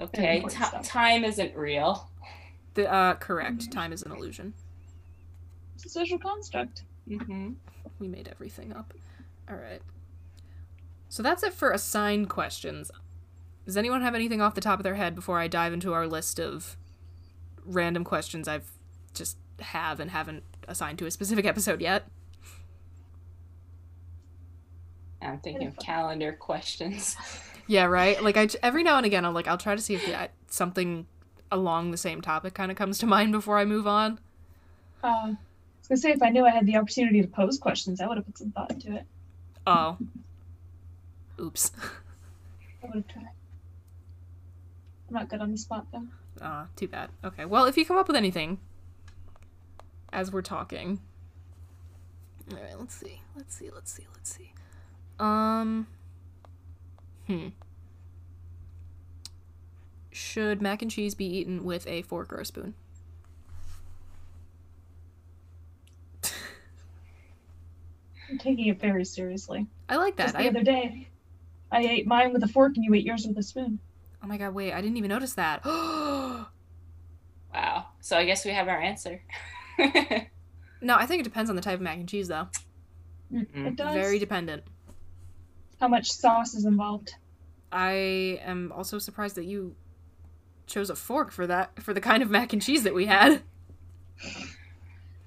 Okay. 0.00 0.36
important 0.36 0.62
ti- 0.62 0.68
stuff. 0.68 0.86
time 0.86 1.24
isn't 1.24 1.56
real. 1.56 2.08
The 2.74 2.92
uh, 2.92 3.14
correct 3.14 3.72
time 3.72 3.92
is 3.92 4.02
an 4.02 4.12
illusion. 4.12 4.52
it's 5.74 5.86
a 5.86 5.88
social 5.88 6.18
construct. 6.18 6.82
Mm-hmm. 7.08 7.52
We 7.98 8.08
made 8.08 8.28
everything 8.28 8.72
up. 8.72 8.92
All 9.48 9.56
right. 9.56 9.80
So 11.08 11.22
that's 11.22 11.42
it 11.42 11.54
for 11.54 11.70
assigned 11.70 12.28
questions. 12.28 12.90
Does 13.64 13.76
anyone 13.76 14.02
have 14.02 14.14
anything 14.14 14.40
off 14.40 14.54
the 14.54 14.60
top 14.60 14.78
of 14.78 14.82
their 14.84 14.96
head 14.96 15.14
before 15.14 15.38
I 15.40 15.48
dive 15.48 15.72
into 15.72 15.92
our 15.92 16.06
list 16.06 16.38
of 16.38 16.76
random 17.64 18.04
questions 18.04 18.46
I've 18.46 18.70
just 19.14 19.38
have 19.60 19.98
and 19.98 20.10
haven't 20.10 20.44
assigned 20.68 20.98
to 20.98 21.06
a 21.06 21.10
specific 21.10 21.44
episode 21.46 21.80
yet? 21.80 22.06
I'm 25.22 25.38
thinking 25.38 25.66
of 25.66 25.76
calendar 25.78 26.32
questions. 26.32 27.16
Yeah, 27.66 27.84
right. 27.84 28.22
Like 28.22 28.36
I 28.36 28.48
every 28.62 28.82
now 28.82 28.96
and 28.96 29.06
again, 29.06 29.24
I'm 29.24 29.34
like 29.34 29.48
I'll 29.48 29.58
try 29.58 29.74
to 29.74 29.82
see 29.82 29.94
if 29.94 30.30
something 30.48 31.06
along 31.50 31.90
the 31.90 31.96
same 31.96 32.20
topic 32.20 32.54
kind 32.54 32.70
of 32.70 32.76
comes 32.76 32.98
to 32.98 33.06
mind 33.06 33.32
before 33.32 33.58
I 33.58 33.64
move 33.64 33.86
on. 33.86 34.18
Uh, 35.02 35.08
I 35.08 35.36
was 35.80 35.88
gonna 35.88 35.98
say 35.98 36.10
if 36.10 36.22
I 36.22 36.30
knew 36.30 36.44
I 36.44 36.50
had 36.50 36.66
the 36.66 36.76
opportunity 36.76 37.22
to 37.22 37.28
pose 37.28 37.58
questions, 37.58 38.00
I 38.00 38.06
would 38.06 38.16
have 38.16 38.26
put 38.26 38.38
some 38.38 38.50
thought 38.50 38.70
into 38.70 38.94
it. 38.94 39.04
Oh, 39.66 39.98
oops. 41.40 41.72
I 42.82 42.86
would 42.86 42.94
have 42.96 43.08
tried. 43.08 43.30
I'm 45.08 45.14
not 45.14 45.28
good 45.28 45.40
on 45.40 45.52
the 45.52 45.58
spot 45.58 45.86
though. 45.92 46.06
Uh, 46.40 46.66
too 46.76 46.88
bad. 46.88 47.10
Okay. 47.24 47.44
Well, 47.44 47.64
if 47.64 47.76
you 47.76 47.84
come 47.84 47.96
up 47.96 48.08
with 48.08 48.16
anything 48.16 48.58
as 50.12 50.32
we're 50.32 50.42
talking. 50.42 51.00
All 52.50 52.58
right, 52.58 52.78
let's 52.78 52.94
see. 52.94 53.20
Let's 53.36 53.54
see. 53.54 53.70
Let's 53.74 53.92
see. 53.92 54.06
Let's 54.14 54.32
see. 54.32 54.52
Um 55.18 55.86
Hmm. 57.26 57.48
Should 60.10 60.62
mac 60.62 60.82
and 60.82 60.90
cheese 60.90 61.14
be 61.14 61.26
eaten 61.26 61.64
with 61.64 61.86
a 61.86 62.02
fork 62.02 62.32
or 62.32 62.38
a 62.38 62.44
spoon? 62.44 62.74
I'm 68.28 68.38
taking 68.38 68.66
it 68.66 68.80
very 68.80 69.04
seriously. 69.04 69.66
I 69.88 69.96
like 69.96 70.16
that. 70.16 70.24
Just 70.24 70.38
the 70.38 70.44
I 70.44 70.48
other 70.48 70.62
day, 70.62 71.08
I 71.70 71.82
ate 71.82 72.06
mine 72.06 72.32
with 72.32 72.42
a 72.42 72.48
fork 72.48 72.72
and 72.76 72.84
you 72.84 72.92
ate 72.94 73.04
yours 73.04 73.26
with 73.26 73.38
a 73.38 73.42
spoon. 73.42 73.78
Oh 74.22 74.26
my 74.26 74.36
god, 74.38 74.54
wait, 74.54 74.72
I 74.72 74.80
didn't 74.80 74.96
even 74.96 75.10
notice 75.10 75.34
that. 75.34 75.62
Wow. 77.54 77.86
So 78.02 78.18
I 78.18 78.26
guess 78.26 78.44
we 78.44 78.50
have 78.50 78.68
our 78.68 78.78
answer. 78.78 79.22
No, 80.80 80.94
I 80.94 81.06
think 81.06 81.20
it 81.20 81.24
depends 81.24 81.50
on 81.50 81.56
the 81.56 81.62
type 81.62 81.74
of 81.74 81.80
mac 81.80 81.98
and 81.98 82.08
cheese, 82.08 82.28
though. 82.28 82.48
Mm-hmm. 83.32 83.66
It 83.66 83.76
does. 83.76 83.94
Very 83.94 84.18
dependent. 84.18 84.62
How 85.80 85.88
much 85.88 86.10
sauce 86.10 86.54
is 86.54 86.64
involved? 86.64 87.14
I 87.70 88.40
am 88.42 88.72
also 88.72 88.98
surprised 88.98 89.36
that 89.36 89.44
you 89.44 89.74
chose 90.66 90.90
a 90.90 90.96
fork 90.96 91.30
for 91.30 91.46
that 91.46 91.82
for 91.82 91.94
the 91.94 92.00
kind 92.00 92.22
of 92.22 92.30
mac 92.30 92.52
and 92.52 92.62
cheese 92.62 92.82
that 92.84 92.94
we 92.94 93.06
had. 93.06 93.42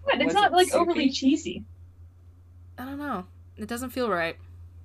But 0.06 0.16
it's 0.16 0.26
Was 0.26 0.34
not 0.34 0.52
it 0.52 0.56
like 0.56 0.74
overly 0.74 1.12
cheesy. 1.12 1.64
I 2.78 2.86
don't 2.86 2.98
know. 2.98 3.26
It 3.58 3.68
doesn't 3.68 3.92
feel 3.92 4.10
right. 4.10 4.38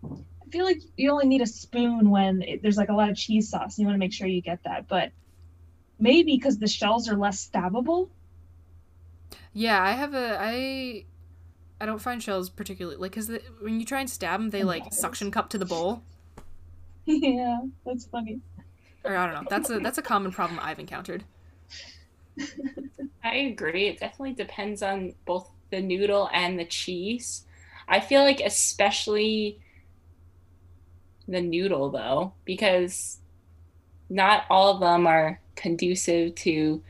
I 0.04 0.50
feel 0.50 0.64
like 0.64 0.80
you 0.96 1.10
only 1.10 1.26
need 1.26 1.40
a 1.40 1.46
spoon 1.46 2.10
when 2.10 2.42
it, 2.42 2.62
there's 2.62 2.76
like 2.76 2.90
a 2.90 2.94
lot 2.94 3.08
of 3.08 3.16
cheese 3.16 3.48
sauce. 3.48 3.78
You 3.78 3.86
want 3.86 3.94
to 3.94 3.98
make 3.98 4.12
sure 4.12 4.26
you 4.26 4.42
get 4.42 4.62
that, 4.64 4.88
but 4.88 5.12
maybe 5.98 6.36
because 6.36 6.58
the 6.58 6.66
shells 6.66 7.08
are 7.08 7.16
less 7.16 7.48
stabbable. 7.48 8.10
Yeah, 9.52 9.82
I 9.82 9.92
have 9.92 10.14
a 10.14 10.36
I. 10.40 11.04
I 11.80 11.86
don't 11.86 12.00
find 12.00 12.22
shells 12.22 12.50
particularly 12.50 12.96
like 12.96 13.12
because 13.12 13.30
when 13.60 13.80
you 13.80 13.86
try 13.86 14.00
and 14.00 14.08
stab 14.08 14.40
them, 14.40 14.50
they 14.50 14.62
oh 14.62 14.66
like 14.66 14.92
suction 14.92 15.30
cup 15.30 15.50
to 15.50 15.58
the 15.58 15.66
bowl. 15.66 16.02
yeah, 17.04 17.60
that's 17.84 18.06
funny. 18.06 18.40
Or 19.04 19.16
I 19.16 19.26
don't 19.26 19.34
know. 19.34 19.48
That's 19.50 19.70
a 19.70 19.80
that's 19.80 19.98
a 19.98 20.02
common 20.02 20.32
problem 20.32 20.58
I've 20.62 20.78
encountered. 20.78 21.24
I 23.22 23.34
agree. 23.36 23.88
It 23.88 24.00
definitely 24.00 24.34
depends 24.34 24.82
on 24.82 25.14
both 25.24 25.50
the 25.70 25.80
noodle 25.80 26.30
and 26.32 26.58
the 26.58 26.64
cheese. 26.64 27.44
I 27.88 28.00
feel 28.00 28.22
like 28.22 28.40
especially 28.40 29.60
the 31.28 31.40
noodle 31.40 31.90
though, 31.90 32.32
because 32.44 33.18
not 34.08 34.44
all 34.48 34.74
of 34.74 34.80
them 34.80 35.06
are 35.06 35.40
conducive 35.56 36.34
to 36.36 36.82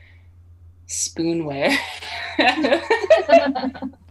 spoonware. 0.87 1.75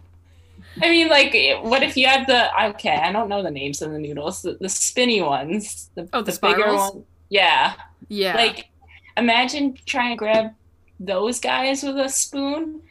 I 0.81 0.89
mean, 0.89 1.07
like, 1.07 1.33
what 1.61 1.83
if 1.83 1.95
you 1.95 2.07
have 2.07 2.27
the 2.27 2.65
okay? 2.71 2.95
I 2.97 3.11
don't 3.11 3.29
know 3.29 3.41
the 3.41 3.51
names 3.51 3.81
of 3.81 3.91
the 3.91 3.99
noodles, 3.99 4.41
the, 4.41 4.57
the 4.59 4.69
spinny 4.69 5.21
ones, 5.21 5.89
the, 5.95 6.09
Oh, 6.13 6.21
the 6.21 6.31
bigger 6.31 6.61
spirals? 6.63 6.93
one. 6.95 7.03
Yeah, 7.29 7.73
Yeah. 8.09 8.35
like, 8.35 8.69
imagine 9.17 9.77
trying 9.85 10.11
to 10.11 10.15
grab 10.17 10.51
those 10.99 11.39
guys 11.39 11.81
with 11.83 11.97
a 11.97 12.09
spoon. 12.09 12.81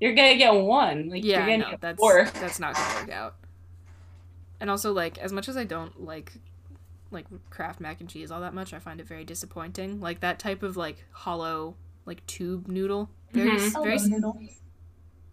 You're 0.00 0.14
gonna 0.14 0.36
get 0.36 0.52
one. 0.52 1.10
Like, 1.10 1.24
yeah, 1.24 1.38
you're 1.38 1.46
gonna 1.46 1.58
no, 1.64 1.70
get 1.70 1.80
that's 1.80 1.98
four. 2.00 2.24
that's 2.40 2.58
not 2.58 2.74
gonna 2.74 3.00
work 3.00 3.10
out. 3.10 3.36
And 4.60 4.68
also, 4.70 4.92
like, 4.92 5.18
as 5.18 5.32
much 5.32 5.48
as 5.48 5.56
I 5.56 5.64
don't 5.64 6.04
like 6.04 6.32
like 7.12 7.26
Kraft 7.50 7.78
mac 7.78 8.00
and 8.00 8.08
cheese 8.08 8.30
all 8.30 8.40
that 8.40 8.54
much, 8.54 8.72
I 8.72 8.78
find 8.78 8.98
it 8.98 9.06
very 9.06 9.22
disappointing. 9.24 10.00
Like 10.00 10.20
that 10.20 10.38
type 10.38 10.62
of 10.62 10.76
like 10.76 11.04
hollow 11.12 11.76
like 12.06 12.26
tube 12.26 12.66
noodle. 12.68 13.10
Very, 13.32 13.50
Mhm. 13.50 13.82
very, 13.82 13.94
Elbow 13.96 14.06
noodle. 14.08 14.38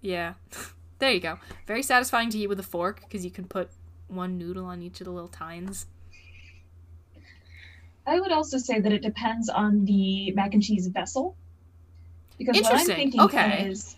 yeah. 0.02 0.34
there 1.00 1.12
you 1.12 1.20
go. 1.20 1.40
Very 1.68 1.82
satisfying 1.84 2.30
to 2.32 2.38
eat 2.38 2.48
with 2.48 2.60
a 2.60 2.64
fork 2.64 3.02
because 3.02 3.26
you 3.26 3.32
can 3.32 3.46
put 3.46 3.70
one 4.08 4.38
noodle 4.38 4.66
on 4.66 4.82
each 4.82 5.02
of 5.02 5.06
the 5.06 5.12
little 5.12 5.28
tines. 5.30 5.86
I 8.06 8.20
would 8.20 8.32
also 8.32 8.58
say 8.58 8.80
that 8.80 8.92
it 8.92 9.02
depends 9.02 9.50
on 9.50 9.86
the 9.86 10.32
mac 10.32 10.54
and 10.54 10.64
cheese 10.64 10.88
vessel. 10.88 11.36
Because 12.38 12.62
what 12.62 12.74
I'm 12.76 12.86
thinking 12.86 13.22
Okay. 13.22 13.68
is 13.70 13.96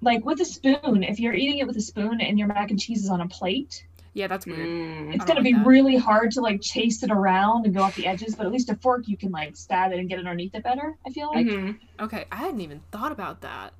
like 0.00 0.24
with 0.24 0.40
a 0.40 0.44
spoon, 0.44 1.02
if 1.02 1.18
you're 1.20 1.34
eating 1.34 1.58
it 1.58 1.66
with 1.66 1.76
a 1.76 1.80
spoon 1.80 2.20
and 2.20 2.38
your 2.38 2.48
mac 2.48 2.70
and 2.70 2.80
cheese 2.80 3.02
is 3.04 3.10
on 3.10 3.20
a 3.20 3.28
plate, 3.28 3.84
Yeah, 4.14 4.28
that's 4.28 4.46
weird. 4.46 4.60
Mm. 4.60 5.14
it's 5.14 5.24
gonna 5.24 5.36
don't 5.36 5.44
be 5.44 5.52
that. 5.52 5.66
really 5.66 5.96
hard 5.96 6.30
to 6.32 6.40
like 6.40 6.60
chase 6.62 7.02
it 7.02 7.10
around 7.10 7.66
and 7.66 7.74
go 7.74 7.82
off 7.82 7.96
the 7.96 8.06
edges, 8.06 8.34
but 8.36 8.46
at 8.46 8.52
least 8.52 8.70
a 8.70 8.76
fork 8.76 9.08
you 9.08 9.16
can 9.16 9.30
like 9.32 9.56
stab 9.56 9.92
it 9.92 9.98
and 9.98 10.08
get 10.08 10.18
underneath 10.20 10.54
it 10.54 10.62
better, 10.62 10.94
I 11.04 11.10
feel 11.10 11.30
like. 11.34 11.46
Mhm. 11.46 11.78
Okay, 12.00 12.24
I 12.32 12.36
hadn't 12.36 12.60
even 12.60 12.80
thought 12.92 13.12
about 13.12 13.40
that. 13.42 13.72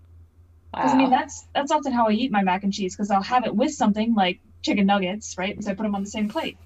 Because 0.74 0.92
I 0.92 0.96
mean 0.96 1.10
that's 1.10 1.46
that's 1.54 1.70
often 1.70 1.92
how 1.92 2.08
I 2.08 2.12
eat 2.12 2.30
my 2.32 2.42
mac 2.42 2.64
and 2.64 2.72
cheese 2.72 2.94
because 2.96 3.10
I'll 3.10 3.22
have 3.22 3.44
it 3.46 3.54
with 3.54 3.72
something 3.72 4.14
like 4.14 4.40
chicken 4.62 4.86
nuggets, 4.86 5.36
right? 5.38 5.62
So 5.62 5.70
I 5.70 5.74
put 5.74 5.82
them 5.84 5.94
on 5.94 6.02
the 6.02 6.10
same 6.10 6.28
plate. 6.28 6.56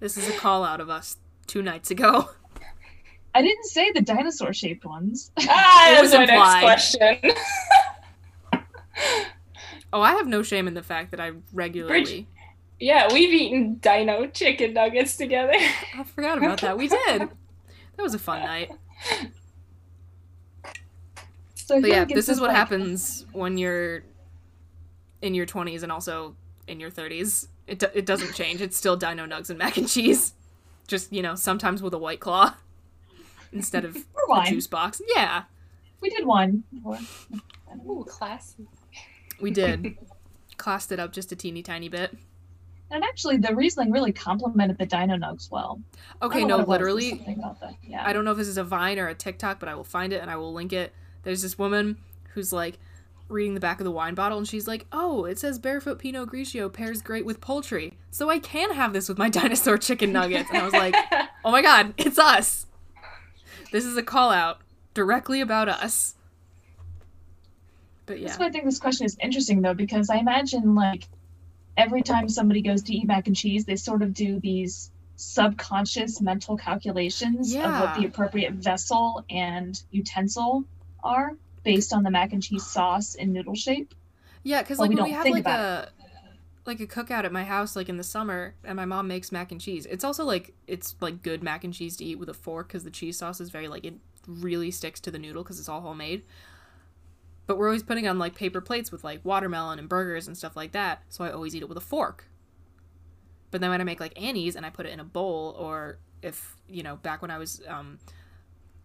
This 0.00 0.16
is 0.16 0.28
a 0.28 0.32
call 0.32 0.64
out 0.64 0.80
of 0.80 0.90
us 0.90 1.16
two 1.46 1.62
nights 1.62 1.90
ago. 1.90 2.28
I 3.34 3.42
didn't 3.42 3.64
say 3.66 3.90
the 3.92 4.00
dinosaur 4.02 4.52
shaped 4.52 4.84
ones. 4.84 5.30
Ah, 5.38 5.42
It 5.90 5.94
that 5.94 6.02
was 6.02 6.10
was 6.10 6.18
my 6.18 6.22
implied. 6.24 6.62
next 6.66 6.96
question. 6.98 7.32
Oh, 9.92 10.02
I 10.02 10.12
have 10.12 10.28
no 10.28 10.42
shame 10.44 10.68
in 10.68 10.74
the 10.74 10.84
fact 10.84 11.10
that 11.10 11.18
I 11.18 11.32
regularly. 11.52 12.28
yeah, 12.78 13.12
we've 13.12 13.32
eaten 13.34 13.74
dino 13.76 14.26
chicken 14.28 14.72
nuggets 14.74 15.16
together. 15.16 15.52
I 15.54 16.04
forgot 16.04 16.38
about 16.38 16.60
that. 16.60 16.78
We 16.78 16.86
did. 16.86 17.22
That 17.22 18.02
was 18.02 18.14
a 18.14 18.18
fun 18.20 18.42
night. 18.42 18.70
So 21.70 21.80
But 21.80 21.90
yeah, 21.90 22.04
this 22.04 22.28
is 22.28 22.40
what 22.40 22.48
like- 22.48 22.56
happens 22.56 23.24
when 23.32 23.56
you're 23.56 24.02
in 25.22 25.34
your 25.34 25.46
20s 25.46 25.84
and 25.84 25.92
also 25.92 26.34
in 26.66 26.80
your 26.80 26.90
30s. 26.90 27.46
It, 27.68 27.78
do- 27.78 27.90
it 27.94 28.06
doesn't 28.06 28.34
change. 28.34 28.60
It's 28.60 28.76
still 28.76 28.96
dino 28.96 29.24
nugs 29.24 29.50
and 29.50 29.58
mac 29.58 29.76
and 29.76 29.88
cheese. 29.88 30.32
Just, 30.88 31.12
you 31.12 31.22
know, 31.22 31.36
sometimes 31.36 31.80
with 31.80 31.94
a 31.94 31.98
white 31.98 32.18
claw 32.18 32.54
instead 33.52 33.84
of 33.84 33.94
a 33.96 34.00
wine. 34.28 34.46
juice 34.46 34.66
box. 34.66 35.00
Yeah, 35.14 35.44
We 36.00 36.10
did 36.10 36.26
one. 36.26 36.64
before. 36.74 36.98
Ooh, 37.88 38.04
classy. 38.08 38.66
we 39.40 39.52
did. 39.52 39.96
Classed 40.56 40.90
it 40.90 40.98
up 40.98 41.12
just 41.12 41.30
a 41.30 41.36
teeny 41.36 41.62
tiny 41.62 41.88
bit. 41.88 42.16
And 42.90 43.04
actually, 43.04 43.36
the 43.36 43.54
Riesling 43.54 43.92
really 43.92 44.10
complemented 44.10 44.76
the 44.78 44.86
Dino 44.86 45.14
Nugs 45.16 45.48
well. 45.52 45.80
Okay, 46.20 46.44
no, 46.44 46.58
what 46.58 46.80
it 46.80 46.84
was, 46.92 47.04
there's 47.04 47.12
literally, 47.12 47.34
about 47.38 47.60
that. 47.60 47.74
Yeah. 47.86 48.02
I 48.04 48.12
don't 48.12 48.24
know 48.24 48.32
if 48.32 48.36
this 48.38 48.48
is 48.48 48.58
a 48.58 48.64
Vine 48.64 48.98
or 48.98 49.06
a 49.06 49.14
TikTok, 49.14 49.60
but 49.60 49.68
I 49.68 49.76
will 49.76 49.84
find 49.84 50.12
it 50.12 50.20
and 50.20 50.28
I 50.28 50.34
will 50.34 50.52
link 50.52 50.72
it. 50.72 50.92
There's 51.22 51.42
this 51.42 51.58
woman 51.58 51.98
who's 52.34 52.52
like 52.52 52.78
reading 53.28 53.54
the 53.54 53.60
back 53.60 53.80
of 53.80 53.84
the 53.84 53.90
wine 53.90 54.14
bottle 54.14 54.38
and 54.38 54.48
she's 54.48 54.66
like, 54.66 54.86
"Oh, 54.92 55.24
it 55.24 55.38
says 55.38 55.58
barefoot 55.58 55.98
Pinot 55.98 56.28
Grigio 56.28 56.72
pairs 56.72 57.02
great 57.02 57.24
with 57.24 57.40
poultry, 57.40 57.98
so 58.10 58.28
I 58.30 58.38
can 58.38 58.72
have 58.72 58.92
this 58.92 59.08
with 59.08 59.18
my 59.18 59.28
dinosaur 59.30 59.78
chicken 59.78 60.12
nuggets." 60.12 60.48
And 60.50 60.58
I 60.58 60.64
was 60.64 60.72
like, 60.72 60.94
"Oh 61.44 61.50
my 61.50 61.62
god, 61.62 61.94
it's 61.96 62.18
us! 62.18 62.66
This 63.72 63.84
is 63.84 63.96
a 63.96 64.02
call 64.02 64.30
out 64.30 64.60
directly 64.94 65.40
about 65.40 65.68
us." 65.68 66.14
But 68.06 68.18
yeah, 68.18 68.28
That's 68.28 68.40
why 68.40 68.46
I 68.46 68.50
think 68.50 68.64
this 68.64 68.80
question 68.80 69.06
is 69.06 69.16
interesting, 69.22 69.62
though, 69.62 69.74
because 69.74 70.10
I 70.10 70.16
imagine 70.16 70.74
like 70.74 71.08
every 71.76 72.02
time 72.02 72.28
somebody 72.28 72.60
goes 72.60 72.82
to 72.84 72.92
eat 72.92 73.06
mac 73.06 73.28
and 73.28 73.36
cheese, 73.36 73.64
they 73.64 73.76
sort 73.76 74.02
of 74.02 74.12
do 74.12 74.40
these 74.40 74.90
subconscious 75.14 76.20
mental 76.20 76.56
calculations 76.56 77.54
of 77.54 77.62
what 77.62 77.94
the 77.94 78.06
appropriate 78.06 78.54
vessel 78.54 79.24
and 79.30 79.80
utensil 79.90 80.64
are 81.02 81.32
based 81.62 81.92
on 81.92 82.02
the 82.02 82.10
mac 82.10 82.32
and 82.32 82.42
cheese 82.42 82.66
sauce 82.66 83.14
and 83.14 83.32
noodle 83.32 83.54
shape. 83.54 83.94
yeah, 84.42 84.62
because 84.62 84.78
like 84.78 84.90
we 84.90 84.96
when 84.96 85.04
we 85.04 85.10
have 85.10 85.26
like 85.26 85.46
a 85.46 85.88
like 86.66 86.80
a 86.80 86.86
cookout 86.86 87.24
at 87.24 87.32
my 87.32 87.44
house, 87.44 87.74
like 87.74 87.88
in 87.88 87.96
the 87.96 88.04
summer, 88.04 88.54
and 88.64 88.76
my 88.76 88.84
mom 88.84 89.08
makes 89.08 89.32
mac 89.32 89.50
and 89.52 89.60
cheese. 89.60 89.86
It's 89.86 90.04
also 90.04 90.24
like 90.24 90.54
it's 90.66 90.94
like 91.00 91.22
good 91.22 91.42
mac 91.42 91.64
and 91.64 91.74
cheese 91.74 91.96
to 91.96 92.04
eat 92.04 92.18
with 92.18 92.28
a 92.28 92.34
fork 92.34 92.68
because 92.68 92.84
the 92.84 92.90
cheese 92.90 93.18
sauce 93.18 93.40
is 93.40 93.50
very 93.50 93.68
like 93.68 93.84
it 93.84 93.94
really 94.26 94.70
sticks 94.70 95.00
to 95.00 95.10
the 95.10 95.18
noodle 95.18 95.42
because 95.42 95.58
it's 95.58 95.68
all 95.68 95.80
homemade. 95.80 96.22
But 97.46 97.58
we're 97.58 97.66
always 97.66 97.82
putting 97.82 98.06
on 98.06 98.18
like 98.18 98.34
paper 98.34 98.60
plates 98.60 98.92
with 98.92 99.02
like 99.02 99.24
watermelon 99.24 99.78
and 99.78 99.88
burgers 99.88 100.26
and 100.26 100.36
stuff 100.36 100.56
like 100.56 100.72
that, 100.72 101.02
so 101.08 101.24
I 101.24 101.32
always 101.32 101.54
eat 101.56 101.62
it 101.62 101.68
with 101.68 101.78
a 101.78 101.82
fork. 101.82 102.26
But 103.50 103.60
then 103.60 103.70
when 103.70 103.80
I 103.80 103.84
make 103.84 104.00
like 104.00 104.20
Annie's 104.20 104.54
and 104.54 104.64
I 104.64 104.70
put 104.70 104.86
it 104.86 104.92
in 104.92 105.00
a 105.00 105.04
bowl, 105.04 105.56
or 105.58 105.98
if 106.22 106.56
you 106.68 106.82
know 106.82 106.96
back 106.96 107.22
when 107.22 107.30
I 107.30 107.38
was 107.38 107.62
um, 107.66 107.98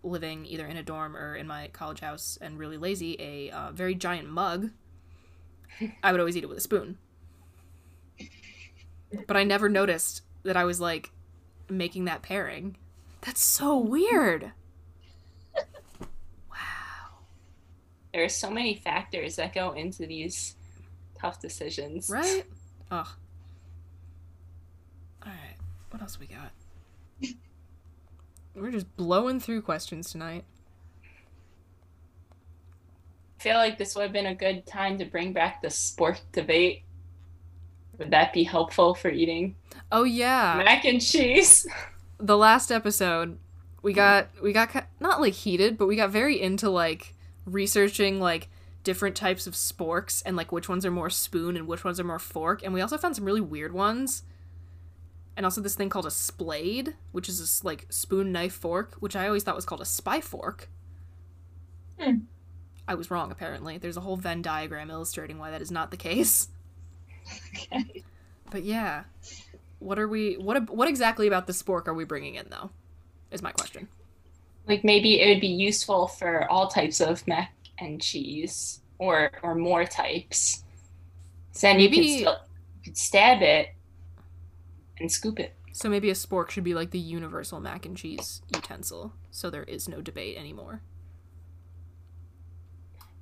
living 0.05 0.45
either 0.45 0.65
in 0.65 0.77
a 0.77 0.83
dorm 0.83 1.17
or 1.17 1.35
in 1.35 1.47
my 1.47 1.69
college 1.73 1.99
house 1.99 2.37
and 2.39 2.57
really 2.57 2.77
lazy, 2.77 3.15
a 3.19 3.49
uh, 3.49 3.71
very 3.71 3.95
giant 3.95 4.29
mug, 4.29 4.69
I 6.03 6.11
would 6.11 6.19
always 6.19 6.37
eat 6.37 6.43
it 6.43 6.49
with 6.49 6.59
a 6.59 6.61
spoon. 6.61 6.97
But 9.27 9.37
I 9.37 9.43
never 9.43 9.69
noticed 9.69 10.21
that 10.43 10.57
I 10.57 10.63
was 10.63 10.79
like 10.79 11.11
making 11.69 12.05
that 12.05 12.21
pairing. 12.21 12.77
That's 13.21 13.41
so 13.41 13.77
weird. 13.77 14.51
Wow. 16.49 17.19
There 18.13 18.23
are 18.23 18.29
so 18.29 18.49
many 18.49 18.75
factors 18.75 19.35
that 19.37 19.53
go 19.53 19.71
into 19.71 20.05
these 20.05 20.55
tough 21.19 21.39
decisions. 21.39 22.09
Right? 22.09 22.45
Ugh. 22.91 23.07
Alright. 25.23 25.57
What 25.89 26.01
else 26.01 26.19
we 26.19 26.27
got? 26.27 26.51
We're 28.55 28.71
just 28.71 28.95
blowing 28.95 29.39
through 29.39 29.61
questions 29.63 30.11
tonight. 30.11 30.45
I 33.39 33.43
feel 33.43 33.57
like 33.57 33.77
this 33.77 33.95
would 33.95 34.03
have 34.03 34.13
been 34.13 34.25
a 34.25 34.35
good 34.35 34.65
time 34.65 34.97
to 34.97 35.05
bring 35.05 35.33
back 35.33 35.61
the 35.61 35.67
spork 35.67 36.19
debate. 36.31 36.83
Would 37.97 38.11
that 38.11 38.33
be 38.33 38.43
helpful 38.43 38.95
for 38.95 39.09
eating 39.09 39.55
Oh 39.91 40.03
yeah. 40.03 40.61
mac 40.65 40.85
and 40.85 41.01
cheese? 41.01 41.67
the 42.19 42.37
last 42.37 42.71
episode 42.71 43.37
we 43.81 43.91
got 43.93 44.29
we 44.41 44.53
got 44.53 44.87
not 45.01 45.19
like 45.21 45.33
heated 45.33 45.77
but 45.77 45.85
we 45.85 45.95
got 45.97 46.09
very 46.09 46.41
into 46.41 46.69
like 46.69 47.13
researching 47.45 48.19
like 48.19 48.47
different 48.83 49.15
types 49.15 49.47
of 49.47 49.53
sporks 49.53 50.23
and 50.25 50.35
like 50.37 50.51
which 50.51 50.69
ones 50.69 50.85
are 50.85 50.91
more 50.91 51.09
spoon 51.09 51.57
and 51.57 51.67
which 51.67 51.83
ones 51.83 51.99
are 51.99 52.05
more 52.05 52.19
fork 52.19 52.63
and 52.63 52.73
we 52.73 52.81
also 52.81 52.97
found 52.97 53.15
some 53.15 53.25
really 53.25 53.41
weird 53.41 53.73
ones 53.73 54.23
and 55.37 55.45
also 55.45 55.61
this 55.61 55.75
thing 55.75 55.89
called 55.89 56.05
a 56.05 56.11
splade 56.11 56.95
which 57.11 57.29
is 57.29 57.39
this 57.39 57.63
like 57.63 57.85
spoon 57.89 58.31
knife 58.31 58.53
fork 58.53 58.95
which 58.99 59.15
i 59.15 59.27
always 59.27 59.43
thought 59.43 59.55
was 59.55 59.65
called 59.65 59.81
a 59.81 59.85
spy 59.85 60.21
fork 60.21 60.69
Hmm. 61.99 62.19
I 62.87 62.95
was 62.95 63.09
wrong 63.09 63.31
apparently. 63.31 63.77
There's 63.77 63.97
a 63.97 64.01
whole 64.01 64.17
Venn 64.17 64.41
diagram 64.41 64.91
illustrating 64.91 65.39
why 65.39 65.51
that 65.51 65.61
is 65.61 65.71
not 65.71 65.91
the 65.91 65.97
case. 65.97 66.49
Okay. 67.49 68.03
But 68.51 68.63
yeah. 68.63 69.05
What 69.79 69.99
are 69.99 70.07
we 70.07 70.35
what 70.35 70.69
what 70.69 70.87
exactly 70.87 71.27
about 71.27 71.47
the 71.47 71.53
spork 71.53 71.87
are 71.87 71.93
we 71.93 72.05
bringing 72.05 72.35
in 72.35 72.47
though? 72.49 72.71
Is 73.31 73.41
my 73.41 73.51
question. 73.51 73.87
Like 74.67 74.83
maybe 74.83 75.21
it 75.21 75.27
would 75.29 75.41
be 75.41 75.47
useful 75.47 76.07
for 76.07 76.49
all 76.49 76.67
types 76.67 77.01
of 77.01 77.25
mac 77.27 77.53
and 77.79 78.01
cheese, 78.01 78.81
or 78.99 79.31
or 79.43 79.55
more 79.55 79.85
types. 79.85 80.63
So 81.51 81.67
then 81.67 81.79
you 81.79 81.89
could 81.89 82.05
still 82.05 82.37
you 82.77 82.83
could 82.83 82.97
stab 82.97 83.41
it 83.41 83.69
and 84.99 85.11
scoop 85.11 85.39
it. 85.39 85.55
So 85.71 85.89
maybe 85.89 86.09
a 86.09 86.13
spork 86.13 86.49
should 86.49 86.63
be 86.63 86.73
like 86.73 86.91
the 86.91 86.99
universal 86.99 87.59
mac 87.59 87.85
and 87.85 87.97
cheese 87.97 88.41
utensil, 88.53 89.13
so 89.29 89.49
there 89.49 89.63
is 89.63 89.89
no 89.89 90.01
debate 90.01 90.37
anymore. 90.37 90.81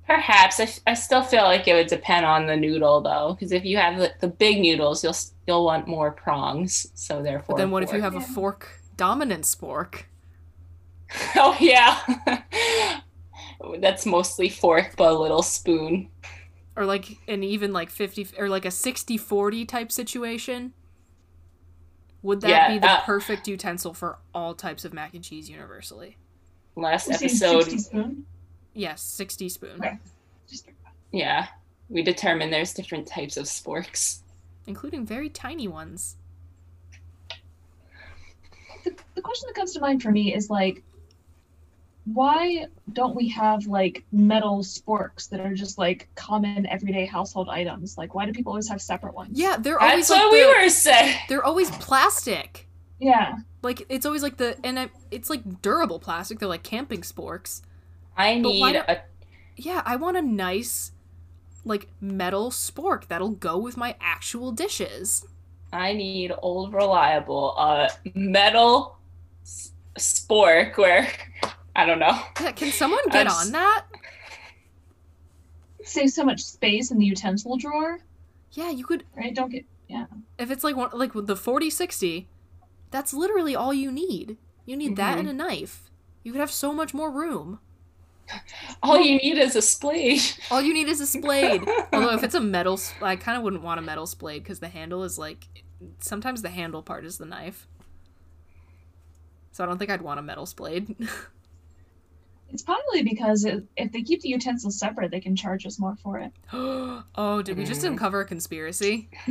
Perhaps 0.06 0.60
I, 0.60 0.68
I 0.86 0.94
still 0.94 1.22
feel 1.22 1.44
like 1.44 1.66
it 1.66 1.72
would 1.74 1.86
depend 1.86 2.26
on 2.26 2.46
the 2.46 2.56
noodle 2.56 3.00
though, 3.00 3.34
because 3.34 3.52
if 3.52 3.64
you 3.64 3.78
have 3.78 3.98
the, 3.98 4.12
the 4.20 4.28
big 4.28 4.60
noodles, 4.60 5.02
you'll 5.02 5.16
you'll 5.46 5.64
want 5.64 5.88
more 5.88 6.12
prongs. 6.12 6.86
So 6.94 7.22
therefore, 7.22 7.56
But 7.56 7.62
then 7.62 7.70
what 7.70 7.82
if 7.82 7.92
you 7.92 8.02
have 8.02 8.14
a 8.14 8.20
fork 8.20 8.68
dominant 8.96 9.44
spork? 9.44 10.04
Oh 11.36 11.56
yeah, 11.60 12.00
that's 13.80 14.04
mostly 14.04 14.48
fork 14.48 14.94
but 14.96 15.12
a 15.12 15.18
little 15.18 15.42
spoon. 15.42 16.10
Or 16.76 16.84
like 16.84 17.18
an 17.28 17.44
even 17.44 17.72
like 17.72 17.88
50 17.90 18.28
or 18.36 18.48
like 18.48 18.64
a 18.64 18.68
60-40 18.68 19.68
type 19.68 19.92
situation? 19.92 20.72
Would 22.24 22.40
that 22.40 22.48
Yeah, 22.48 22.68
be 22.72 22.78
the 22.78 22.90
uh, 22.90 23.00
perfect 23.02 23.46
utensil 23.46 23.92
for 23.92 24.18
all 24.34 24.54
types 24.54 24.86
of 24.86 24.94
mac 24.94 25.12
and 25.12 25.22
cheese 25.22 25.50
universally? 25.50 26.16
Last 26.74 27.10
episode, 27.10 27.64
60 27.64 27.78
spoon? 27.78 28.24
Yes, 28.72 29.02
60 29.02 29.48
spoon. 29.50 29.76
Okay. 29.76 29.98
Yeah, 31.12 31.48
we 31.90 32.02
determined 32.02 32.50
there's 32.50 32.72
different 32.72 33.06
types 33.06 33.36
of 33.36 33.44
sporks. 33.44 34.20
Including 34.66 35.04
very 35.04 35.28
tiny 35.28 35.68
ones. 35.68 36.16
the, 38.84 38.96
the 39.14 39.20
question 39.20 39.46
that 39.48 39.54
comes 39.54 39.74
to 39.74 39.80
mind 39.80 40.02
for 40.02 40.10
me 40.10 40.34
is 40.34 40.48
like 40.48 40.82
why 42.04 42.66
don't 42.92 43.16
we 43.16 43.28
have 43.28 43.66
like 43.66 44.04
metal 44.12 44.58
sporks 44.62 45.28
that 45.30 45.40
are 45.40 45.54
just 45.54 45.78
like 45.78 46.08
common 46.14 46.66
everyday 46.66 47.06
household 47.06 47.48
items 47.48 47.96
like 47.96 48.14
why 48.14 48.26
do 48.26 48.32
people 48.32 48.52
always 48.52 48.68
have 48.68 48.80
separate 48.82 49.14
ones 49.14 49.38
Yeah, 49.38 49.56
they're 49.58 49.80
always 49.80 50.08
That's 50.08 50.10
like 50.10 50.20
what 50.20 50.32
we 50.32 50.44
were 50.64 50.68
saying. 50.68 51.18
They're 51.28 51.44
always 51.44 51.70
plastic. 51.72 52.68
yeah 52.98 53.36
Like 53.62 53.86
it's 53.88 54.04
always 54.04 54.22
like 54.22 54.36
the 54.36 54.58
and 54.64 54.78
I, 54.78 54.90
it's 55.10 55.30
like 55.30 55.62
durable 55.62 55.98
plastic. 55.98 56.38
They're 56.38 56.48
like 56.48 56.62
camping 56.62 57.00
sporks. 57.00 57.62
I 58.16 58.34
need 58.38 58.76
a 58.76 59.02
Yeah, 59.56 59.82
I 59.84 59.96
want 59.96 60.16
a 60.16 60.22
nice 60.22 60.92
like 61.64 61.88
metal 62.00 62.50
spork 62.50 63.08
that'll 63.08 63.30
go 63.30 63.58
with 63.58 63.76
my 63.76 63.96
actual 64.00 64.52
dishes. 64.52 65.26
I 65.72 65.92
need 65.92 66.32
old 66.42 66.72
reliable 66.72 67.54
uh 67.58 67.88
metal 68.14 68.98
s- 69.44 69.72
spork 69.98 70.76
where 70.78 71.08
I 71.76 71.86
don't 71.86 71.98
know. 71.98 72.18
Can 72.34 72.70
someone 72.72 73.04
get 73.06 73.24
That's- 73.24 73.46
on 73.46 73.52
that? 73.52 73.84
save 75.84 76.10
so 76.10 76.24
much 76.24 76.42
space 76.42 76.90
in 76.90 76.98
the 76.98 77.04
utensil 77.04 77.58
drawer 77.58 77.98
Yeah, 78.52 78.70
you 78.70 78.86
could 78.86 79.04
right 79.14 79.34
don't 79.34 79.50
get 79.50 79.66
yeah 79.86 80.06
if 80.38 80.50
it's 80.50 80.64
like 80.64 80.76
one 80.76 80.90
like 80.92 81.12
the 81.14 81.36
4060, 81.36 82.28
that's 82.90 83.12
literally 83.12 83.54
all 83.54 83.74
you 83.74 83.90
need. 83.92 84.36
You 84.66 84.76
need 84.76 84.96
that 84.96 85.18
and 85.18 85.28
mm-hmm. 85.28 85.40
a 85.40 85.44
knife. 85.44 85.90
You 86.22 86.32
could 86.32 86.40
have 86.40 86.50
so 86.50 86.72
much 86.72 86.94
more 86.94 87.10
room. 87.10 87.58
All 88.82 88.98
you 88.98 89.18
need 89.18 89.36
is 89.36 89.54
a 89.54 89.60
spade. 89.60 90.22
All 90.50 90.62
you 90.62 90.72
need 90.72 90.88
is 90.88 91.00
a 91.00 91.06
splade. 91.06 91.62
Although 91.92 92.14
if 92.14 92.22
it's 92.22 92.34
a 92.34 92.40
metal, 92.40 92.74
s- 92.74 92.94
I 93.02 93.16
kind 93.16 93.36
of 93.36 93.44
wouldn't 93.44 93.62
want 93.62 93.78
a 93.78 93.82
metal 93.82 94.06
splade 94.06 94.42
because 94.42 94.60
the 94.60 94.68
handle 94.68 95.02
is 95.04 95.18
like 95.18 95.46
sometimes 95.98 96.40
the 96.40 96.48
handle 96.48 96.82
part 96.82 97.04
is 97.04 97.18
the 97.18 97.26
knife. 97.26 97.68
So 99.52 99.62
I 99.62 99.66
don't 99.66 99.76
think 99.76 99.90
I'd 99.90 100.00
want 100.00 100.18
a 100.18 100.22
metal 100.22 100.46
splade. 100.46 100.96
It's 102.54 102.62
probably 102.62 103.02
because 103.02 103.44
it, 103.44 103.64
if 103.76 103.90
they 103.90 104.02
keep 104.02 104.22
the 104.22 104.28
utensils 104.28 104.78
separate 104.78 105.10
they 105.10 105.20
can 105.20 105.34
charge 105.34 105.66
us 105.66 105.78
more 105.78 105.96
for 105.96 106.18
it 106.20 106.32
oh, 106.52 107.42
did 107.42 107.58
we 107.58 107.64
just 107.64 107.82
mm. 107.82 107.88
uncover 107.88 108.20
a 108.20 108.24
conspiracy? 108.24 109.10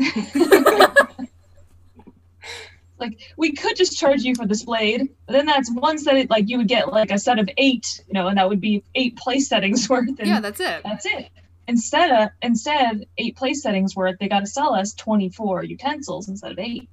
like 2.99 3.19
we 3.37 3.53
could 3.53 3.75
just 3.75 3.97
charge 3.97 4.21
you 4.23 4.35
for 4.35 4.45
this 4.45 4.63
blade 4.63 5.09
but 5.25 5.33
then 5.33 5.45
that's 5.45 5.71
one 5.71 5.97
set 5.97 6.29
like 6.29 6.49
you 6.49 6.57
would 6.57 6.67
get 6.67 6.91
like 6.91 7.11
a 7.11 7.17
set 7.17 7.39
of 7.39 7.49
eight 7.57 8.03
you 8.07 8.13
know 8.13 8.27
and 8.27 8.37
that 8.37 8.47
would 8.47 8.61
be 8.61 8.83
eight 8.93 9.15
place 9.17 9.47
settings 9.47 9.89
worth 9.89 10.07
and 10.19 10.27
Yeah, 10.27 10.41
that's 10.41 10.59
it. 10.59 10.81
that's 10.83 11.05
it 11.05 11.29
instead 11.67 12.11
of 12.11 12.29
instead 12.41 13.07
eight 13.17 13.37
place 13.37 13.63
settings 13.63 13.95
worth 13.95 14.17
they 14.19 14.27
got 14.27 14.41
to 14.41 14.47
sell 14.47 14.75
us 14.75 14.93
24 14.93 15.63
utensils 15.63 16.27
instead 16.27 16.51
of 16.51 16.59
eight 16.59 16.89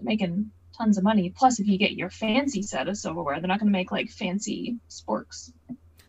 making 0.00 0.50
tons 0.82 0.98
of 0.98 1.04
money 1.04 1.30
plus 1.36 1.60
if 1.60 1.66
you 1.66 1.78
get 1.78 1.92
your 1.92 2.10
fancy 2.10 2.62
set 2.62 2.88
of 2.88 2.96
silverware 2.96 3.38
they're 3.40 3.48
not 3.48 3.58
going 3.60 3.70
to 3.72 3.78
make 3.78 3.92
like 3.92 4.10
fancy 4.10 4.76
sporks 4.90 5.50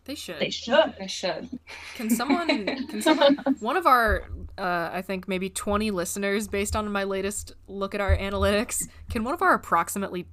They 0.04 0.14
should. 0.14 0.38
they 0.40 0.50
should 0.50 0.94
They 0.98 1.06
should. 1.06 1.48
Can 1.96 2.10
someone? 2.10 2.48
Can 2.90 3.00
someone? 3.00 3.36
One 3.60 3.76
of 3.76 3.86
our, 3.86 4.28
uh, 4.58 4.90
I 4.92 5.00
think 5.02 5.26
maybe 5.28 5.48
twenty 5.48 5.90
listeners, 5.90 6.46
based 6.48 6.76
on 6.76 6.90
my 6.92 7.04
latest 7.04 7.54
look 7.68 7.94
at 7.94 8.00
our 8.02 8.14
analytics, 8.16 8.86
can 9.10 9.24
one 9.24 9.32
of 9.32 9.40
our 9.40 9.54
approximately 9.54 10.24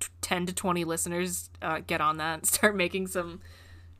t- 0.00 0.08
ten 0.20 0.46
to 0.46 0.52
twenty 0.52 0.82
listeners 0.84 1.48
uh, 1.62 1.78
get 1.86 2.00
on 2.00 2.16
that 2.16 2.34
and 2.40 2.46
start 2.46 2.74
making 2.74 3.06
some 3.06 3.40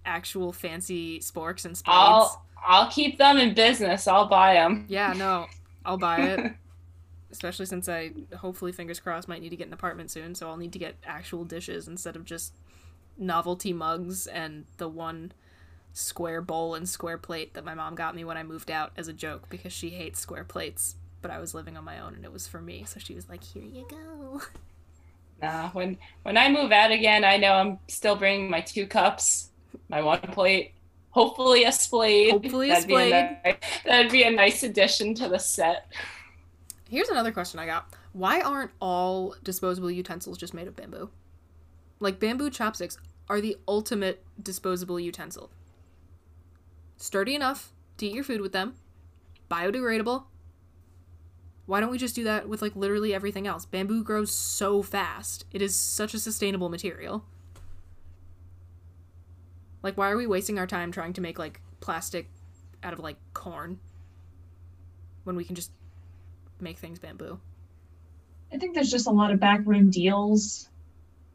actual 0.05 0.53
fancy 0.53 1.21
sporks 1.21 1.65
and 1.65 1.77
splades? 1.77 1.85
I'll 1.95 2.45
I'll 2.67 2.91
keep 2.91 3.17
them 3.19 3.39
in 3.39 3.55
business. 3.55 4.09
I'll 4.09 4.27
buy 4.27 4.55
them. 4.55 4.87
Yeah, 4.89 5.13
no, 5.17 5.47
I'll 5.85 5.97
buy 5.99 6.21
it. 6.23 6.53
Especially 7.31 7.67
since 7.67 7.89
I 7.89 8.13
hopefully 8.39 8.73
fingers 8.73 9.01
crossed 9.01 9.29
might 9.29 9.41
need 9.41 9.51
to 9.51 9.57
get 9.57 9.67
an 9.69 9.73
apartment 9.73 10.11
soon, 10.11 10.35
so 10.35 10.49
I'll 10.49 10.57
need 10.57 10.73
to 10.73 10.79
get 10.79 10.97
actual 11.05 11.45
dishes 11.45 11.87
instead 11.89 12.17
of 12.17 12.25
just 12.25 12.55
novelty 13.17 13.73
mugs 13.73 14.27
and 14.27 14.65
the 14.79 14.89
one 14.89 15.33
square 15.93 16.41
bowl 16.41 16.75
and 16.75 16.89
square 16.89 17.19
plate 17.19 17.55
that 17.55 17.65
my 17.65 17.75
mom 17.75 17.95
got 17.95 18.15
me 18.15 18.25
when 18.25 18.37
I 18.37 18.43
moved 18.43 18.71
out 18.71 18.93
as 18.97 19.09
a 19.09 19.13
joke 19.13 19.49
because 19.49 19.73
she 19.73 19.91
hates 19.91 20.21
square 20.21 20.45
plates. 20.45 20.97
But 21.23 21.31
I 21.31 21.39
was 21.39 21.55
living 21.55 21.77
on 21.77 21.85
my 21.85 22.01
own 22.01 22.15
and 22.15 22.25
it 22.25 22.33
was 22.33 22.47
for 22.49 22.61
me, 22.61 22.85
so 22.85 22.99
she 22.99 23.15
was 23.15 23.29
like, 23.29 23.45
"Here 23.45 23.63
you 23.63 23.87
go." 23.89 24.43
Nah, 25.43 25.71
when 25.71 25.97
when 26.23 26.37
I 26.37 26.51
move 26.51 26.71
out 26.71 26.91
again, 26.91 27.25
I 27.25 27.39
know 27.39 27.55
I'm 27.55 27.79
still 27.89 28.15
bringing 28.15 28.51
my 28.51 28.61
two 28.61 28.87
cups, 28.87 29.49
my 29.89 30.03
one 30.03 30.21
plate, 30.21 30.75
hopefully 31.11 31.65
a 31.65 31.73
splade. 31.73 32.33
Hopefully 32.33 32.71
a 32.71 32.75
that'd 32.75 32.89
Be 32.89 32.95
a 32.95 33.41
ni- 33.45 33.57
that'd 33.85 34.13
be 34.13 34.23
a 34.23 34.31
nice 34.31 34.63
addition 34.63 35.15
to 35.15 35.29
the 35.29 35.39
set. 35.39 35.91
Here's 36.91 37.09
another 37.09 37.31
question 37.31 37.61
I 37.61 37.67
got. 37.67 37.95
Why 38.13 38.41
aren't 38.41 38.73
all 38.81 39.37
disposable 39.45 39.93
utensils 39.93 40.37
just 40.37 40.53
made 40.53 40.67
of 40.67 40.75
bamboo? 40.75 41.11
Like 42.01 42.19
bamboo 42.19 42.51
chopsticks 42.51 42.99
are 43.29 43.41
the 43.41 43.57
ultimate 43.69 44.25
disposable 44.43 44.99
utensil. 44.99 45.53
Sturdy 46.97 47.37
enough 47.37 47.73
to 47.99 48.07
eat 48.07 48.13
your 48.13 48.25
food 48.25 48.41
with 48.41 48.51
them, 48.51 48.75
biodegradable. 49.49 50.25
Why 51.67 51.79
don't 51.79 51.93
we 51.93 51.99
just 51.99 52.17
do 52.17 52.25
that 52.25 52.49
with 52.49 52.61
like 52.61 52.75
literally 52.75 53.15
everything 53.15 53.47
else? 53.47 53.65
Bamboo 53.65 54.03
grows 54.03 54.33
so 54.33 54.83
fast. 54.83 55.45
It 55.53 55.63
is 55.63 55.77
such 55.77 56.13
a 56.13 56.19
sustainable 56.19 56.71
material. 56.71 57.25
Like 59.85 59.97
why 59.97 60.11
are 60.11 60.17
we 60.17 60.27
wasting 60.27 60.59
our 60.59 60.67
time 60.67 60.91
trying 60.91 61.13
to 61.13 61.21
make 61.21 61.39
like 61.39 61.61
plastic 61.79 62.29
out 62.83 62.93
of 62.93 62.99
like 62.99 63.19
corn 63.33 63.79
when 65.23 65.37
we 65.37 65.45
can 65.45 65.55
just 65.55 65.71
make 66.63 66.79
things 66.79 66.99
bamboo? 66.99 67.39
i 68.53 68.59
think 68.59 68.75
there's 68.75 68.91
just 68.91 69.07
a 69.07 69.11
lot 69.11 69.31
of 69.31 69.41
backroom 69.41 69.91
deals 69.91 70.69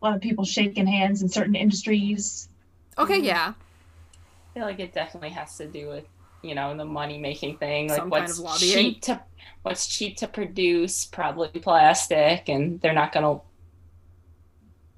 a 0.02 0.06
lot 0.06 0.16
of 0.16 0.22
people 0.22 0.44
shaking 0.46 0.88
hands 0.88 1.22
in 1.22 1.30
certain 1.30 1.56
industries 1.56 2.50
Okay, 2.98 3.20
mm. 3.20 3.26
yeah. 3.26 3.54
I 3.54 4.54
feel 4.54 4.64
like 4.64 4.80
it 4.80 4.94
definitely 4.94 5.30
has 5.30 5.58
to 5.58 5.68
do 5.68 5.88
with 5.90 6.06
you 6.42 6.56
know 6.56 6.76
the 6.76 6.86
money 6.86 7.18
making 7.18 7.58
thing, 7.58 7.90
like 7.90 7.98
Some 7.98 8.12
kind 8.12 8.28
what's 8.28 8.40
of 8.40 8.58
cheap 8.60 9.02
to 9.04 9.22
what's 9.64 9.88
cheap 9.88 10.18
to 10.18 10.28
produce, 10.28 11.06
probably 11.06 11.50
plastic, 11.50 12.48
and 12.48 12.80
they're 12.82 12.94
not 12.94 13.12
gonna 13.12 13.42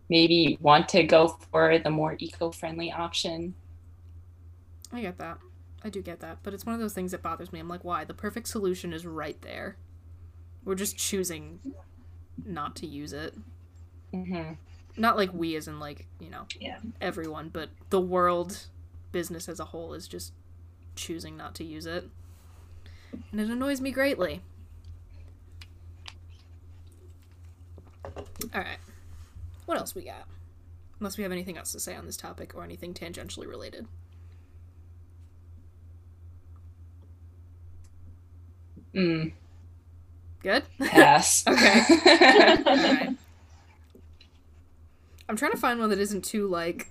maybe 0.09 0.57
want 0.61 0.89
to 0.89 1.03
go 1.03 1.27
for 1.51 1.79
the 1.79 1.89
more 1.89 2.15
eco-friendly 2.19 2.91
option. 2.91 3.55
I 4.93 5.01
get 5.01 5.17
that. 5.17 5.39
I 5.83 5.89
do 5.89 6.01
get 6.01 6.21
that. 6.21 6.39
But 6.43 6.53
it's 6.53 6.65
one 6.65 6.75
of 6.75 6.81
those 6.81 6.93
things 6.93 7.11
that 7.11 7.21
bothers 7.21 7.51
me. 7.51 7.59
I'm 7.59 7.67
like, 7.67 7.83
why? 7.83 8.05
The 8.05 8.13
perfect 8.13 8.47
solution 8.47 8.93
is 8.93 9.05
right 9.05 9.39
there. 9.41 9.75
We're 10.67 10.75
just 10.75 10.97
choosing 10.97 11.61
not 12.45 12.75
to 12.75 12.85
use 12.85 13.13
it. 13.13 13.33
Mm-hmm. 14.13 14.55
Not 14.97 15.15
like 15.15 15.33
we, 15.33 15.55
as 15.55 15.69
in 15.69 15.79
like 15.79 16.07
you 16.19 16.29
know, 16.29 16.45
yeah. 16.59 16.79
everyone, 16.99 17.47
but 17.47 17.69
the 17.89 18.01
world, 18.01 18.67
business 19.13 19.47
as 19.47 19.61
a 19.61 19.65
whole, 19.65 19.93
is 19.93 20.09
just 20.09 20.33
choosing 20.93 21.37
not 21.37 21.55
to 21.55 21.63
use 21.63 21.85
it, 21.85 22.09
and 23.31 23.39
it 23.39 23.49
annoys 23.49 23.79
me 23.79 23.91
greatly. 23.91 24.41
All 28.53 28.61
right, 28.61 28.79
what 29.67 29.77
else 29.77 29.95
we 29.95 30.03
got? 30.03 30.27
Unless 30.99 31.15
we 31.15 31.23
have 31.23 31.31
anything 31.31 31.57
else 31.57 31.71
to 31.71 31.79
say 31.79 31.95
on 31.95 32.05
this 32.05 32.17
topic 32.17 32.53
or 32.55 32.65
anything 32.65 32.93
tangentially 32.93 33.47
related. 33.47 33.87
Mm. 38.93 39.31
Good? 40.43 40.63
pass. 40.79 41.45
okay. 41.47 41.83
Alright. 42.65 43.09
I'm 45.29 45.35
trying 45.35 45.51
to 45.51 45.57
find 45.57 45.79
one 45.79 45.89
that 45.89 45.99
isn't 45.99 46.23
too 46.23 46.47
like 46.47 46.87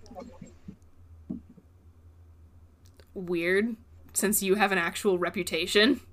weird 3.15 3.77
since 4.13 4.43
you 4.43 4.57
have 4.57 4.73
an 4.73 4.79
actual 4.79 5.19
reputation. 5.19 6.01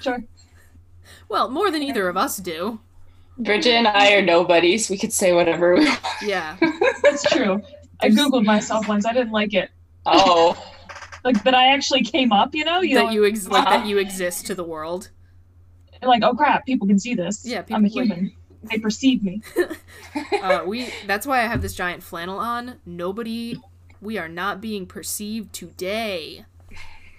Sure. 0.00 0.24
Well, 1.28 1.48
more 1.50 1.70
than 1.70 1.84
either 1.84 2.08
of 2.08 2.16
us 2.16 2.38
do. 2.38 2.80
Bridget 3.38 3.74
and 3.74 3.86
I 3.86 4.12
are 4.14 4.22
nobodies. 4.22 4.90
We 4.90 4.98
could 4.98 5.12
say 5.12 5.32
whatever 5.32 5.74
we 5.76 5.84
want. 5.84 6.00
Yeah. 6.20 6.56
That's 7.02 7.22
true. 7.30 7.62
I 8.00 8.08
googled 8.08 8.44
myself 8.44 8.88
once. 8.88 9.06
I 9.06 9.12
didn't 9.12 9.30
like 9.30 9.54
it. 9.54 9.70
Oh, 10.04 10.56
Like 11.24 11.42
that 11.44 11.54
I 11.54 11.68
actually 11.74 12.02
came 12.02 12.32
up, 12.32 12.54
you 12.54 12.64
know? 12.64 12.80
You 12.80 12.96
that 12.96 13.04
know, 13.06 13.10
you 13.10 13.26
ex- 13.26 13.46
like 13.48 13.64
that 13.66 13.82
ah. 13.82 13.84
you 13.84 13.98
exist 13.98 14.46
to 14.46 14.54
the 14.54 14.64
world. 14.64 15.10
Like, 16.06 16.22
oh 16.22 16.34
crap, 16.34 16.66
people 16.66 16.86
can 16.86 16.98
see 16.98 17.14
this. 17.14 17.44
Yeah, 17.44 17.64
I'm 17.70 17.84
a 17.84 17.88
people, 17.88 18.02
like- 18.08 18.18
human. 18.18 18.32
They 18.60 18.78
perceive 18.78 19.22
me. 19.22 19.40
Uh, 20.42 20.62
we 20.66 20.92
that's 21.06 21.26
why 21.26 21.40
I 21.40 21.46
have 21.46 21.62
this 21.62 21.74
giant 21.74 22.02
flannel 22.02 22.38
on. 22.38 22.80
Nobody 22.84 23.60
we 24.00 24.18
are 24.18 24.28
not 24.28 24.60
being 24.60 24.86
perceived 24.86 25.52
today. 25.52 26.44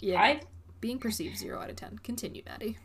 yeah. 0.00 0.20
I 0.20 0.40
being 0.80 0.98
perceived 0.98 1.36
0 1.36 1.60
out 1.60 1.70
of 1.70 1.76
10. 1.76 1.98
Continue, 1.98 2.42
Maddie. 2.46 2.78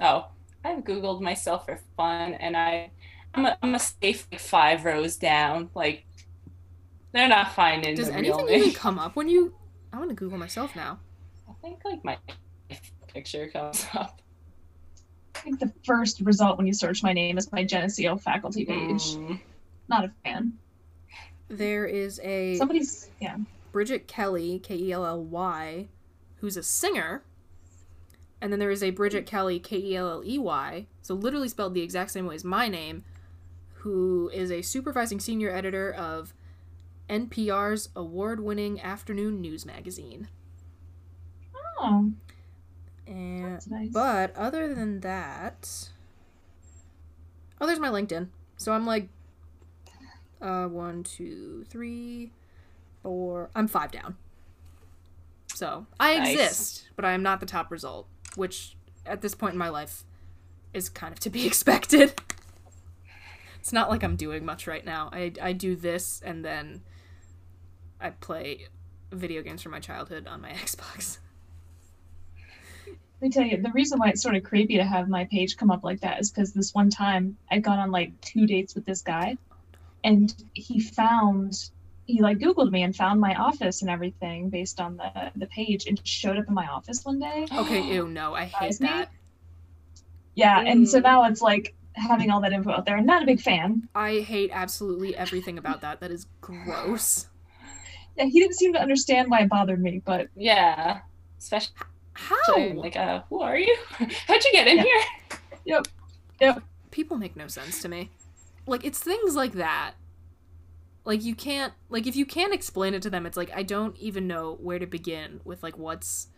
oh, 0.00 0.26
I've 0.64 0.84
googled 0.84 1.20
myself 1.20 1.66
for 1.66 1.80
fun, 1.96 2.34
and 2.34 2.56
I, 2.56 2.90
I'm 3.34 3.46
a, 3.46 3.58
I'm 3.62 3.74
a 3.74 3.78
safe 3.78 4.26
like, 4.30 4.40
five 4.40 4.84
rows 4.84 5.16
down. 5.16 5.70
Like, 5.74 6.04
they're 7.12 7.28
not 7.28 7.52
finding 7.52 7.96
Does 7.96 8.08
the 8.08 8.14
anything 8.14 8.46
real 8.46 8.56
even 8.56 8.72
come 8.72 8.98
up 8.98 9.16
when 9.16 9.28
you 9.28 9.54
I 9.92 9.98
want 9.98 10.08
to 10.08 10.14
google 10.16 10.38
myself 10.38 10.74
now. 10.74 10.98
I 11.48 11.52
think 11.60 11.80
like 11.84 12.02
my 12.04 12.16
picture 13.12 13.48
comes 13.48 13.86
up. 13.94 14.20
I 15.34 15.38
think 15.40 15.60
the 15.60 15.72
first 15.84 16.20
result 16.20 16.56
when 16.56 16.66
you 16.66 16.74
search 16.74 17.02
my 17.02 17.12
name 17.12 17.38
is 17.38 17.50
my 17.50 17.64
Geneseo 17.64 18.16
faculty 18.16 18.64
page. 18.64 19.16
Mm. 19.16 19.40
Not 19.88 20.04
a 20.04 20.12
fan. 20.24 20.58
There 21.48 21.84
is 21.84 22.20
a 22.22 22.56
Somebody's 22.56 23.10
yeah. 23.20 23.36
Bridget 23.72 24.06
Kelly, 24.06 24.58
K 24.58 24.76
E 24.76 24.92
L 24.92 25.04
L 25.04 25.22
Y, 25.22 25.88
who's 26.36 26.56
a 26.56 26.62
singer. 26.62 27.22
And 28.40 28.52
then 28.52 28.58
there 28.58 28.70
is 28.70 28.82
a 28.82 28.90
Bridget 28.90 29.26
Kelley, 29.26 29.58
K 29.58 29.76
E 29.78 29.96
L 29.96 30.08
L 30.08 30.22
E 30.24 30.38
Y, 30.38 30.86
so 31.00 31.14
literally 31.14 31.48
spelled 31.48 31.74
the 31.74 31.82
exact 31.82 32.10
same 32.10 32.26
way 32.26 32.34
as 32.34 32.44
my 32.44 32.68
name, 32.68 33.04
who 33.74 34.30
is 34.32 34.50
a 34.50 34.62
supervising 34.62 35.20
senior 35.20 35.50
editor 35.50 35.92
of 35.92 36.34
NPR's 37.08 37.88
award 37.94 38.40
winning 38.40 38.80
afternoon 38.80 39.40
news 39.40 39.66
magazine. 39.66 40.28
Oh, 41.78 42.12
And 43.12 43.70
nice. 43.70 43.90
but 43.92 44.34
other 44.36 44.74
than 44.74 45.00
that, 45.00 45.88
oh, 47.60 47.66
there's 47.66 47.78
my 47.80 47.88
LinkedIn. 47.90 48.28
So 48.56 48.72
I'm 48.72 48.86
like, 48.86 49.08
uh, 50.40 50.66
one, 50.66 51.02
two, 51.02 51.64
three, 51.68 52.32
four. 53.02 53.50
I'm 53.54 53.68
five 53.68 53.90
down. 53.90 54.16
So 55.54 55.86
I 56.00 56.18
Nice. 56.18 56.32
exist, 56.34 56.88
but 56.96 57.04
I 57.04 57.12
am 57.12 57.22
not 57.22 57.40
the 57.40 57.46
top 57.46 57.70
result, 57.70 58.08
which 58.36 58.76
at 59.04 59.20
this 59.20 59.34
point 59.34 59.52
in 59.52 59.58
my 59.58 59.68
life 59.68 60.04
is 60.72 60.88
kind 60.88 61.12
of 61.12 61.20
to 61.20 61.30
be 61.30 61.46
expected. 61.48 62.14
It's 63.60 63.72
not 63.72 63.90
like 63.90 64.02
I'm 64.02 64.16
doing 64.16 64.44
much 64.44 64.66
right 64.66 64.84
now. 64.84 65.10
I 65.12 65.32
I 65.40 65.52
do 65.52 65.76
this 65.76 66.20
and 66.24 66.44
then 66.44 66.82
I 68.00 68.10
play 68.10 68.66
video 69.12 69.42
games 69.42 69.62
from 69.62 69.70
my 69.72 69.80
childhood 69.80 70.26
on 70.26 70.40
my 70.40 70.50
Xbox. 70.64 71.18
Let 73.22 73.28
me 73.28 73.34
tell 73.34 73.44
you, 73.44 73.62
the 73.62 73.70
reason 73.70 74.00
why 74.00 74.08
it's 74.08 74.20
sort 74.20 74.34
of 74.34 74.42
creepy 74.42 74.78
to 74.78 74.84
have 74.84 75.08
my 75.08 75.26
page 75.26 75.56
come 75.56 75.70
up 75.70 75.84
like 75.84 76.00
that 76.00 76.18
is 76.18 76.32
because 76.32 76.52
this 76.52 76.74
one 76.74 76.90
time 76.90 77.36
I'd 77.52 77.62
gone 77.62 77.78
on 77.78 77.92
like 77.92 78.20
two 78.20 78.46
dates 78.46 78.74
with 78.74 78.84
this 78.84 79.00
guy, 79.00 79.36
and 80.02 80.34
he 80.54 80.80
found 80.80 81.70
he 82.06 82.20
like 82.20 82.38
Googled 82.38 82.72
me 82.72 82.82
and 82.82 82.96
found 82.96 83.20
my 83.20 83.36
office 83.36 83.80
and 83.80 83.88
everything 83.88 84.50
based 84.50 84.80
on 84.80 84.96
the 84.96 85.30
the 85.36 85.46
page, 85.46 85.86
and 85.86 86.04
showed 86.04 86.36
up 86.36 86.48
in 86.48 86.54
my 86.54 86.66
office 86.66 87.04
one 87.04 87.20
day. 87.20 87.46
Okay, 87.56 87.94
ew, 87.94 88.08
no, 88.08 88.34
I 88.34 88.46
hate 88.46 88.50
Surprise 88.50 88.80
me? 88.80 88.86
that. 88.88 89.10
Yeah, 90.34 90.60
and 90.60 90.88
so 90.88 90.98
now 90.98 91.22
it's 91.22 91.40
like 91.40 91.76
having 91.94 92.28
all 92.32 92.40
that 92.40 92.52
info 92.52 92.72
out 92.72 92.86
there. 92.86 92.96
I'm 92.96 93.06
not 93.06 93.22
a 93.22 93.26
big 93.26 93.40
fan. 93.40 93.88
I 93.94 94.18
hate 94.18 94.50
absolutely 94.52 95.16
everything 95.16 95.58
about 95.58 95.82
that. 95.82 96.00
That 96.00 96.10
is 96.10 96.26
gross. 96.40 97.28
Yeah, 98.14 98.26
he 98.26 98.40
didn't 98.40 98.56
seem 98.56 98.74
to 98.74 98.78
understand 98.78 99.30
why 99.30 99.40
it 99.40 99.48
bothered 99.48 99.80
me, 99.80 100.02
but 100.04 100.28
Yeah, 100.36 101.00
especially 101.38 101.72
How? 102.14 102.58
like, 102.74 102.96
uh, 102.96 103.22
who 103.28 103.40
are 103.40 103.56
you? 103.56 103.76
How'd 103.98 104.44
you 104.44 104.52
get 104.52 104.66
in 104.68 104.78
Yeah. 104.78 104.82
here? 104.84 105.00
yep, 105.64 105.88
yep. 106.40 106.62
People 106.90 107.16
make 107.16 107.36
no 107.36 107.46
sense 107.46 107.80
to 107.82 107.88
me. 107.88 108.10
Like 108.66 108.84
it's 108.84 108.98
things 108.98 109.34
like 109.34 109.52
that. 109.52 109.92
Like 111.04 111.24
you 111.24 111.34
can't 111.34 111.72
like 111.88 112.06
if 112.06 112.14
you 112.14 112.24
can't 112.26 112.52
explain 112.54 112.94
it 112.94 113.02
to 113.02 113.10
them, 113.10 113.26
it's 113.26 113.36
like 113.36 113.50
I 113.54 113.62
don't 113.62 113.96
even 113.96 114.26
know 114.26 114.58
where 114.60 114.78
to 114.78 114.86
begin 114.86 115.40
with 115.44 115.62
like 115.62 115.76
what's 115.78 116.28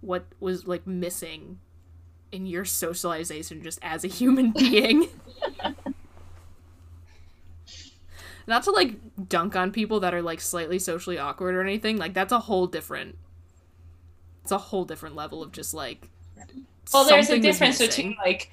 what 0.00 0.24
was 0.40 0.66
like 0.66 0.86
missing 0.86 1.60
in 2.32 2.46
your 2.46 2.64
socialization 2.64 3.62
just 3.62 3.78
as 3.82 4.02
a 4.04 4.08
human 4.08 4.50
being. 4.58 5.08
Not 8.46 8.62
to 8.64 8.70
like 8.70 9.28
dunk 9.28 9.54
on 9.54 9.70
people 9.70 10.00
that 10.00 10.14
are 10.14 10.22
like 10.22 10.40
slightly 10.40 10.78
socially 10.78 11.18
awkward 11.18 11.54
or 11.54 11.60
anything. 11.62 11.98
Like 11.98 12.14
that's 12.14 12.32
a 12.32 12.40
whole 12.40 12.66
different 12.66 13.16
it's 14.50 14.52
a 14.52 14.58
whole 14.58 14.84
different 14.84 15.14
level 15.14 15.44
of 15.44 15.52
just 15.52 15.74
like 15.74 16.08
Well, 16.92 17.04
there's 17.04 17.30
a 17.30 17.38
difference 17.38 17.78
between 17.78 18.16
like 18.18 18.50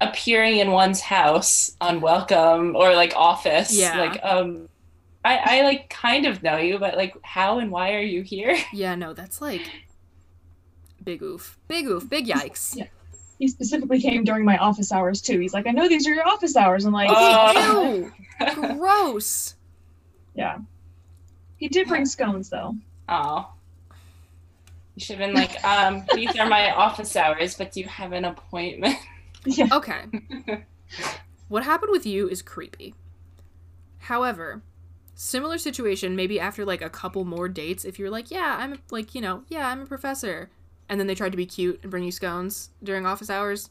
appearing 0.00 0.58
in 0.58 0.70
one's 0.70 1.00
house 1.00 1.76
unwelcome 1.80 2.76
or 2.76 2.94
like 2.94 3.12
office. 3.16 3.76
Yeah. 3.76 3.98
Like, 3.98 4.20
um, 4.22 4.68
I, 5.24 5.58
I 5.58 5.62
like 5.62 5.90
kind 5.90 6.24
of 6.24 6.40
know 6.44 6.56
you, 6.56 6.78
but 6.78 6.96
like, 6.96 7.16
how 7.22 7.58
and 7.58 7.72
why 7.72 7.94
are 7.94 8.00
you 8.00 8.22
here? 8.22 8.56
Yeah, 8.72 8.94
no, 8.94 9.12
that's 9.12 9.40
like 9.40 9.68
big 11.02 11.20
oof. 11.20 11.58
Big 11.66 11.86
oof. 11.86 12.08
Big 12.08 12.26
yikes. 12.26 12.76
Yeah. 12.76 12.86
He 13.40 13.48
specifically 13.48 14.00
came 14.00 14.22
during 14.22 14.44
my 14.44 14.56
office 14.58 14.92
hours 14.92 15.20
too. 15.20 15.40
He's 15.40 15.54
like, 15.54 15.66
I 15.66 15.70
know 15.72 15.88
these 15.88 16.06
are 16.06 16.14
your 16.14 16.28
office 16.28 16.54
hours. 16.54 16.84
I'm 16.84 16.92
like, 16.92 17.08
Oh. 17.10 18.08
Ew. 18.40 18.76
Gross. 18.78 19.56
yeah. 20.36 20.58
He 21.56 21.66
did 21.68 21.88
bring 21.88 22.06
scones 22.06 22.50
though. 22.50 22.76
Oh. 23.08 23.50
You 25.00 25.04
should 25.06 25.18
have 25.18 25.28
been 25.28 25.34
like, 25.34 25.64
um, 25.64 26.04
these 26.14 26.36
are 26.36 26.46
my 26.46 26.72
office 26.72 27.16
hours, 27.16 27.54
but 27.54 27.72
do 27.72 27.80
you 27.80 27.86
have 27.86 28.12
an 28.12 28.26
appointment? 28.26 28.98
Yeah. 29.46 29.68
Okay. 29.72 30.04
what 31.48 31.64
happened 31.64 31.90
with 31.90 32.04
you 32.04 32.28
is 32.28 32.42
creepy. 32.42 32.94
However, 34.00 34.60
similar 35.14 35.56
situation 35.56 36.14
maybe 36.14 36.38
after 36.38 36.66
like 36.66 36.82
a 36.82 36.90
couple 36.90 37.24
more 37.24 37.48
dates 37.48 37.86
if 37.86 37.98
you're 37.98 38.10
like, 38.10 38.30
yeah, 38.30 38.58
I'm 38.60 38.78
like, 38.90 39.14
you 39.14 39.22
know, 39.22 39.44
yeah, 39.48 39.68
I'm 39.68 39.80
a 39.80 39.86
professor. 39.86 40.50
And 40.86 41.00
then 41.00 41.06
they 41.06 41.14
tried 41.14 41.32
to 41.32 41.38
be 41.38 41.46
cute 41.46 41.78
and 41.80 41.90
bring 41.90 42.04
you 42.04 42.12
scones 42.12 42.68
during 42.82 43.06
office 43.06 43.30
hours. 43.30 43.70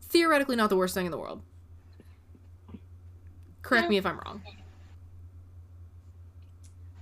Theoretically 0.00 0.56
not 0.56 0.70
the 0.70 0.76
worst 0.76 0.94
thing 0.94 1.04
in 1.04 1.12
the 1.12 1.18
world. 1.18 1.42
Correct 3.60 3.90
me 3.90 3.98
if 3.98 4.06
I'm 4.06 4.18
wrong. 4.24 4.40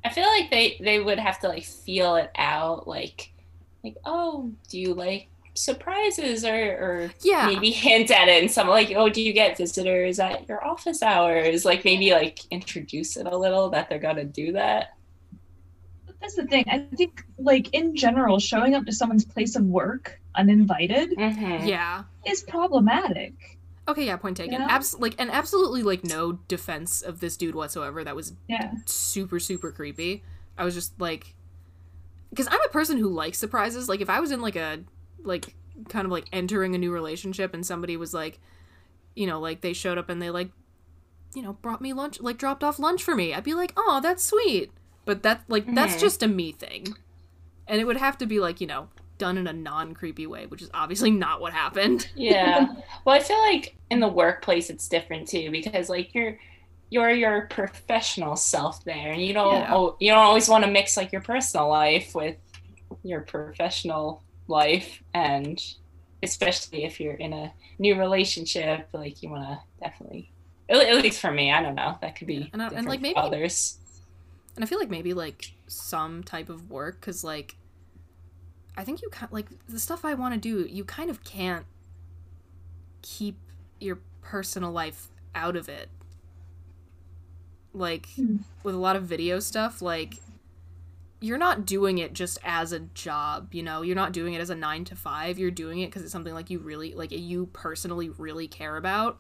I 0.07 0.13
feel 0.13 0.27
like 0.27 0.51
they 0.51 0.79
they 0.81 1.01
would 1.01 1.19
have 1.19 1.41
to 1.41 1.49
like 1.49 1.65
feel 1.65 2.17
it 2.17 2.31
out, 2.37 2.87
like, 2.89 3.33
like, 3.85 3.97
oh, 4.05 4.53
do 4.69 4.79
you 4.81 4.95
like 4.95 5.29
surprises 5.55 6.45
or 6.45 6.55
or 6.55 7.11
Yeah. 7.23 7.47
maybe 7.47 7.71
hint 7.71 8.11
at 8.11 8.29
it 8.29 8.43
and 8.43 8.51
some 8.51 8.69
like, 8.69 8.93
oh, 8.95 9.09
do 9.09 9.23
you 9.23 9.33
get 9.33 9.57
visitors 9.57 10.19
at 10.19 10.49
your 10.49 10.65
office 10.65 11.03
hours? 11.03 11.65
Like 11.65 11.85
maybe 11.85 12.13
like 12.13 12.41
introduce 12.51 13.17
it 13.17 13.27
a 13.27 13.37
little 13.37 13.71
that 13.71 13.89
they're 13.89 13.99
gonna 13.99 14.25
do 14.25 14.53
that. 14.53 14.95
That's 16.21 16.35
the 16.35 16.47
thing. 16.47 16.65
I 16.69 16.79
think, 16.97 17.23
like 17.39 17.73
in 17.75 17.95
general, 17.95 18.39
showing 18.39 18.75
up 18.75 18.85
to 18.87 18.93
someone's 18.93 19.25
place 19.25 19.55
of 19.57 19.65
work 19.65 20.19
uninvited 20.35 21.11
Mm-hmm. 21.17 21.67
Yeah. 21.67 22.05
is 22.27 22.43
problematic. 22.43 23.56
Okay, 23.89 24.07
yeah, 24.07 24.17
point 24.17 24.37
taken. 24.37 24.55
You 24.55 24.59
know? 24.61 24.67
Abs- 24.69 24.99
like 24.99 25.15
and 25.19 25.31
absolutely 25.31 25.83
like 25.83 26.03
no 26.05 26.33
defense 26.49 27.03
of 27.03 27.21
this 27.21 27.37
dude 27.37 27.55
whatsoever. 27.55 28.03
That 28.05 28.17
was 28.17 28.33
Yeah. 28.49 28.73
super 28.87 29.39
super 29.39 29.71
creepy. 29.73 30.25
I 30.59 30.65
was 30.65 30.75
just 30.75 30.99
like 31.01 31.35
cuz 32.35 32.49
I'm 32.51 32.61
a 32.63 32.69
person 32.69 32.99
who 32.99 33.09
likes 33.09 33.39
surprises. 33.39 33.89
Like 33.89 34.01
if 34.01 34.11
I 34.11 34.21
was 34.21 34.31
in 34.33 34.41
like 34.41 34.57
a 34.57 34.81
like 35.23 35.55
kind 35.89 36.05
of 36.05 36.11
like 36.11 36.27
entering 36.33 36.75
a 36.75 36.79
new 36.79 36.93
relationship 36.93 37.55
and 37.55 37.65
somebody 37.65 37.97
was 37.97 38.13
like 38.15 38.41
you 39.15 39.27
know, 39.27 39.41
like 39.41 39.61
they 39.63 39.73
showed 39.73 39.99
up 39.99 40.09
and 40.09 40.21
they 40.21 40.31
like 40.31 40.51
you 41.35 41.43
know, 41.43 41.53
brought 41.55 41.81
me 41.83 41.93
lunch, 41.93 42.19
like 42.21 42.39
dropped 42.39 42.65
off 42.65 42.79
lunch 42.79 43.03
for 43.03 43.15
me. 43.15 43.35
I'd 43.35 43.45
be 43.45 43.53
like, 43.55 43.73
"Oh, 43.77 44.01
that's 44.03 44.25
sweet." 44.25 44.71
But 45.05 45.23
that 45.23 45.45
like 45.49 45.73
that's 45.75 45.97
Mhm. 45.97 46.01
just 46.01 46.23
a 46.23 46.29
me 46.29 46.51
thing. 46.53 46.97
And 47.67 47.79
it 47.81 47.85
would 47.85 47.99
have 47.99 48.17
to 48.19 48.27
be 48.27 48.41
like, 48.41 48.61
you 48.61 48.67
know, 48.67 48.89
done 49.19 49.39
in 49.39 49.47
a 49.47 49.53
non-creepy 49.53 50.27
way, 50.27 50.47
which 50.47 50.63
is 50.63 50.71
obviously 50.75 51.11
not 51.11 51.41
what 51.41 51.53
happened. 51.53 52.09
Yeah. 52.17 52.67
well, 53.05 53.15
I 53.15 53.21
feel 53.21 53.39
like 53.43 53.77
in 53.91 54.01
the 54.01 54.09
workplace 54.09 54.71
it's 54.71 54.89
different 54.89 55.29
too 55.29 55.51
because 55.51 55.89
like 55.89 56.15
you're 56.15 56.39
you're 56.91 57.11
your 57.11 57.43
professional 57.49 58.37
self 58.37 58.85
there, 58.85 59.13
and 59.13 59.21
you 59.23 59.33
don't 59.33 59.55
Yeah. 59.55 59.75
oh, 59.75 59.97
you 60.01 60.11
don't 60.13 60.25
always 60.25 60.49
want 60.49 60.65
to 60.65 60.71
mix 60.71 60.97
like 60.97 61.13
your 61.13 61.21
personal 61.23 61.69
life 61.69 62.15
with 62.15 62.37
your 63.03 63.21
professional 63.23 64.23
life, 64.49 65.03
and 65.13 65.61
especially 66.23 66.85
if 66.85 67.01
you're 67.01 67.15
in 67.15 67.33
a 67.33 67.53
new 67.79 67.99
relationship, 67.99 68.89
like 68.93 69.23
you 69.23 69.29
want 69.31 69.43
to 69.49 69.59
definitely. 69.83 70.31
At 70.69 70.79
at 70.79 71.03
least 71.03 71.21
for 71.21 71.31
me, 71.31 71.53
I 71.53 71.63
don't 71.63 71.75
know. 71.77 71.97
That 72.01 72.17
could 72.17 72.27
be 72.27 72.51
And 72.53 72.63
I- 72.63 72.69
and, 72.69 72.87
like, 72.87 73.01
maybe- 73.01 73.17
others. 73.17 73.79
And 74.57 74.65
I 74.65 74.67
feel 74.67 74.79
like 74.79 74.89
maybe 74.91 75.13
like 75.13 75.53
some 75.67 76.23
type 76.25 76.49
of 76.49 76.71
work, 76.71 77.01
because 77.01 77.23
like, 77.23 77.57
I 78.77 78.85
think 78.85 79.03
you 79.03 79.09
kind 79.11 79.33
like 79.33 79.47
the 79.69 79.79
stuff 79.79 80.05
I 80.05 80.15
want 80.15 80.35
to 80.35 80.41
do. 80.41 80.69
You 80.71 80.85
kind 80.85 81.11
of 81.11 81.25
can't 81.25 81.65
keep 83.03 83.39
your 83.81 83.99
personal 84.21 84.71
life 84.71 85.09
out 85.35 85.57
of 85.57 85.69
it. 85.69 85.89
Like 87.73 88.09
hmm. 88.17 88.39
with 88.63 88.75
a 88.75 88.79
lot 88.79 88.97
of 88.97 89.05
video 89.05 89.39
stuff, 89.39 89.81
like 89.81 90.17
you're 91.21 91.39
not 91.39 91.65
doing 91.65 91.99
it 91.99 92.13
just 92.13 92.39
as 92.45 92.73
a 92.73 92.81
job. 92.81 93.55
You 93.55 93.63
know, 93.63 93.83
you're 93.83 93.97
not 93.97 94.13
doing 94.13 94.35
it 94.35 94.41
as 94.41 94.51
a 94.51 94.55
nine 94.55 94.85
to 94.87 94.97
five. 94.97 95.39
You're 95.39 95.51
doing 95.51 95.81
it 95.81 95.87
because 95.87 96.03
it's 96.03 96.13
something 96.13 96.35
like 96.35 96.51
you 96.51 96.59
really 96.59 96.95
like 96.95 97.13
you 97.13 97.47
personally 97.47 98.11
really 98.11 98.49
care 98.49 98.77
about. 98.77 99.19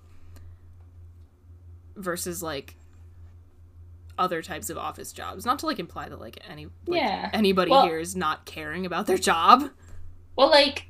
Versus 1.96 2.42
like 2.42 2.76
other 4.18 4.42
types 4.42 4.70
of 4.70 4.78
office 4.78 5.12
jobs. 5.12 5.44
Not 5.46 5.58
to 5.60 5.66
like 5.66 5.78
imply 5.78 6.08
that 6.08 6.20
like 6.20 6.38
any 6.48 6.66
like, 6.86 7.00
Yeah. 7.00 7.30
anybody 7.32 7.70
Well- 7.70 7.86
here 7.86 7.98
is 7.98 8.16
not 8.16 8.44
caring 8.46 8.86
about 8.86 9.06
their 9.06 9.18
job. 9.18 9.70
Well, 10.36 10.50
like, 10.50 10.86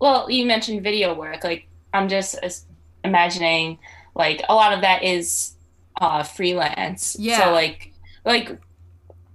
well, 0.00 0.30
you 0.30 0.44
mentioned 0.44 0.82
video 0.82 1.14
work. 1.14 1.44
Like, 1.44 1.68
I'm 1.92 2.08
just 2.08 2.36
imagining, 3.04 3.78
like, 4.14 4.42
a 4.48 4.54
lot 4.54 4.72
of 4.72 4.80
that 4.82 5.02
is 5.04 5.54
uh, 6.00 6.22
freelance. 6.22 7.16
Yeah. 7.18 7.44
So, 7.44 7.52
like, 7.52 7.92
like, 8.24 8.58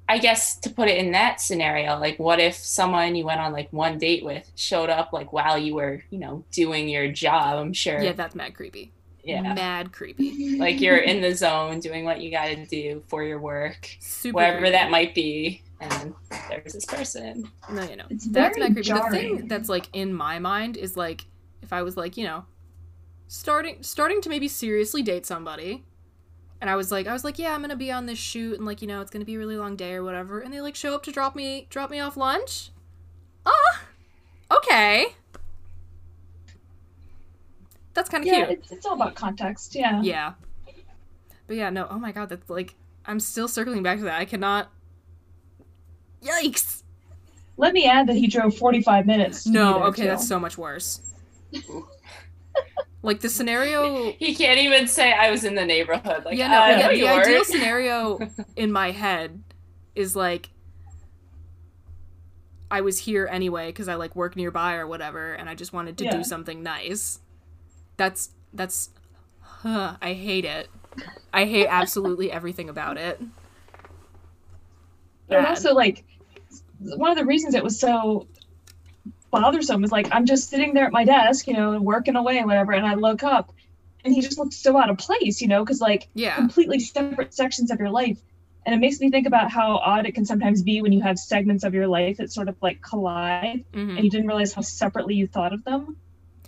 I 0.08 0.18
guess 0.18 0.58
to 0.60 0.70
put 0.70 0.90
it 0.90 0.98
in 0.98 1.12
that 1.12 1.40
scenario, 1.40 1.98
like, 1.98 2.20
what 2.20 2.40
if 2.40 2.56
someone 2.56 3.16
you 3.16 3.26
went 3.26 3.40
on 3.40 3.54
like 3.54 3.72
one 3.72 3.98
date 3.98 4.24
with 4.26 4.52
showed 4.56 4.90
up 4.90 5.14
like 5.14 5.32
while 5.32 5.58
you 5.58 5.76
were, 5.76 6.04
you 6.10 6.20
know, 6.20 6.44
doing 6.52 6.90
your 6.90 7.10
job? 7.12 7.58
I'm 7.58 7.74
sure. 7.74 8.02
Yeah, 8.02 8.12
that's 8.12 8.36
mad 8.36 8.54
creepy. 8.54 8.92
Yeah. 9.24 9.54
Mad 9.54 9.92
creepy. 9.94 10.58
Like 10.60 10.82
you're 10.82 10.98
in 10.98 11.22
the 11.22 11.34
zone 11.34 11.80
doing 11.80 12.04
what 12.06 12.22
you 12.22 12.30
got 12.30 12.48
to 12.48 12.66
do 12.66 13.04
for 13.08 13.24
your 13.24 13.40
work, 13.40 13.90
Super 14.00 14.36
wherever 14.36 14.58
creepy. 14.60 14.72
that 14.72 14.92
might 14.92 15.16
be, 15.16 15.64
and 15.80 16.14
there's 16.50 16.74
this 16.74 16.86
person. 16.86 17.50
No, 17.70 17.84
you 17.84 17.96
know. 17.96 18.06
It's 18.10 18.26
That's 18.26 18.58
very 18.58 18.70
mad 18.70 18.76
creepy. 18.76 18.92
The 18.92 19.10
thing 19.10 19.48
that's 19.48 19.70
like 19.70 19.88
in 19.94 20.14
my 20.14 20.40
mind 20.40 20.78
is 20.78 20.98
like 20.98 21.26
if 21.62 21.72
I 21.72 21.82
was 21.84 21.96
like, 21.96 22.18
you 22.18 22.26
know, 22.26 22.46
starting 23.28 23.82
starting 23.82 24.22
to 24.22 24.30
maybe 24.30 24.48
seriously 24.48 25.02
date 25.02 25.26
somebody 25.26 25.84
and 26.62 26.70
I 26.70 26.76
was 26.76 26.92
like 26.92 27.08
I 27.08 27.14
was 27.14 27.24
like, 27.24 27.40
yeah, 27.40 27.54
I'm 27.54 27.60
going 27.62 27.70
to 27.72 27.76
be 27.76 27.92
on 27.92 28.06
this 28.06 28.20
shoot 28.20 28.58
and 28.58 28.66
like, 28.66 28.82
you 28.82 28.88
know, 28.88 29.02
it's 29.02 29.10
going 29.10 29.22
to 29.22 29.26
be 29.26 29.36
a 29.36 29.40
really 29.40 29.58
long 29.58 29.76
day 29.76 29.94
or 29.94 30.04
whatever 30.04 30.40
and 30.40 30.54
they 30.54 30.62
like 30.62 30.76
show 30.76 30.94
up 30.94 31.04
to 31.04 31.12
drop 31.12 31.36
me 31.36 31.68
drop 31.70 31.90
me 31.90 32.00
off 32.00 32.18
lunch. 32.18 32.72
Ah. 33.46 33.82
Okay. 34.52 35.16
That's 37.94 38.10
kind 38.10 38.24
of 38.24 38.28
Yeah, 38.28 38.46
cute. 38.48 38.60
it's, 38.60 38.72
it's 38.72 38.86
all 38.86 38.94
about 38.94 39.16
context. 39.16 39.76
Yeah. 39.76 40.02
Yeah. 40.02 40.34
But 41.48 41.58
yeah, 41.58 41.70
no, 41.70 41.88
oh 41.90 42.00
my 42.00 42.12
god, 42.12 42.30
that's 42.30 42.50
like 42.50 42.76
I'm 43.06 43.20
still 43.20 43.48
circling 43.48 43.84
back 43.84 43.98
to 44.00 44.06
that. 44.06 44.20
I 44.20 44.26
cannot 44.26 44.72
Yikes. 46.24 46.84
Let 47.58 47.74
me 47.74 47.86
add 47.86 48.08
that 48.08 48.16
he 48.16 48.28
drove 48.28 48.56
45 48.58 49.06
minutes. 49.06 49.44
to 49.44 49.52
No, 49.52 49.84
okay, 49.84 50.04
too. 50.04 50.08
that's 50.08 50.28
so 50.28 50.40
much 50.40 50.58
worse. 50.58 51.02
like 53.04 53.20
the 53.20 53.30
scenario 53.30 54.14
He 54.20 54.34
can't 54.34 54.60
even 54.60 54.88
say 54.88 55.12
I 55.14 55.30
was 55.30 55.44
in 55.44 55.54
the 55.56 55.66
neighborhood. 55.66 56.24
Like, 56.26 56.38
Yeah, 56.38 56.48
no, 56.48 56.62
uh, 56.64 56.68
yeah, 56.68 56.88
the 56.88 56.98
you 56.98 57.08
ideal 57.08 57.34
weren't. 57.36 57.46
scenario 57.46 58.20
in 58.56 58.72
my 58.72 58.92
head 58.92 59.44
is 59.96 60.16
like 60.16 60.50
I 62.72 62.82
was 62.82 62.98
here 63.00 63.28
anyway 63.30 63.68
because 63.68 63.88
I 63.88 63.96
like 63.96 64.16
work 64.16 64.36
nearby 64.36 64.76
or 64.76 64.88
whatever, 64.88 65.34
and 65.34 65.48
I 65.48 65.54
just 65.54 65.74
wanted 65.74 65.98
to 66.00 66.06
Yeah. 66.06 66.12
do 66.18 66.24
something 66.24 66.64
nice. 66.64 67.20
That's 67.98 68.32
that's. 68.54 68.90
Huh, 69.42 69.96
I 70.02 70.14
hate 70.14 70.46
it. 70.46 70.70
I 71.34 71.46
hate 71.46 71.68
absolutely 71.70 72.32
everything 72.32 72.70
about 72.70 72.98
it. 72.98 73.20
But 75.28 75.38
Bad. 75.38 75.48
also, 75.48 75.74
like, 75.74 76.04
one 76.80 77.12
of 77.12 77.18
the 77.18 77.26
reasons 77.26 77.56
it 77.56 77.64
was 77.64 77.80
so 77.80 78.28
bothersome 79.32 79.84
is 79.84 79.92
like 79.92 80.08
I'm 80.12 80.26
just 80.26 80.50
sitting 80.50 80.74
there 80.74 80.86
at 80.86 80.92
my 80.92 81.04
desk, 81.06 81.48
you 81.48 81.54
know, 81.54 81.80
working 81.82 82.16
away 82.16 82.38
and 82.38 82.46
whatever, 82.46 82.74
and 82.74 82.86
I 82.86 82.94
look 82.96 83.24
up, 83.24 83.52
and 84.04 84.14
he 84.14 84.22
just 84.22 84.38
looks 84.38 84.58
so 84.58 84.78
out 84.78 84.90
of 84.90 84.98
place, 84.98 85.42
you 85.42 85.48
know, 85.48 85.64
because 85.64 85.82
like 85.82 86.10
Yeah. 86.14 86.36
completely 86.36 86.80
separate 86.80 87.34
sections 87.34 87.72
of 87.72 87.80
your 87.80 87.90
life, 87.90 88.22
and 88.66 88.76
it 88.76 88.80
makes 88.80 89.00
me 89.00 89.10
think 89.10 89.26
about 89.28 89.52
how 89.52 89.78
odd 89.78 90.06
it 90.06 90.14
can 90.14 90.26
sometimes 90.26 90.62
be 90.62 90.82
when 90.82 90.92
you 90.92 91.02
have 91.02 91.18
segments 91.18 91.64
of 91.64 91.74
your 91.74 91.88
life 91.88 92.18
that 92.18 92.32
sort 92.32 92.48
of 92.50 92.56
like 92.62 92.82
collide, 92.82 93.64
Mhm. 93.74 93.96
and 93.96 94.04
you 94.06 94.10
didn't 94.12 94.28
realize 94.28 94.54
how 94.54 94.62
separately 94.62 95.16
you 95.16 95.26
thought 95.28 95.54
of 95.54 95.64
them, 95.64 95.98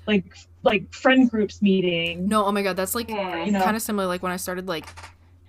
like 0.07 0.37
like 0.63 0.93
friend 0.93 1.29
groups 1.29 1.61
meeting. 1.61 2.27
No, 2.27 2.45
oh 2.45 2.51
my 2.51 2.61
god, 2.63 2.75
that's 2.75 2.95
like 2.95 3.09
Yeah. 3.09 3.43
You 3.43 3.51
know. 3.51 3.63
kind 3.63 3.75
of 3.75 3.81
similar. 3.81 4.07
Like 4.07 4.23
when 4.23 4.31
I 4.31 4.37
started 4.37 4.67
like, 4.67 4.87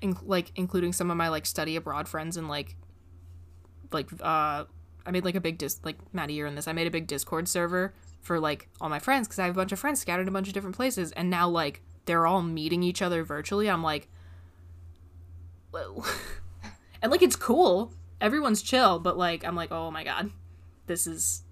in- 0.00 0.16
like 0.24 0.52
including 0.56 0.92
some 0.92 1.10
of 1.10 1.16
my 1.16 1.28
like 1.28 1.46
study 1.46 1.76
abroad 1.76 2.08
friends 2.08 2.36
and 2.36 2.48
like, 2.48 2.76
like 3.92 4.08
uh, 4.20 4.64
I 5.04 5.10
made 5.10 5.24
like 5.24 5.34
a 5.36 5.40
big 5.40 5.58
dis 5.58 5.80
like 5.84 5.96
Maddie, 6.12 6.34
you're 6.34 6.46
in 6.46 6.54
this. 6.54 6.68
I 6.68 6.72
made 6.72 6.86
a 6.86 6.90
big 6.90 7.06
Discord 7.06 7.48
server 7.48 7.94
for 8.20 8.40
like 8.40 8.68
all 8.80 8.88
my 8.88 8.98
friends 8.98 9.28
because 9.28 9.38
I 9.38 9.44
have 9.46 9.54
a 9.54 9.60
bunch 9.60 9.72
of 9.72 9.78
friends 9.78 10.00
scattered 10.00 10.22
in 10.22 10.28
a 10.28 10.32
bunch 10.32 10.48
of 10.48 10.54
different 10.54 10.76
places, 10.76 11.12
and 11.12 11.30
now 11.30 11.48
like 11.48 11.82
they're 12.06 12.26
all 12.26 12.42
meeting 12.42 12.82
each 12.82 13.02
other 13.02 13.24
virtually. 13.24 13.70
I'm 13.70 13.82
like, 13.82 14.08
whoa, 15.70 16.04
and 17.02 17.10
like 17.12 17.22
it's 17.22 17.36
cool. 17.36 17.92
Everyone's 18.20 18.62
chill, 18.62 18.98
but 18.98 19.16
like 19.16 19.44
I'm 19.44 19.54
like, 19.56 19.70
oh 19.70 19.90
my 19.90 20.02
god, 20.04 20.30
this 20.86 21.06
is 21.06 21.42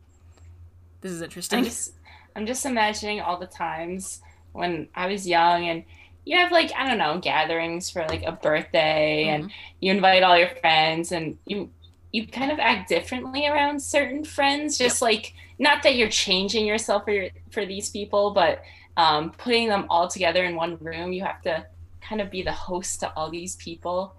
this 1.00 1.12
is 1.12 1.22
interesting. 1.22 1.61
I'm 1.61 1.64
just, 1.66 1.93
I'm 2.37 2.47
just 2.47 2.66
imagining 2.66 3.20
all 3.20 3.39
the 3.39 3.47
times 3.47 4.20
when 4.53 4.89
I 4.95 5.07
was 5.07 5.26
young 5.26 5.68
and 5.68 5.85
you 6.24 6.39
have 6.39 6.53
like 6.53 6.72
I 6.76 6.89
don't 6.89 6.99
know 6.99 7.18
gatherings 7.18 7.91
for 7.91 8.07
like 8.09 8.22
a 8.24 8.32
birthday 8.32 9.28
and 9.28 9.51
you 9.80 9.93
invite 9.93 10.22
all 10.22 10.39
your 10.39 10.51
friends 10.61 11.12
and 11.12 11.37
you 11.47 11.70
you 12.12 12.26
kind 12.26 12.53
of 12.53 12.59
act 12.59 12.89
differently 12.89 13.47
around 13.47 13.82
certain 13.82 14.24
friends 14.24 14.78
just 14.78 15.03
like 15.03 15.35
not 15.59 15.82
that 15.82 15.97
you're 15.97 16.09
changing 16.09 16.64
yourself 16.64 17.05
for 17.05 17.11
your, 17.11 17.28
for 17.51 17.66
these 17.66 17.91
people 17.91 18.30
but 18.30 18.62
um, 18.97 19.32
putting 19.32 19.68
them 19.68 19.87
all 19.91 20.07
together 20.07 20.45
in 20.45 20.55
one 20.55 20.78
room 20.78 21.12
you 21.12 21.24
have 21.24 21.43
to 21.43 21.66
kind 22.01 22.20
of 22.20 22.30
be 22.30 22.43
the 22.43 22.53
host 22.53 23.01
to 23.01 23.12
all 23.16 23.30
these 23.30 23.57
people 23.57 24.14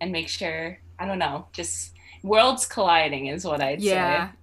and 0.00 0.10
make 0.10 0.28
sure 0.28 0.78
I 0.98 1.06
don't 1.06 1.18
know 1.18 1.46
just 1.52 1.92
worlds 2.22 2.66
colliding 2.66 3.26
is 3.26 3.44
what 3.44 3.60
I'd 3.60 3.80
yeah, 3.80 4.30
say 4.30 4.37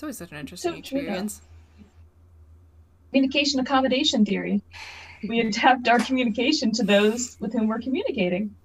it's 0.00 0.02
always 0.02 0.16
such 0.16 0.32
an 0.32 0.38
interesting 0.38 0.72
So 0.72 0.78
experience. 0.78 1.42
Communication 3.10 3.60
accommodation 3.60 4.24
theory. 4.24 4.62
We 5.28 5.40
adapt 5.40 5.88
our 5.88 5.98
communication 5.98 6.72
to 6.72 6.84
those 6.84 7.36
with 7.38 7.52
whom 7.52 7.66
we're 7.66 7.80
communicating. 7.80 8.56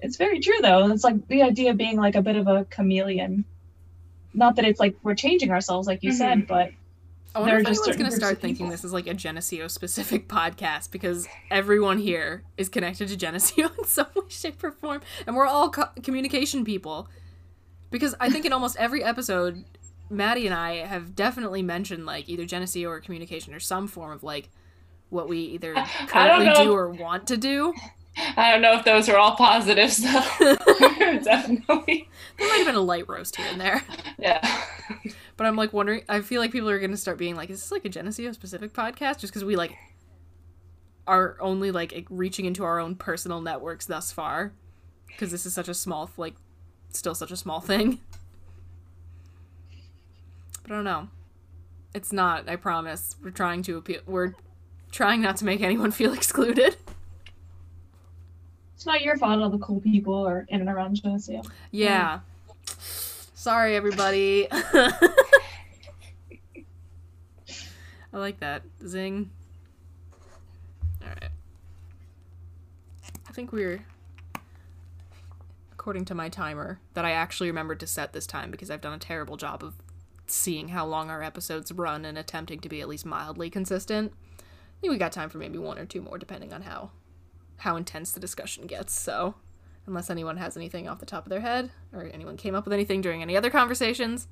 It's 0.00 0.16
very 0.16 0.40
true, 0.40 0.58
though. 0.62 0.90
It's 0.90 1.04
like 1.04 1.28
the 1.28 1.42
idea 1.42 1.70
of 1.70 1.76
being 1.76 1.96
like 1.96 2.16
a 2.16 2.22
bit 2.22 2.34
of 2.34 2.48
a 2.48 2.64
chameleon. 2.64 3.44
Not 4.34 4.56
that 4.56 4.64
it's 4.64 4.80
like 4.80 4.96
we're 5.04 5.14
changing 5.14 5.52
ourselves, 5.52 5.86
like 5.86 6.02
you 6.02 6.10
said, 6.10 6.38
mm-hmm. 6.38 6.46
but 6.48 6.72
I 7.32 7.38
wonder 7.38 7.54
there 7.54 7.60
if 7.60 7.66
anyone's 7.68 7.96
going 7.96 8.10
to 8.10 8.16
start 8.16 8.40
thinking 8.40 8.66
people. 8.66 8.72
this 8.72 8.82
is 8.82 8.92
like 8.92 9.06
a 9.06 9.14
Geneseo 9.14 9.68
specific 9.68 10.26
podcast 10.28 10.90
because 10.90 11.28
everyone 11.52 11.98
here 11.98 12.42
is 12.56 12.68
connected 12.68 13.06
to 13.06 13.16
Geneseo 13.16 13.70
in 13.78 13.84
some 13.84 14.08
way, 14.16 14.24
shape, 14.26 14.64
or 14.64 14.72
form, 14.72 15.02
and 15.28 15.36
we're 15.36 15.46
all 15.46 15.70
co- 15.70 15.90
communication 16.02 16.64
people. 16.64 17.06
Because 17.92 18.14
I 18.18 18.30
think 18.30 18.44
in 18.44 18.52
almost 18.52 18.76
every 18.76 19.02
episode, 19.02 19.64
Maddie 20.10 20.46
and 20.46 20.54
I 20.54 20.78
have 20.78 21.14
definitely 21.14 21.62
mentioned 21.62 22.04
like 22.04 22.28
either 22.28 22.44
Geneseo 22.44 22.90
or 22.90 23.00
communication 23.00 23.54
or 23.54 23.60
some 23.60 23.86
form 23.86 24.12
of 24.12 24.22
like 24.22 24.50
what 25.08 25.28
we 25.28 25.38
either 25.38 25.74
currently 26.08 26.52
do 26.64 26.72
or 26.72 26.90
want 26.90 27.28
to 27.28 27.36
do. 27.36 27.72
I 28.36 28.50
don't 28.50 28.60
know 28.60 28.76
if 28.76 28.84
those 28.84 29.08
are 29.08 29.16
all 29.16 29.36
positives 29.36 29.98
though. 29.98 30.56
Definitely. 31.22 32.08
There 32.38 32.48
might 32.48 32.56
have 32.56 32.66
been 32.66 32.74
a 32.74 32.80
light 32.80 33.08
roast 33.08 33.36
here 33.36 33.46
and 33.50 33.60
there. 33.60 33.82
Yeah. 34.18 34.64
But 35.36 35.46
I'm 35.46 35.56
like 35.56 35.72
wondering. 35.72 36.02
I 36.08 36.20
feel 36.20 36.40
like 36.40 36.52
people 36.52 36.68
are 36.68 36.78
going 36.78 36.90
to 36.90 36.96
start 36.96 37.18
being 37.18 37.36
like, 37.36 37.50
"Is 37.50 37.60
this 37.60 37.72
like 37.72 37.84
a 37.84 37.88
Geneseo 37.88 38.32
specific 38.32 38.72
podcast?" 38.72 39.20
Just 39.20 39.32
because 39.32 39.44
we 39.44 39.56
like 39.56 39.76
are 41.06 41.36
only 41.40 41.70
like 41.70 42.06
reaching 42.10 42.44
into 42.44 42.64
our 42.64 42.78
own 42.78 42.94
personal 42.94 43.40
networks 43.40 43.86
thus 43.86 44.12
far, 44.12 44.52
because 45.06 45.30
this 45.30 45.46
is 45.46 45.54
such 45.54 45.68
a 45.68 45.74
small, 45.74 46.10
like, 46.16 46.34
still 46.90 47.14
such 47.14 47.30
a 47.30 47.36
small 47.36 47.60
thing. 47.60 48.00
I 50.70 50.72
don't 50.72 50.84
know. 50.84 51.08
It's 51.94 52.12
not. 52.12 52.48
I 52.48 52.54
promise. 52.54 53.16
We're 53.20 53.30
trying 53.30 53.62
to 53.64 53.78
appeal. 53.78 54.02
We're 54.06 54.34
trying 54.92 55.20
not 55.20 55.36
to 55.38 55.44
make 55.44 55.62
anyone 55.62 55.90
feel 56.00 56.12
excluded. 56.12 56.76
it's 58.76 58.86
not 58.86 59.02
your 59.02 59.16
fault 59.16 59.42
all 59.42 59.50
the 59.50 59.58
cool 59.58 59.80
people 59.80 60.26
are 60.26 60.46
in 60.48 60.60
and 60.60 60.70
around 60.70 60.94
Geneseo. 60.94 61.42
Yeah. 61.72 62.20
Sorry, 63.34 63.74
everybody. 63.74 64.46
I 64.52 64.98
like 68.12 68.38
that. 68.38 68.62
Zing. 68.86 69.30
Alright. 71.02 71.30
I 73.28 73.32
think 73.32 73.50
we're 73.50 73.84
according 75.72 76.04
to 76.04 76.14
my 76.14 76.28
timer 76.28 76.78
that 76.94 77.04
I 77.04 77.12
actually 77.12 77.48
remembered 77.48 77.80
to 77.80 77.86
set 77.86 78.12
this 78.12 78.26
time 78.26 78.50
because 78.50 78.70
I've 78.70 78.82
done 78.82 78.92
a 78.92 78.98
terrible 78.98 79.36
job 79.36 79.64
of 79.64 79.74
seeing 80.30 80.68
how 80.68 80.86
long 80.86 81.10
our 81.10 81.22
episodes 81.22 81.72
run 81.72 82.04
and 82.04 82.16
attempting 82.16 82.60
to 82.60 82.68
be 82.68 82.80
at 82.80 82.88
least 82.88 83.06
mildly 83.06 83.50
consistent. 83.50 84.12
I 84.38 84.80
think 84.80 84.92
we 84.92 84.98
got 84.98 85.12
time 85.12 85.28
for 85.28 85.38
maybe 85.38 85.58
one 85.58 85.78
or 85.78 85.84
two 85.84 86.00
more 86.00 86.18
depending 86.18 86.52
on 86.52 86.62
how 86.62 86.90
how 87.58 87.76
intense 87.76 88.12
the 88.12 88.20
discussion 88.20 88.66
gets. 88.66 88.98
So, 88.98 89.34
unless 89.86 90.08
anyone 90.08 90.38
has 90.38 90.56
anything 90.56 90.88
off 90.88 90.98
the 90.98 91.06
top 91.06 91.26
of 91.26 91.30
their 91.30 91.40
head 91.40 91.70
or 91.92 92.08
anyone 92.12 92.38
came 92.38 92.54
up 92.54 92.64
with 92.64 92.72
anything 92.72 93.02
during 93.02 93.20
any 93.20 93.36
other 93.36 93.50
conversations, 93.50 94.28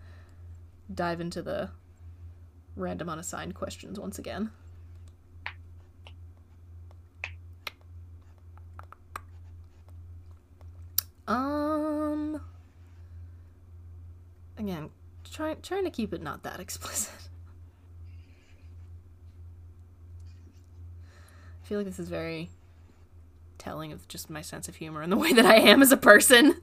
dive 0.93 1.21
into 1.21 1.43
the 1.43 1.71
random 2.75 3.09
unassigned 3.09 3.55
questions 3.55 4.01
once 4.01 4.19
again. 4.19 4.51
Um 11.27 12.41
again, 14.57 14.89
try, 15.39 15.55
trying 15.55 15.85
to 15.85 15.91
keep 15.91 16.13
it 16.13 16.21
not 16.23 16.43
that 16.43 16.59
explicit. 16.67 17.13
I 21.63 21.67
feel 21.67 21.79
like 21.79 21.87
this 21.87 21.99
is 21.99 22.09
very 22.09 22.51
telling 23.59 23.93
of 23.93 24.07
just 24.09 24.31
my 24.31 24.41
sense 24.43 24.69
of 24.69 24.77
humor 24.77 25.03
and 25.03 25.13
the 25.13 25.17
way 25.17 25.33
that 25.33 25.47
I 25.47 25.57
am 25.57 25.83
as 25.83 25.93
a 25.93 25.97
person. 25.97 26.61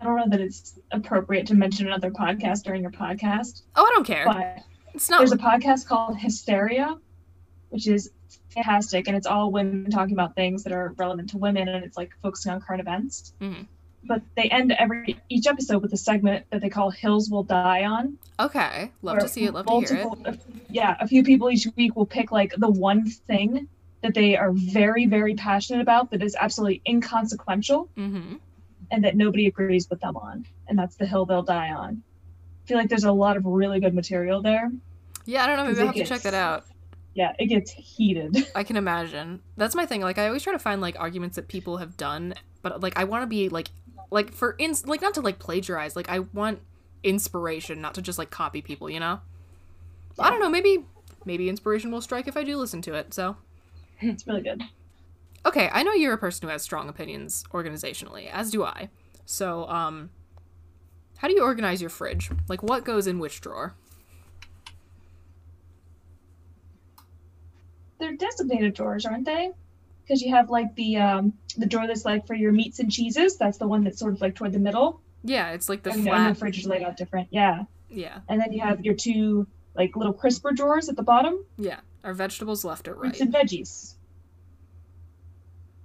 I 0.00 0.04
don't 0.04 0.16
know 0.16 0.28
that 0.28 0.40
it's 0.40 0.78
appropriate 0.92 1.46
to 1.48 1.54
mention 1.54 1.86
another 1.88 2.10
podcast 2.10 2.62
during 2.62 2.82
your 2.82 2.90
podcast. 2.92 3.62
Oh, 3.74 3.84
I 3.84 3.90
don't 3.94 4.06
care. 4.06 4.24
But 4.26 4.58
it's 4.94 5.10
not. 5.10 5.18
There's 5.18 5.32
a 5.32 5.36
podcast 5.36 5.86
called 5.88 6.16
Hysteria, 6.18 6.96
which 7.70 7.88
is 7.88 8.10
fantastic, 8.54 9.08
and 9.08 9.16
it's 9.16 9.26
all 9.26 9.50
women 9.50 9.90
talking 9.90 10.12
about 10.12 10.36
things 10.36 10.62
that 10.64 10.72
are 10.72 10.94
relevant 10.98 11.30
to 11.30 11.38
women, 11.38 11.66
and 11.68 11.84
it's 11.84 11.96
like 11.96 12.10
focusing 12.22 12.52
on 12.52 12.60
current 12.60 12.80
events. 12.80 13.32
Mhm. 13.40 13.66
But 14.04 14.22
they 14.36 14.44
end 14.44 14.72
every 14.72 15.18
each 15.28 15.46
episode 15.46 15.82
with 15.82 15.92
a 15.92 15.96
segment 15.96 16.46
that 16.50 16.60
they 16.60 16.68
call 16.70 16.90
"Hills 16.90 17.28
Will 17.30 17.42
Die 17.42 17.84
On." 17.84 18.16
Okay, 18.40 18.90
love 19.02 19.18
to 19.18 19.28
see 19.28 19.44
it. 19.44 19.52
Love 19.52 19.66
to 19.66 19.80
hear 19.80 19.96
it. 19.98 20.04
multiple- 20.04 20.36
Yeah, 20.70 20.96
a 21.00 21.06
few 21.08 21.22
people 21.24 21.50
each 21.50 21.66
week 21.76 21.96
will 21.96 22.06
pick 22.06 22.30
like 22.32 22.54
the 22.56 22.70
one 22.70 23.10
thing 23.10 23.68
that 24.02 24.14
they 24.14 24.36
are 24.36 24.52
very, 24.52 25.06
very 25.06 25.34
passionate 25.34 25.80
about 25.80 26.10
that 26.12 26.22
is 26.22 26.36
absolutely 26.38 26.80
inconsequential 26.86 27.88
Mm-hmm. 27.98 28.34
and 28.92 29.04
that 29.04 29.16
nobody 29.16 29.46
agrees 29.48 29.90
with 29.90 30.00
them 30.00 30.16
on, 30.16 30.46
and 30.68 30.78
that's 30.78 30.94
the 30.96 31.04
hill 31.06 31.26
they'll 31.26 31.42
die 31.42 31.72
on. 31.72 32.02
I 32.64 32.68
feel 32.68 32.78
like 32.78 32.88
there's 32.88 33.04
a 33.04 33.12
lot 33.12 33.36
of 33.36 33.44
really 33.44 33.80
good 33.80 33.94
material 33.94 34.40
there. 34.40 34.70
Yeah, 35.26 35.42
I 35.42 35.46
don't 35.48 35.56
know. 35.56 35.64
Maybe 35.64 35.80
I'll 35.80 35.86
have 35.86 35.94
to 35.96 36.04
check 36.04 36.22
that 36.22 36.34
out. 36.34 36.64
Yeah, 37.18 37.32
it 37.36 37.46
gets 37.46 37.72
heated. 37.72 38.46
I 38.54 38.62
can 38.62 38.76
imagine. 38.76 39.40
That's 39.56 39.74
my 39.74 39.86
thing. 39.86 40.02
Like 40.02 40.18
I 40.18 40.28
always 40.28 40.44
try 40.44 40.52
to 40.52 40.58
find 40.60 40.80
like 40.80 40.96
arguments 41.00 41.34
that 41.34 41.48
people 41.48 41.78
have 41.78 41.96
done, 41.96 42.34
but 42.62 42.80
like 42.80 42.96
I 42.96 43.02
want 43.02 43.24
to 43.24 43.26
be 43.26 43.48
like 43.48 43.70
like 44.12 44.32
for 44.32 44.54
ins 44.60 44.86
like 44.86 45.02
not 45.02 45.14
to 45.14 45.20
like 45.20 45.40
plagiarize. 45.40 45.96
Like 45.96 46.08
I 46.08 46.20
want 46.20 46.60
inspiration, 47.02 47.80
not 47.80 47.94
to 47.94 48.02
just 48.02 48.20
like 48.20 48.30
copy 48.30 48.62
people, 48.62 48.88
you 48.88 49.00
know? 49.00 49.18
I 50.16 50.30
don't 50.30 50.38
know, 50.38 50.48
maybe 50.48 50.86
maybe 51.24 51.48
inspiration 51.48 51.90
will 51.90 52.00
strike 52.00 52.28
if 52.28 52.36
I 52.36 52.44
do 52.44 52.56
listen 52.56 52.82
to 52.82 52.94
it. 52.94 53.12
So, 53.12 53.36
it's 54.00 54.24
really 54.24 54.42
good. 54.42 54.62
okay, 55.44 55.68
I 55.72 55.82
know 55.82 55.94
you're 55.94 56.14
a 56.14 56.18
person 56.18 56.46
who 56.46 56.52
has 56.52 56.62
strong 56.62 56.88
opinions 56.88 57.42
organizationally, 57.52 58.30
as 58.30 58.52
do 58.52 58.62
I. 58.62 58.90
So, 59.26 59.66
um 59.68 60.10
how 61.16 61.26
do 61.26 61.34
you 61.34 61.42
organize 61.42 61.80
your 61.80 61.90
fridge? 61.90 62.30
Like 62.48 62.62
what 62.62 62.84
goes 62.84 63.08
in 63.08 63.18
which 63.18 63.40
drawer? 63.40 63.74
They're 67.98 68.16
designated 68.16 68.74
drawers, 68.74 69.06
aren't 69.06 69.26
they? 69.26 69.50
Because 70.02 70.22
you 70.22 70.34
have 70.34 70.50
like 70.50 70.74
the 70.74 70.96
um 70.96 71.34
the 71.56 71.66
drawer 71.66 71.86
that's 71.86 72.04
like 72.04 72.26
for 72.26 72.34
your 72.34 72.52
meats 72.52 72.78
and 72.78 72.90
cheeses. 72.90 73.36
That's 73.36 73.58
the 73.58 73.66
one 73.66 73.84
that's 73.84 73.98
sort 73.98 74.14
of 74.14 74.20
like 74.20 74.34
toward 74.34 74.52
the 74.52 74.58
middle. 74.58 75.00
Yeah, 75.24 75.50
it's 75.50 75.68
like 75.68 75.82
the 75.82 75.90
and, 75.90 76.04
flat 76.04 76.20
and 76.20 76.36
the 76.36 76.38
fridge 76.38 76.58
is 76.58 76.66
laid 76.66 76.82
out 76.82 76.96
different. 76.96 77.28
Yeah. 77.30 77.64
Yeah. 77.90 78.20
And 78.28 78.40
then 78.40 78.52
you 78.52 78.60
have 78.60 78.84
your 78.84 78.94
two 78.94 79.46
like 79.74 79.96
little 79.96 80.12
crisper 80.12 80.52
drawers 80.52 80.88
at 80.88 80.96
the 80.96 81.02
bottom. 81.02 81.44
Yeah. 81.56 81.80
Are 82.04 82.14
vegetables 82.14 82.64
left 82.64 82.88
or 82.88 82.94
right? 82.94 83.16
Fruits 83.16 83.20
and 83.20 83.32
veggies. 83.32 83.94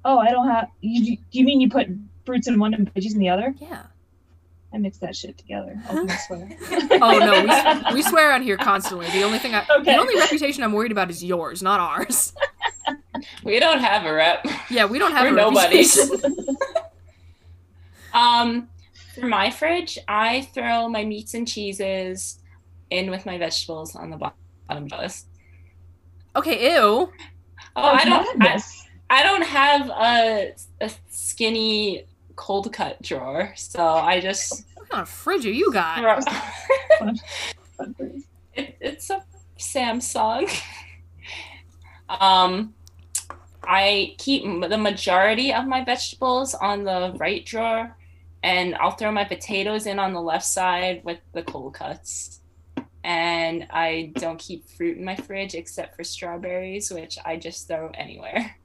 Oh, 0.05 0.20
I 0.20 0.30
don't 0.32 0.47
have. 0.47 0.68
You, 0.82 1.18
you 1.32 1.45
mean 1.45 1.61
you 1.61 1.70
put 1.70 1.88
fruits 2.26 2.47
in 2.47 2.59
one 2.59 2.74
and 2.74 2.93
veggies 2.93 3.14
in 3.14 3.20
the 3.20 3.30
other? 3.30 3.53
Yeah. 3.59 3.84
I 4.74 4.78
mix 4.80 4.97
that 4.97 5.15
shit 5.15 5.38
together. 5.38 5.80
I'll 5.88 6.07
swear. 6.28 6.49
oh 7.01 7.19
no, 7.19 7.43
we, 7.91 7.93
we 7.95 8.01
swear 8.01 8.32
on 8.34 8.41
here 8.41 8.57
constantly. 8.57 9.07
The 9.11 9.21
only 9.24 9.38
thing 9.39 9.53
I, 9.53 9.63
Okay. 9.80 9.93
the 9.93 9.97
only 9.97 10.15
reputation 10.19 10.63
I'm 10.63 10.71
worried 10.74 10.91
about 10.91 11.09
is 11.11 11.24
yours, 11.24 11.61
not 11.61 11.80
ours. 11.80 12.34
We 13.43 13.57
don't 13.59 13.80
have 13.80 14.05
a 14.05 14.13
rep. 14.13 14.45
Yeah, 14.69 14.86
we 14.86 14.99
don't 14.99 15.11
have 15.13 15.24
We're 15.24 15.34
a 15.38 15.41
nobodies. 15.51 15.95
reputation. 15.97 16.57
Um, 18.13 18.67
for 19.15 19.28
my 19.28 19.49
fridge, 19.49 19.97
I 20.07 20.41
throw 20.53 20.89
my 20.89 21.05
meats 21.05 21.34
and 21.34 21.47
cheeses 21.47 22.39
in 22.89 23.09
with 23.09 23.26
my 23.26 23.38
vegetables 23.38 23.95
on 23.95 24.09
the 24.09 24.17
bottom 24.17 24.86
of 24.91 24.99
list. 24.99 25.28
okay, 26.36 26.74
ew. 26.74 26.82
Oh, 26.82 27.11
I 27.76 28.03
don't. 28.03 28.41
I. 28.43 28.61
I 29.09 29.24
don't 29.24 29.43
have 29.43 29.89
a, 29.89 30.53
a 30.82 30.91
skinny 31.09 32.05
cold 32.36 32.71
cut 32.73 33.01
drawer, 33.01 33.53
so 33.55 33.84
I 33.86 34.19
just 34.19 34.65
What 34.75 34.89
kind 34.89 35.01
of 35.01 35.09
fridge 35.09 35.45
are 35.45 35.51
you 35.51 35.71
got? 35.71 35.99
throw. 35.99 36.34
Fun- 36.99 37.19
fun 37.77 37.93
phrase. 37.95 38.27
it, 38.53 38.77
it's 38.81 39.09
a 39.09 39.23
Samsung. 39.57 40.49
um, 42.09 42.73
I 43.63 44.15
keep 44.17 44.43
the 44.43 44.77
majority 44.77 45.53
of 45.53 45.65
my 45.67 45.84
vegetables 45.86 46.53
on 46.53 46.84
the 46.84 47.13
right 47.17 47.45
drawer, 47.45 47.95
and 48.43 48.75
I'll 48.75 48.91
throw 48.91 49.11
my 49.11 49.23
potatoes 49.23 49.86
in 49.88 49.99
on 49.99 50.13
the 50.13 50.21
left 50.21 50.45
side 50.45 51.01
with 51.05 51.19
the 51.34 51.43
cold 51.43 51.73
cuts. 51.75 52.39
And 53.05 53.67
I 53.69 54.11
don't 54.15 54.39
keep 54.39 54.67
fruit 54.69 54.97
in 54.97 55.03
my 55.03 55.15
fridge 55.15 55.55
except 55.55 55.95
for 55.95 56.03
strawberries, 56.05 56.89
which 56.91 57.17
I 57.25 57.36
just 57.38 57.67
throw 57.67 57.89
anywhere. 57.93 58.55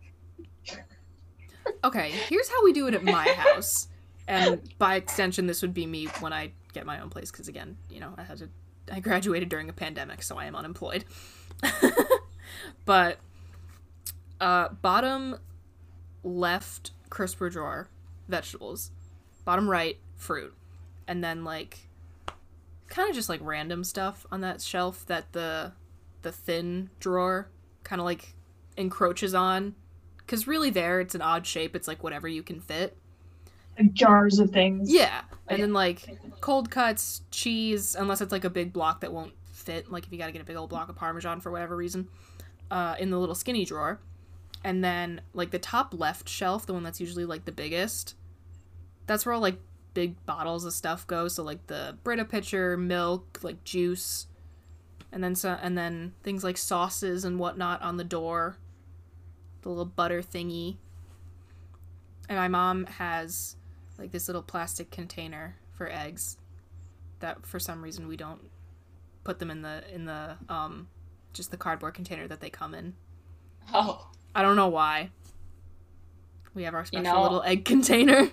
Okay, 1.85 2.11
here's 2.29 2.49
how 2.49 2.65
we 2.65 2.73
do 2.73 2.87
it 2.89 2.95
at 2.95 3.05
my 3.05 3.29
house, 3.29 3.89
and 4.27 4.61
by 4.79 4.97
extension, 4.97 5.47
this 5.47 5.63
would 5.63 5.75
be 5.75 5.87
me 5.87 6.07
when 6.21 6.33
I 6.33 6.53
get 6.73 6.87
my 6.87 7.01
own 7.01 7.11
place. 7.11 7.31
Because 7.31 7.49
again, 7.49 7.77
you 7.91 8.01
know, 8.01 8.15
I 8.17 8.23
had 8.23 8.39
to, 8.39 8.49
I 8.93 9.01
graduated 9.01 9.49
during 9.49 9.69
a 9.69 9.73
pandemic, 9.73 10.23
so 10.23 10.37
I 10.39 10.47
am 10.47 10.57
unemployed. 10.57 11.05
but 12.85 13.19
uh, 14.41 14.69
bottom 14.69 15.37
left 16.23 16.93
crisper 17.11 17.51
drawer, 17.51 17.89
vegetables. 18.29 18.91
Bottom 19.45 19.69
right, 19.69 19.99
fruit, 20.17 20.55
and 21.07 21.25
then 21.25 21.43
like 21.43 21.89
kind 22.89 23.09
of 23.09 23.15
just 23.15 23.29
like 23.29 23.41
random 23.43 23.85
stuff 23.85 24.27
on 24.31 24.41
that 24.41 24.61
shelf 24.61 25.07
that 25.07 25.33
the 25.33 25.73
the 26.23 26.33
thin 26.33 26.91
drawer 27.01 27.49
kind 27.85 28.01
of 28.01 28.05
like 28.05 28.35
encroaches 28.77 29.35
on 29.35 29.75
because 30.29 30.47
really 30.47 30.69
there 30.69 31.01
it's 31.01 31.15
an 31.15 31.23
odd 31.23 31.47
shape. 31.47 31.75
It's 31.75 31.89
like 31.89 32.05
whatever 32.05 32.29
you 32.29 32.43
can 32.43 32.61
fit. 32.61 32.97
Like 33.79 33.95
jars 33.95 34.39
of 34.39 34.51
things. 34.51 34.93
yeah. 34.93 35.23
And 35.49 35.63
then 35.63 35.73
like 35.73 36.19
cold 36.41 36.71
cuts 36.71 37.23
cheese 37.31 37.97
unless 37.99 38.21
it's 38.21 38.31
like 38.31 38.45
a 38.45 38.51
big 38.51 38.73
block 38.73 39.01
that 39.01 39.13
won't 39.13 39.33
fit 39.51 39.91
like 39.91 40.05
if 40.05 40.13
you 40.13 40.19
gotta 40.19 40.33
get 40.33 40.43
a 40.43 40.45
big 40.45 40.57
old 40.57 40.69
block 40.69 40.89
of 40.89 40.97
parmesan 40.97 41.41
for 41.41 41.51
whatever 41.51 41.75
reason 41.75 42.09
uh, 42.71 42.95
in 42.99 43.11
the 43.11 43.19
little 43.19 43.35
skinny 43.35 43.65
drawer. 43.65 44.01
And 44.63 44.85
then 44.85 45.23
like 45.33 45.51
the 45.51 45.59
top 45.59 45.95
left 45.99 46.29
shelf 46.29 46.67
the 46.67 46.75
one 46.75 46.83
that's 46.83 47.01
usually 47.01 47.25
like 47.25 47.47
the 47.47 47.53
biggest 47.53 48.15
that's 49.07 49.25
where 49.25 49.33
all 49.33 49.41
like 49.41 49.59
big 49.95 50.25
bottles 50.27 50.67
of 50.67 50.75
stuff 50.75 51.07
go. 51.07 51.27
So 51.29 51.43
like 51.43 51.67
the 51.69 51.97
brita 52.05 52.27
pitcher 52.27 52.77
milk 52.77 53.39
like 53.43 53.65
juice 53.65 54.27
and 55.11 55.25
then 55.25 55.35
so 55.35 55.57
and 55.63 55.79
then 55.79 56.13
things 56.23 56.45
like 56.45 56.59
sauces 56.59 57.25
and 57.25 57.39
whatnot 57.39 57.81
on 57.81 57.97
the 57.97 58.05
door 58.05 58.59
the 59.63 59.69
little 59.69 59.85
butter 59.85 60.23
thingy. 60.23 60.77
And 62.29 62.39
my 62.39 62.49
mom 62.49 62.87
has 62.87 63.57
like 63.99 64.11
this 64.13 64.29
little 64.29 64.43
plastic 64.43 64.91
container 64.91 65.57
for 65.73 65.89
eggs 65.91 66.37
that 67.21 67.45
for 67.47 67.59
some 67.59 67.83
reason 67.83 68.07
we 68.07 68.17
don't 68.17 68.41
put 69.25 69.39
them 69.39 69.51
in 69.51 69.63
the 69.63 69.83
in 69.93 70.05
the 70.05 70.37
um 70.49 70.89
just 71.33 71.51
the 71.51 71.57
cardboard 71.57 71.95
container 71.95 72.27
that 72.29 72.41
they 72.41 72.51
come 72.51 72.75
in. 72.75 72.95
Oh, 73.75 74.09
i 74.35 74.43
don't 74.43 74.57
know 74.57 74.69
why. 74.69 75.11
We 76.55 76.63
have 76.65 76.75
our 76.75 76.81
You 76.81 76.87
special 76.87 77.03
know- 77.15 77.23
little 77.23 77.43
egg 77.43 77.65
container. 77.65 78.31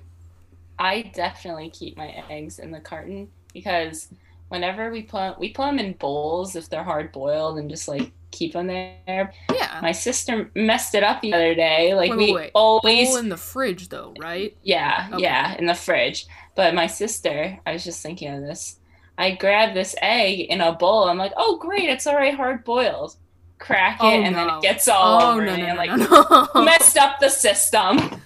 I 0.78 1.04
definitely 1.14 1.70
keep 1.70 1.96
my 1.96 2.24
eggs 2.30 2.60
in 2.60 2.72
the 2.72 2.82
carton 2.82 3.30
because 3.54 4.10
whenever 4.50 4.92
we 4.92 5.02
put 5.04 5.40
we 5.40 5.50
put 5.50 5.66
them 5.66 5.80
in 5.80 5.94
bowls 5.94 6.56
if 6.56 6.70
they're 6.70 6.84
hard 6.84 7.12
boiled 7.12 7.58
and 7.58 7.70
just 7.70 7.88
like 7.88 8.12
keep 8.32 8.54
them 8.54 8.68
there. 8.68 9.34
yeah 9.54 9.80
My 9.82 9.92
sister 9.94 10.52
messed 10.56 10.94
it 10.96 11.04
up 11.04 11.22
the 11.22 11.34
other 11.34 11.56
day. 11.56 11.94
Like 11.94 12.10
Wait, 12.12 12.18
we 12.18 12.26
wait, 12.26 12.36
wait. 12.36 12.52
always 12.54 13.10
Bowl 13.10 13.18
in 13.18 13.30
the 13.30 13.38
fridge 13.38 13.90
though 13.90 14.14
right 14.20 14.56
Yeah, 14.64 15.10
Okay. 15.14 15.24
yeah, 15.24 15.56
in 15.58 15.66
the 15.66 15.74
fridge. 15.74 16.28
But 16.56 16.74
my 16.76 16.88
sister, 16.88 17.60
I 17.66 17.74
was 17.74 17.84
just 17.84 18.02
thinking 18.04 18.34
of 18.34 18.42
this. 18.42 18.80
I 19.18 19.32
grabbed 19.32 19.76
this 19.76 19.96
egg 20.02 20.40
in 20.42 20.60
a 20.62 20.74
bowl. 20.74 21.06
I'm 21.06 21.18
like, 21.18 21.34
oh 21.38 21.58
great, 21.58 21.90
it's 21.90 22.06
already 22.08 22.36
hard 22.36 22.64
boiled. 22.66 23.16
crack 23.60 24.00
it 24.04 24.04
Oh, 24.04 24.10
and 24.24 24.36
then 24.36 24.50
it 24.50 24.62
gets 24.62 24.88
all 24.90 25.22
Oh, 25.22 25.32
over 25.34 25.46
no, 25.46 25.54
me 25.56 25.62
no, 25.62 25.68
and 25.68 25.78
no, 25.78 25.82
like 25.84 25.90
no, 26.12 26.48
no. 26.56 26.62
messed 26.66 26.98
up 26.98 27.20
the 27.20 27.30
system. 27.30 28.22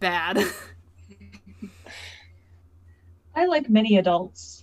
Bad. 0.00 0.38
I 3.34 3.46
like 3.46 3.68
many 3.70 3.96
adults 3.98 4.57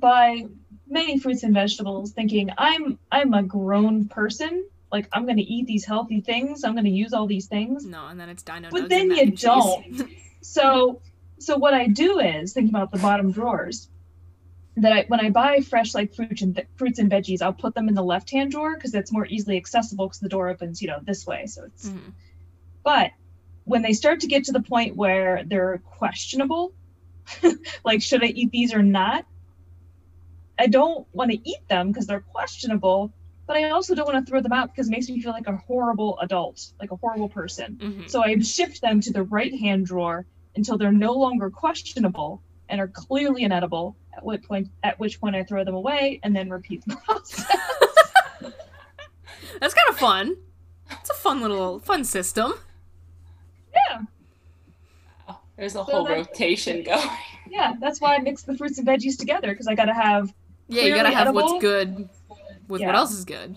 buy 0.00 0.46
many 0.86 1.18
fruits 1.18 1.42
and 1.42 1.54
vegetables 1.54 2.12
thinking 2.12 2.50
I'm 2.56 2.98
I'm 3.10 3.34
a 3.34 3.42
grown 3.42 4.08
person. 4.08 4.66
Like 4.92 5.08
I'm 5.12 5.26
gonna 5.26 5.42
eat 5.44 5.66
these 5.66 5.84
healthy 5.84 6.20
things. 6.20 6.64
I'm 6.64 6.74
gonna 6.74 6.88
use 6.88 7.12
all 7.12 7.26
these 7.26 7.46
things. 7.46 7.84
No, 7.84 8.06
and 8.06 8.18
then 8.20 8.28
it's 8.28 8.42
dino 8.42 8.70
But 8.70 8.88
then 8.88 9.10
you 9.10 9.32
don't. 9.32 10.02
So 10.42 11.02
so 11.38 11.56
what 11.56 11.74
I 11.74 11.88
do 11.88 12.18
is 12.20 12.52
think 12.52 12.70
about 12.70 12.90
the 12.92 12.98
bottom 12.98 13.32
drawers. 13.32 13.88
That 14.78 14.92
I, 14.92 15.04
when 15.08 15.20
I 15.20 15.30
buy 15.30 15.60
fresh 15.60 15.94
like 15.94 16.14
fruits 16.14 16.42
and 16.42 16.62
fruits 16.76 16.98
and 16.98 17.10
veggies, 17.10 17.40
I'll 17.40 17.54
put 17.54 17.74
them 17.74 17.88
in 17.88 17.94
the 17.94 18.02
left 18.04 18.30
hand 18.30 18.50
drawer 18.52 18.74
because 18.74 18.94
it's 18.94 19.10
more 19.10 19.26
easily 19.26 19.56
accessible 19.56 20.06
because 20.06 20.20
the 20.20 20.28
door 20.28 20.50
opens, 20.50 20.82
you 20.82 20.88
know, 20.88 20.98
this 21.02 21.26
way. 21.26 21.46
So 21.46 21.64
it's 21.64 21.88
Mhm. 21.88 22.12
but 22.84 23.10
when 23.64 23.82
they 23.82 23.94
start 23.94 24.20
to 24.20 24.26
get 24.26 24.44
to 24.44 24.52
the 24.52 24.62
point 24.62 24.94
where 24.94 25.42
they're 25.44 25.78
questionable, 25.78 26.72
like 27.84 28.02
should 28.02 28.22
I 28.22 28.26
eat 28.28 28.50
these 28.50 28.74
or 28.74 28.82
not? 28.82 29.24
I 30.58 30.66
don't 30.68 31.06
want 31.12 31.30
to 31.32 31.38
eat 31.48 31.68
them 31.68 31.88
because 31.92 32.06
they're 32.06 32.20
questionable, 32.20 33.12
but 33.46 33.56
I 33.56 33.70
also 33.70 33.94
don't 33.94 34.06
want 34.10 34.24
to 34.24 34.30
throw 34.30 34.40
them 34.40 34.52
out 34.52 34.72
because 34.72 34.88
it 34.88 34.90
makes 34.90 35.08
me 35.08 35.20
feel 35.20 35.32
like 35.32 35.46
a 35.46 35.56
horrible 35.56 36.18
adult, 36.20 36.72
like 36.80 36.90
a 36.92 36.96
horrible 36.96 37.28
person. 37.28 37.76
Mhm. 37.80 38.10
So 38.10 38.22
I 38.22 38.38
shift 38.38 38.80
them 38.80 39.00
to 39.02 39.12
the 39.12 39.22
right 39.22 39.54
hand 39.54 39.86
drawer 39.86 40.26
until 40.56 40.78
they're 40.78 40.92
no 40.92 41.12
longer 41.12 41.50
questionable 41.50 42.42
and 42.68 42.80
are 42.80 42.88
clearly 42.88 43.42
inedible. 43.42 43.96
At 44.16 44.24
which 44.24 44.42
point, 44.44 44.68
at 44.82 44.98
which 44.98 45.20
point 45.20 45.36
I 45.36 45.44
throw 45.44 45.62
them 45.62 45.74
away 45.74 46.20
and 46.22 46.34
then 46.34 46.48
repeat 46.48 46.82
the 46.86 46.96
process. 47.04 47.44
That's 49.60 49.74
kind 49.74 49.88
of 49.90 49.98
fun. 49.98 50.36
It's 50.90 51.10
a 51.10 51.14
fun 51.14 51.40
little 51.40 51.78
fun 51.80 52.04
system. 52.04 52.54
yeah, 53.74 54.02
There's 55.56 55.72
a 55.72 55.78
So 55.78 55.82
whole 55.84 56.04
that- 56.04 56.16
rotation 56.16 56.82
going. 56.82 57.08
yeah. 57.48 57.74
That's 57.80 58.00
why 58.00 58.14
I 58.16 58.18
mix 58.18 58.42
the 58.42 58.56
fruits 58.56 58.78
and 58.78 58.86
veggies 58.86 59.18
together 59.18 59.48
because 59.48 59.66
I 59.66 59.74
got 59.74 59.86
to 59.86 59.94
have 59.94 60.32
Yeah, 60.68 60.82
you 60.82 60.94
gotta 60.94 61.10
have 61.10 61.28
edible. 61.28 61.42
what's 61.42 61.60
good 61.62 62.08
with 62.68 62.82
what 62.82 62.94
else 62.94 63.12
is 63.12 63.24
good. 63.24 63.56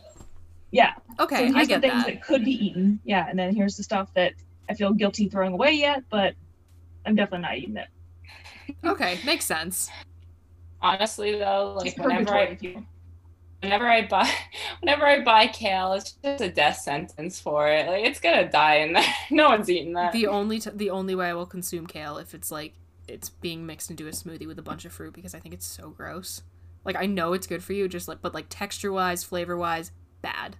yeah. 0.72 0.94
Okay, 1.20 1.36
so 1.36 1.44
I 1.44 1.58
here's 1.58 1.68
get 1.68 1.82
the 1.82 1.90
things 1.90 2.06
that. 2.06 2.14
that. 2.14 2.24
could 2.24 2.46
be 2.46 2.52
eaten. 2.66 3.00
Yeah, 3.04 3.28
and 3.30 3.38
then 3.38 3.56
here's 3.56 3.76
the 3.76 3.84
stuff 3.84 4.14
that 4.14 4.34
I 4.70 4.74
feel 4.74 4.94
guilty 4.94 5.28
throwing 5.28 5.54
away 5.54 5.72
yet, 5.74 6.04
but 6.10 6.36
I'm 7.06 7.16
definitely 7.16 7.42
not 7.48 7.58
eating 7.58 7.78
it. 7.78 7.88
Okay, 8.86 9.20
makes 9.26 9.46
sense. 9.46 9.90
Honestly 10.82 11.38
though, 11.38 11.74
like 11.78 11.98
whenever 11.98 12.34
I 12.34 12.58
whenever 13.62 13.88
I 13.88 14.08
buy 14.08 14.32
whenever 14.80 15.06
I 15.06 15.24
buy 15.24 15.48
kale, 15.48 15.94
it's 15.94 16.14
just 16.24 16.42
a 16.42 16.50
death 16.50 16.78
sentence 16.78 17.40
for 17.40 17.68
it. 17.68 17.88
Like 17.88 18.06
it's 18.06 18.20
gonna 18.20 18.50
die 18.50 18.76
in 18.76 18.94
there. 18.94 19.04
No 19.32 19.50
one's 19.50 19.70
eating 19.70 19.94
that. 19.94 20.14
The 20.14 20.28
only 20.28 20.60
t- 20.60 20.70
the 20.74 20.90
only 20.92 21.16
way 21.16 21.30
I 21.30 21.34
will 21.34 21.46
consume 21.46 21.88
kale 21.88 22.18
if 22.18 22.34
it's 22.34 22.52
like 22.52 22.74
it's 23.08 23.30
being 23.30 23.66
mixed 23.66 23.90
into 23.90 24.08
a 24.08 24.12
smoothie 24.12 24.48
with 24.48 24.60
a 24.60 24.62
bunch 24.62 24.86
of 24.86 24.94
fruit 24.94 25.14
because 25.14 25.34
I 25.36 25.40
think 25.40 25.54
it's 25.56 25.66
so 25.66 25.90
gross. 25.90 26.44
Like 26.86 26.96
I 26.96 27.06
know 27.06 27.34
it's 27.34 27.48
good 27.48 27.64
for 27.64 27.74
you, 27.74 27.88
just 27.88 28.08
like 28.08 28.22
but 28.22 28.34
like 28.34 28.48
texture 28.50 28.92
wise, 28.92 29.24
flavor 29.24 29.58
wise, 29.58 29.92
bad. 30.22 30.58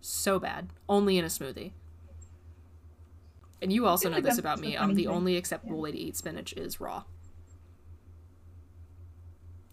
So 0.00 0.38
bad. 0.38 0.70
Only 0.88 1.18
in 1.18 1.24
a 1.24 1.28
smoothie. 1.28 1.72
And 3.60 3.72
you 3.72 3.86
also 3.86 4.08
know 4.08 4.16
like 4.16 4.24
this 4.24 4.38
about 4.38 4.60
me. 4.60 4.76
funny 4.76 4.76
Um, 4.76 4.94
the 4.94 5.04
thing. 5.04 5.14
only 5.14 5.36
acceptable 5.36 5.80
way 5.80 5.90
to 5.92 5.98
eat 5.98 6.16
spinach 6.16 6.52
is 6.54 6.80
raw. 6.80 7.04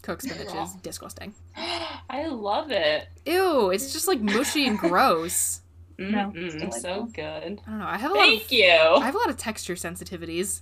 Cooked 0.02 0.22
spinach 0.28 0.52
Raw. 0.52 0.64
is 0.64 0.74
disgusting. 0.82 1.34
I 1.56 2.26
love 2.28 2.70
it. 2.70 3.08
Ew, 3.26 3.70
it's 3.70 3.92
just 3.92 4.06
like 4.08 4.20
mushy 4.20 4.66
and 4.66 4.78
gross. 4.78 5.60
No, 5.98 6.30
it's 6.36 6.56
Mm-mm, 6.56 6.72
so 6.82 7.04
good. 7.06 7.22
I 7.66 7.70
don't 7.70 7.78
know. 7.78 7.86
I 7.86 7.96
have 7.96 8.10
a 8.10 8.14
lot 8.14 8.26
Thank 8.26 8.44
of 8.44 8.52
you. 8.52 8.70
I 8.70 9.06
have 9.06 9.14
a 9.14 9.18
lot 9.18 9.30
of 9.30 9.38
texture 9.38 9.76
sensitivities. 9.76 10.60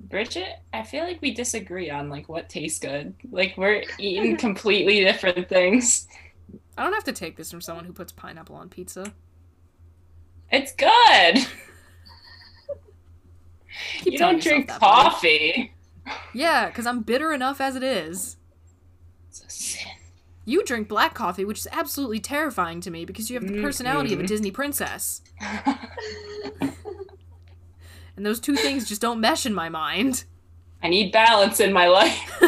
Bridget, 0.00 0.60
I 0.72 0.82
feel 0.82 1.04
like 1.04 1.20
we 1.20 1.32
disagree 1.32 1.90
on 1.90 2.08
like 2.08 2.28
what 2.28 2.48
tastes 2.48 2.78
good. 2.78 3.14
Like 3.30 3.54
we're 3.56 3.84
eating 3.98 4.36
completely 4.38 5.00
different 5.00 5.48
things. 5.48 6.08
I 6.76 6.84
don't 6.84 6.94
have 6.94 7.04
to 7.04 7.12
take 7.12 7.36
this 7.36 7.50
from 7.50 7.60
someone 7.60 7.84
who 7.84 7.92
puts 7.92 8.12
pineapple 8.12 8.56
on 8.56 8.68
pizza. 8.68 9.12
It's 10.50 10.72
good. 10.72 11.46
You 14.04 14.18
don't 14.18 14.42
drink 14.42 14.68
coffee. 14.68 15.72
Yeah, 16.34 16.66
because 16.66 16.86
I'm 16.86 17.02
bitter 17.02 17.32
enough 17.32 17.60
as 17.60 17.76
it 17.76 17.82
is. 17.82 18.36
It's 19.28 19.44
a 19.44 19.50
sin. 19.50 19.86
You 20.44 20.64
drink 20.64 20.88
black 20.88 21.14
coffee, 21.14 21.44
which 21.44 21.58
is 21.60 21.68
absolutely 21.70 22.18
terrifying 22.18 22.80
to 22.80 22.90
me 22.90 23.04
because 23.04 23.30
you 23.30 23.38
have 23.38 23.46
the 23.46 23.60
personality 23.62 24.12
of 24.12 24.18
a 24.18 24.22
mm-hmm. 24.22 24.28
Disney 24.28 24.50
princess. 24.50 25.22
And 28.20 28.26
those 28.26 28.38
two 28.38 28.54
things 28.54 28.86
just 28.86 29.00
don't 29.00 29.18
mesh 29.18 29.46
in 29.46 29.54
my 29.54 29.70
mind. 29.70 30.24
I 30.82 30.88
need 30.88 31.10
balance 31.10 31.58
in 31.58 31.72
my 31.72 31.86
life. 31.86 32.20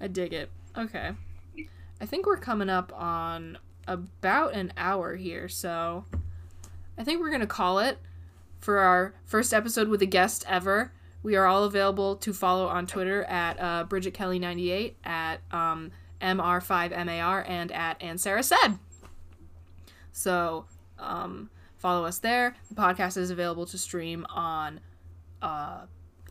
I 0.00 0.06
dig 0.10 0.32
it. 0.32 0.48
Okay. 0.74 1.10
I 2.00 2.06
think 2.06 2.24
we're 2.24 2.38
coming 2.38 2.70
up 2.70 2.94
on 2.98 3.58
about 3.86 4.54
an 4.54 4.72
hour 4.78 5.16
here, 5.16 5.50
so 5.50 6.06
I 6.96 7.04
think 7.04 7.20
we're 7.20 7.28
going 7.28 7.42
to 7.42 7.46
call 7.46 7.78
it 7.78 7.98
for 8.58 8.78
our 8.78 9.14
first 9.26 9.52
episode 9.52 9.88
with 9.88 10.00
a 10.00 10.06
guest 10.06 10.46
ever. 10.48 10.92
We 11.22 11.36
are 11.36 11.44
all 11.44 11.64
available 11.64 12.16
to 12.16 12.32
follow 12.32 12.68
on 12.68 12.86
Twitter 12.86 13.24
at 13.24 13.60
uh, 13.60 13.84
Bridget 13.84 14.14
Kelley98, 14.14 14.94
at 15.04 15.42
um, 15.52 15.92
MR5MAR, 16.22 17.44
and 17.46 17.70
at 17.70 17.98
And 18.00 18.18
Sarah 18.18 18.42
Said. 18.42 18.78
So 20.10 20.64
um, 20.98 21.50
follow 21.84 22.06
us 22.06 22.18
there. 22.18 22.56
The 22.70 22.74
podcast 22.74 23.18
is 23.18 23.28
available 23.28 23.66
to 23.66 23.76
stream 23.76 24.24
on 24.30 24.80
uh, 25.42 25.82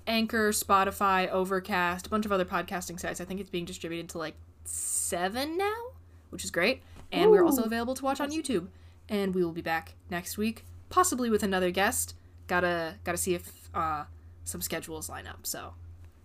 Anchor, 0.07 0.49
Spotify, 0.49 1.29
Overcast, 1.29 2.07
a 2.07 2.09
bunch 2.09 2.25
of 2.25 2.31
other 2.31 2.43
podcasting 2.43 2.99
sites. 2.99 3.21
I 3.21 3.25
think 3.25 3.39
it's 3.39 3.51
being 3.51 3.63
distributed 3.63 4.09
to 4.09 4.17
like 4.17 4.33
seven 4.65 5.55
now, 5.55 5.91
which 6.31 6.43
is 6.43 6.49
great. 6.49 6.81
And 7.11 7.29
we're 7.29 7.45
also 7.45 7.61
available 7.61 7.93
to 7.93 8.03
watch 8.03 8.19
on 8.19 8.31
YouTube. 8.31 8.69
And 9.07 9.35
we 9.35 9.43
will 9.43 9.51
be 9.51 9.61
back 9.61 9.93
next 10.09 10.39
week, 10.39 10.65
possibly 10.89 11.29
with 11.29 11.43
another 11.43 11.69
guest. 11.69 12.15
Gotta 12.47 12.95
gotta 13.03 13.19
see 13.19 13.35
if 13.35 13.69
uh, 13.75 14.05
some 14.45 14.59
schedules 14.59 15.07
line 15.07 15.27
up. 15.27 15.45
So 15.45 15.75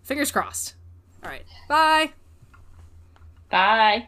fingers 0.01 0.31
crossed. 0.31 0.73
All 1.23 1.29
right, 1.29 1.45
bye. 1.67 2.13
Bye. 3.51 4.07